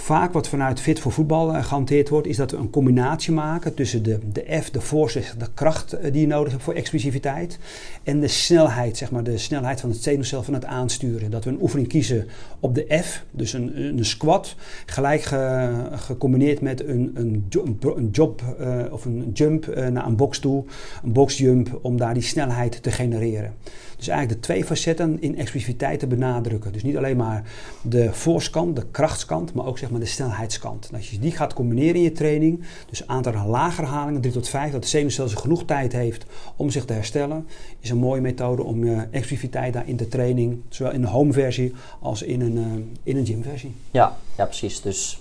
Vaak 0.00 0.32
wat 0.32 0.48
vanuit 0.48 0.80
Fit 0.80 1.00
voor 1.00 1.12
Voetbal 1.12 1.54
uh, 1.54 1.64
gehanteerd 1.64 2.08
wordt, 2.08 2.26
is 2.26 2.36
dat 2.36 2.50
we 2.50 2.56
een 2.56 2.70
combinatie 2.70 3.32
maken 3.32 3.74
tussen 3.74 4.02
de, 4.02 4.18
de 4.32 4.60
F, 4.62 4.70
de 4.70 4.80
force, 4.80 5.22
de 5.38 5.46
kracht 5.54 5.94
uh, 5.94 6.12
die 6.12 6.20
je 6.20 6.26
nodig 6.26 6.52
hebt 6.52 6.64
voor 6.64 6.74
explosiviteit, 6.74 7.58
en 8.02 8.20
de 8.20 8.28
snelheid, 8.28 8.96
zeg 8.96 9.10
maar, 9.10 9.22
de 9.22 9.38
snelheid 9.38 9.80
van 9.80 9.90
het 9.90 10.02
zenuwcel 10.02 10.42
van 10.42 10.54
het 10.54 10.64
aansturen. 10.64 11.30
Dat 11.30 11.44
we 11.44 11.50
een 11.50 11.62
oefening 11.62 11.88
kiezen 11.88 12.26
op 12.60 12.74
de 12.74 13.00
F, 13.02 13.24
dus 13.30 13.52
een, 13.52 13.82
een 13.82 14.04
squat, 14.04 14.54
gelijk 14.86 15.22
ge, 15.22 15.72
gecombineerd 15.92 16.60
met 16.60 16.86
een, 16.86 17.10
een, 17.14 17.48
een 17.96 18.08
job 18.10 18.42
uh, 18.60 18.84
of 18.90 19.04
een 19.04 19.30
jump 19.32 19.66
naar 19.90 20.06
een 20.06 20.16
box 20.16 20.38
toe, 20.38 20.64
een 21.02 21.12
boxjump, 21.12 21.78
om 21.82 21.96
daar 21.96 22.14
die 22.14 22.22
snelheid 22.22 22.82
te 22.82 22.90
genereren. 22.90 23.54
Dus 23.96 24.08
eigenlijk 24.08 24.40
de 24.40 24.46
twee 24.46 24.64
facetten 24.64 25.20
in 25.20 25.38
explosiviteit 25.38 25.98
te 25.98 26.06
benadrukken. 26.06 26.72
Dus 26.72 26.82
niet 26.82 26.96
alleen 26.96 27.16
maar 27.16 27.42
de 27.82 28.12
voorskant, 28.12 28.76
de 28.76 28.86
krachtskant, 28.90 29.54
maar 29.54 29.66
ook 29.66 29.78
zeg 29.78 29.87
maar 29.90 30.00
de 30.00 30.06
snelheidskant. 30.06 30.88
En 30.88 30.96
als 30.96 31.10
je 31.10 31.18
die 31.18 31.32
gaat 31.32 31.54
combineren 31.54 31.94
in 31.94 32.02
je 32.02 32.12
training, 32.12 32.64
dus 32.90 33.00
een 33.00 33.08
aantal 33.08 33.46
lagere 33.46 33.86
herhalingen, 33.86 34.20
3 34.20 34.32
tot 34.32 34.48
5, 34.48 34.72
dat 34.72 34.82
de 34.82 34.88
zenuwstelsel 34.88 35.40
genoeg 35.40 35.64
tijd 35.64 35.92
heeft 35.92 36.24
om 36.56 36.70
zich 36.70 36.84
te 36.84 36.92
herstellen, 36.92 37.46
is 37.80 37.90
een 37.90 37.96
mooie 37.96 38.20
methode 38.20 38.62
om 38.62 38.84
je 38.84 39.06
explosiviteit 39.10 39.72
daar 39.72 39.88
in 39.88 39.96
de 39.96 40.08
training, 40.08 40.62
zowel 40.68 40.92
in 40.92 41.00
de 41.00 41.06
home 41.06 41.32
versie 41.32 41.74
als 42.00 42.22
in 42.22 42.40
een, 42.40 42.56
uh, 42.56 42.84
in 43.02 43.16
een 43.16 43.26
gym 43.26 43.42
versie. 43.42 43.74
Ja, 43.90 44.16
ja, 44.36 44.44
precies. 44.44 44.80
Dus 44.80 45.20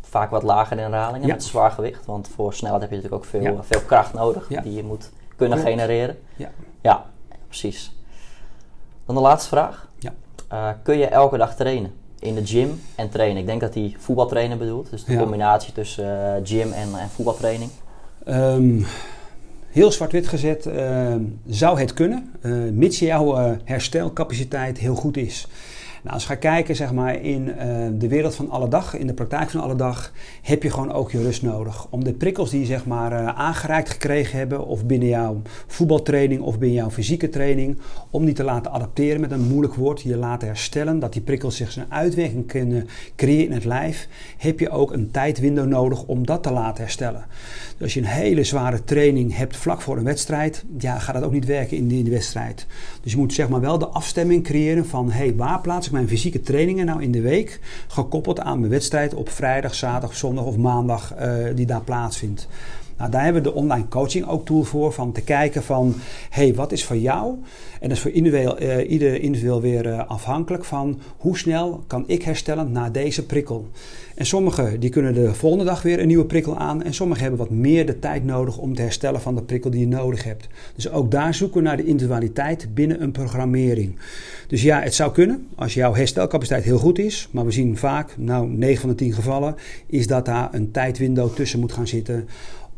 vaak 0.00 0.30
wat 0.30 0.42
lager 0.42 0.76
in 0.76 0.82
herhalingen 0.82 1.26
ja. 1.26 1.34
met 1.34 1.44
zwaar 1.44 1.70
gewicht. 1.70 2.06
Want 2.06 2.28
voor 2.28 2.54
snelheid 2.54 2.82
heb 2.82 2.90
je 2.90 2.96
natuurlijk 2.96 3.24
ook 3.24 3.30
veel, 3.30 3.42
ja. 3.42 3.62
veel 3.62 3.80
kracht 3.80 4.12
nodig 4.12 4.48
ja. 4.48 4.60
die 4.60 4.74
je 4.74 4.82
moet 4.82 5.10
kunnen 5.36 5.58
genereren. 5.58 6.18
Ja. 6.36 6.50
ja, 6.80 7.06
precies. 7.46 7.92
Dan 9.06 9.14
de 9.14 9.20
laatste 9.20 9.48
vraag. 9.48 9.88
Ja. 9.98 10.12
Uh, 10.52 10.68
kun 10.82 10.98
je 10.98 11.06
elke 11.06 11.36
dag 11.36 11.56
trainen? 11.56 11.92
In 12.20 12.34
de 12.34 12.46
gym 12.46 12.80
en 12.94 13.08
trainen. 13.08 13.40
Ik 13.40 13.46
denk 13.46 13.60
dat 13.60 13.74
hij 13.74 13.96
voetbaltrainen 13.98 14.58
bedoelt. 14.58 14.90
Dus 14.90 15.04
de 15.04 15.12
ja. 15.12 15.18
combinatie 15.18 15.72
tussen 15.72 16.04
uh, 16.04 16.32
gym 16.42 16.72
en, 16.72 16.88
en 16.98 17.08
voetbaltraining. 17.08 17.70
Um, 18.28 18.86
heel 19.70 19.92
zwart-wit 19.92 20.28
gezet 20.28 20.66
uh, 20.66 21.14
zou 21.46 21.80
het 21.80 21.94
kunnen. 21.94 22.32
mits 22.72 22.98
jouw 22.98 23.56
herstelcapaciteit 23.64 24.78
heel 24.78 24.94
goed 24.94 25.16
is. 25.16 25.46
Nou, 26.02 26.14
als 26.14 26.22
je 26.22 26.28
gaat 26.28 26.38
kijken 26.38 26.76
zeg 26.76 26.92
maar, 26.92 27.22
in 27.22 27.48
uh, 27.48 27.54
de 27.92 28.08
wereld 28.08 28.34
van 28.34 28.50
alle 28.50 28.68
dag, 28.68 28.96
in 28.96 29.06
de 29.06 29.14
praktijk 29.14 29.50
van 29.50 29.60
alle 29.60 29.76
dag, 29.76 30.12
heb 30.42 30.62
je 30.62 30.70
gewoon 30.70 30.92
ook 30.92 31.10
je 31.10 31.22
rust 31.22 31.42
nodig. 31.42 31.86
Om 31.90 32.04
de 32.04 32.12
prikkels 32.12 32.50
die 32.50 32.60
je 32.60 32.66
zeg 32.66 32.86
maar, 32.86 33.12
uh, 33.12 33.26
aangereikt 33.26 33.90
gekregen 33.90 34.38
hebben, 34.38 34.66
of 34.66 34.84
binnen 34.84 35.08
jouw 35.08 35.42
voetbaltraining 35.66 36.40
of 36.40 36.58
binnen 36.58 36.78
jouw 36.78 36.90
fysieke 36.90 37.28
training, 37.28 37.78
om 38.10 38.24
die 38.24 38.34
te 38.34 38.44
laten 38.44 38.72
adapteren 38.72 39.20
met 39.20 39.30
een 39.30 39.48
moeilijk 39.48 39.74
woord, 39.74 40.00
je 40.00 40.16
laten 40.16 40.48
herstellen, 40.48 40.98
dat 40.98 41.12
die 41.12 41.22
prikkels 41.22 41.56
zich 41.56 41.72
zijn 41.72 41.86
uitwerking 41.88 42.46
kunnen 42.46 42.88
creëren 43.16 43.46
in 43.46 43.52
het 43.52 43.64
lijf, 43.64 44.08
heb 44.36 44.60
je 44.60 44.70
ook 44.70 44.92
een 44.92 45.10
tijdwindow 45.10 45.66
nodig 45.66 46.02
om 46.04 46.26
dat 46.26 46.42
te 46.42 46.52
laten 46.52 46.82
herstellen. 46.82 47.24
Dus 47.72 47.82
als 47.82 47.94
je 47.94 48.00
een 48.00 48.06
hele 48.06 48.44
zware 48.44 48.84
training 48.84 49.36
hebt 49.36 49.56
vlak 49.56 49.80
voor 49.80 49.96
een 49.96 50.04
wedstrijd, 50.04 50.64
ja, 50.78 50.98
gaat 50.98 51.14
dat 51.14 51.24
ook 51.24 51.32
niet 51.32 51.46
werken 51.46 51.76
in 51.76 51.88
de, 51.88 51.98
in 51.98 52.04
de 52.04 52.10
wedstrijd. 52.10 52.66
Dus 53.02 53.12
je 53.12 53.18
moet 53.18 53.32
zeg 53.32 53.48
maar 53.48 53.60
wel 53.60 53.78
de 53.78 53.86
afstemming 53.86 54.44
creëren 54.44 54.86
van, 54.86 55.10
hey, 55.10 55.34
waar 55.36 55.60
plaats 55.60 55.89
mijn 55.90 56.08
fysieke 56.08 56.40
trainingen 56.40 56.86
nou 56.86 57.02
in 57.02 57.12
de 57.12 57.20
week, 57.20 57.60
gekoppeld 57.88 58.40
aan 58.40 58.58
mijn 58.58 58.70
wedstrijd 58.70 59.14
op 59.14 59.28
vrijdag, 59.28 59.74
zaterdag, 59.74 60.16
zondag 60.16 60.44
of 60.44 60.56
maandag 60.56 61.14
uh, 61.20 61.44
die 61.54 61.66
daar 61.66 61.82
plaatsvindt. 61.82 62.48
Nou, 63.00 63.12
daar 63.12 63.24
hebben 63.24 63.42
we 63.42 63.48
de 63.48 63.54
online 63.54 63.88
coaching 63.88 64.28
ook 64.28 64.44
tool 64.44 64.62
voor, 64.62 64.92
van 64.92 65.12
te 65.12 65.20
kijken 65.20 65.62
van, 65.62 65.94
hey, 66.30 66.54
wat 66.54 66.72
is 66.72 66.84
voor 66.84 66.96
jou? 66.96 67.34
En 67.80 67.88
dat 67.88 67.96
is 67.96 68.00
voor 68.00 68.10
individueel, 68.10 68.62
uh, 68.62 68.90
ieder 68.90 69.20
individueel 69.20 69.60
weer 69.60 69.86
uh, 69.86 70.08
afhankelijk 70.08 70.64
van 70.64 71.00
hoe 71.16 71.38
snel 71.38 71.84
kan 71.86 72.04
ik 72.06 72.22
herstellen 72.22 72.72
na 72.72 72.90
deze 72.90 73.26
prikkel. 73.26 73.68
En 74.20 74.26
sommigen 74.26 74.80
die 74.80 74.90
kunnen 74.90 75.14
de 75.14 75.34
volgende 75.34 75.64
dag 75.64 75.82
weer 75.82 76.00
een 76.00 76.06
nieuwe 76.06 76.24
prikkel 76.24 76.58
aan. 76.58 76.82
En 76.82 76.94
sommigen 76.94 77.22
hebben 77.22 77.40
wat 77.40 77.50
meer 77.50 77.86
de 77.86 77.98
tijd 77.98 78.24
nodig 78.24 78.58
om 78.58 78.74
te 78.74 78.82
herstellen 78.82 79.20
van 79.20 79.34
de 79.34 79.42
prikkel 79.42 79.70
die 79.70 79.80
je 79.80 79.86
nodig 79.86 80.24
hebt. 80.24 80.48
Dus 80.74 80.90
ook 80.90 81.10
daar 81.10 81.34
zoeken 81.34 81.56
we 81.56 81.62
naar 81.62 81.76
de 81.76 81.84
individualiteit 81.84 82.74
binnen 82.74 83.02
een 83.02 83.12
programmering. 83.12 83.98
Dus 84.46 84.62
ja, 84.62 84.80
het 84.80 84.94
zou 84.94 85.12
kunnen 85.12 85.46
als 85.54 85.74
jouw 85.74 85.94
herstelcapaciteit 85.94 86.64
heel 86.64 86.78
goed 86.78 86.98
is. 86.98 87.28
Maar 87.30 87.44
we 87.44 87.50
zien 87.50 87.76
vaak, 87.76 88.14
nou 88.18 88.48
9 88.48 88.80
van 88.80 88.90
de 88.90 88.94
10 88.94 89.12
gevallen, 89.12 89.54
is 89.86 90.06
dat 90.06 90.24
daar 90.24 90.48
een 90.52 90.70
tijdwindow 90.70 91.34
tussen 91.34 91.60
moet 91.60 91.72
gaan 91.72 91.88
zitten. 91.88 92.28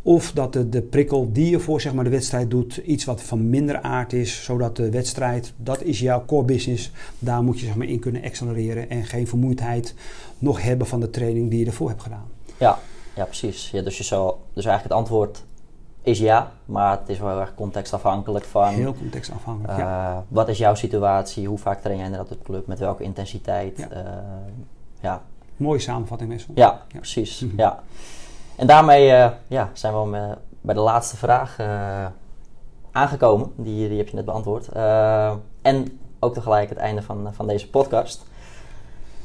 Of 0.03 0.33
dat 0.33 0.53
de, 0.53 0.69
de 0.69 0.83
prikkel 0.83 1.33
die 1.33 1.51
je 1.51 1.61
voor 1.61 1.81
zeg 1.81 1.95
maar, 1.95 2.05
de 2.05 2.11
wedstrijd 2.11 2.51
doet 2.51 2.77
iets 2.77 3.05
wat 3.05 3.23
van 3.23 3.51
minder 3.51 3.81
aard 3.81 4.13
is. 4.13 4.45
Zodat 4.45 4.77
de 4.77 4.91
wedstrijd, 4.91 5.53
dat 5.57 5.83
is 5.83 6.01
jouw 6.01 6.25
core 6.27 6.45
business. 6.45 6.91
Daar 7.19 7.43
moet 7.43 7.61
je 7.61 7.67
zeg 7.67 7.75
maar, 7.75 7.87
in 7.87 8.01
kunnen 8.01 8.25
accelereren. 8.25 8.91
En 8.91 9.05
geen 9.05 9.29
vermoeidheid 9.29 9.95
nog 10.39 10.63
hebben 10.63 10.87
van 10.87 11.01
de 11.01 11.11
training 11.11 11.51
die 11.51 11.59
je 11.59 11.67
ervoor 11.67 11.89
hebt 11.89 12.03
gedaan. 12.03 12.29
Ja, 12.59 12.79
ja 13.15 13.25
precies. 13.25 13.71
Ja, 13.71 13.83
dus, 13.83 13.99
je 13.99 14.05
zou, 14.05 14.35
dus 14.53 14.65
eigenlijk 14.65 14.83
het 14.83 14.93
antwoord 14.93 15.43
is 16.03 16.19
ja. 16.19 16.53
Maar 16.65 16.99
het 16.99 17.09
is 17.09 17.19
wel 17.19 17.41
erg 17.41 17.55
contextafhankelijk 17.55 18.45
van... 18.45 18.69
Heel 18.69 18.95
contextafhankelijk, 18.95 19.73
uh, 19.73 19.79
ja. 19.79 20.25
Wat 20.29 20.49
is 20.49 20.59
jouw 20.59 20.75
situatie? 20.75 21.49
Hoe 21.49 21.59
vaak 21.59 21.81
train 21.81 21.97
jij 21.97 22.07
inderdaad 22.07 22.31
op 22.31 22.39
de 22.39 22.45
club? 22.45 22.67
Met 22.67 22.79
welke 22.79 23.03
intensiteit? 23.03 23.79
Ja. 23.79 23.89
Uh, 23.91 23.99
ja. 25.01 25.23
Mooie 25.57 25.79
samenvatting, 25.79 26.31
Wessel. 26.31 26.53
Ja, 26.55 26.83
ja, 26.89 26.99
precies. 26.99 27.41
Mm 27.41 27.49
-hmm. 27.51 27.59
ja. 27.59 27.83
En 28.57 28.67
daarmee 28.67 29.11
uh, 29.11 29.29
ja, 29.47 29.71
zijn 29.73 30.11
we 30.11 30.17
uh, 30.17 30.33
bij 30.61 30.75
de 30.75 30.81
laatste 30.81 31.17
vraag 31.17 31.59
uh, 31.61 32.07
aangekomen. 32.93 33.53
Die, 33.57 33.89
die 33.89 33.99
heb 33.99 34.09
je 34.09 34.17
net 34.17 34.25
beantwoord. 34.25 34.69
en 35.63 36.01
ook 36.19 36.35
tegelijk 36.35 36.69
het 36.69 36.79
einde 36.79 37.03
van, 37.03 37.29
van 37.33 37.47
deze 37.47 37.71
podcast. 37.71 38.25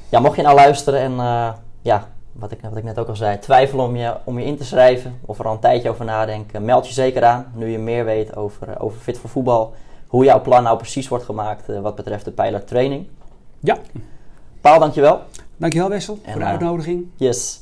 Ja, 0.09 0.19
mocht 0.19 0.35
je 0.35 0.41
nou 0.41 0.55
luisteren 0.55 0.99
en 0.99 1.15
ja, 1.81 2.07
wat 2.31 2.51
ik, 2.51 2.59
wat 2.61 2.77
ik 2.77 2.83
net 2.83 2.99
ook 2.99 3.07
al 3.07 3.15
zei, 3.15 3.39
twijfelen 3.39 3.85
om 3.85 3.95
je, 3.95 4.15
om 4.23 4.39
je 4.39 4.45
in 4.45 4.57
te 4.57 4.63
schrijven 4.63 5.19
of 5.25 5.39
er 5.39 5.45
al 5.45 5.53
een 5.53 5.59
tijdje 5.59 5.89
over 5.89 6.05
nadenken, 6.05 6.65
meld 6.65 6.87
je 6.87 6.93
zeker 6.93 7.23
aan. 7.23 7.51
Nu 7.53 7.67
je 7.67 7.79
meer 7.79 8.05
weet 8.05 8.35
over, 8.35 8.79
over 8.79 8.99
Fit 8.99 9.17
voor 9.17 9.29
Voetbal, 9.29 9.73
hoe 10.07 10.23
jouw 10.23 10.41
plan 10.41 10.63
nou 10.63 10.77
precies 10.77 11.07
wordt 11.07 11.25
gemaakt 11.25 11.79
wat 11.81 11.95
betreft 11.95 12.25
de 12.25 12.31
pijler 12.31 12.63
training. 12.63 13.07
Ja. 13.59 13.77
Paul, 14.61 14.79
dankjewel. 14.79 15.21
Dankjewel 15.57 15.89
Wessel 15.89 16.19
en, 16.23 16.31
voor 16.31 16.41
de 16.41 16.47
uitnodiging. 16.47 17.05
yes, 17.15 17.61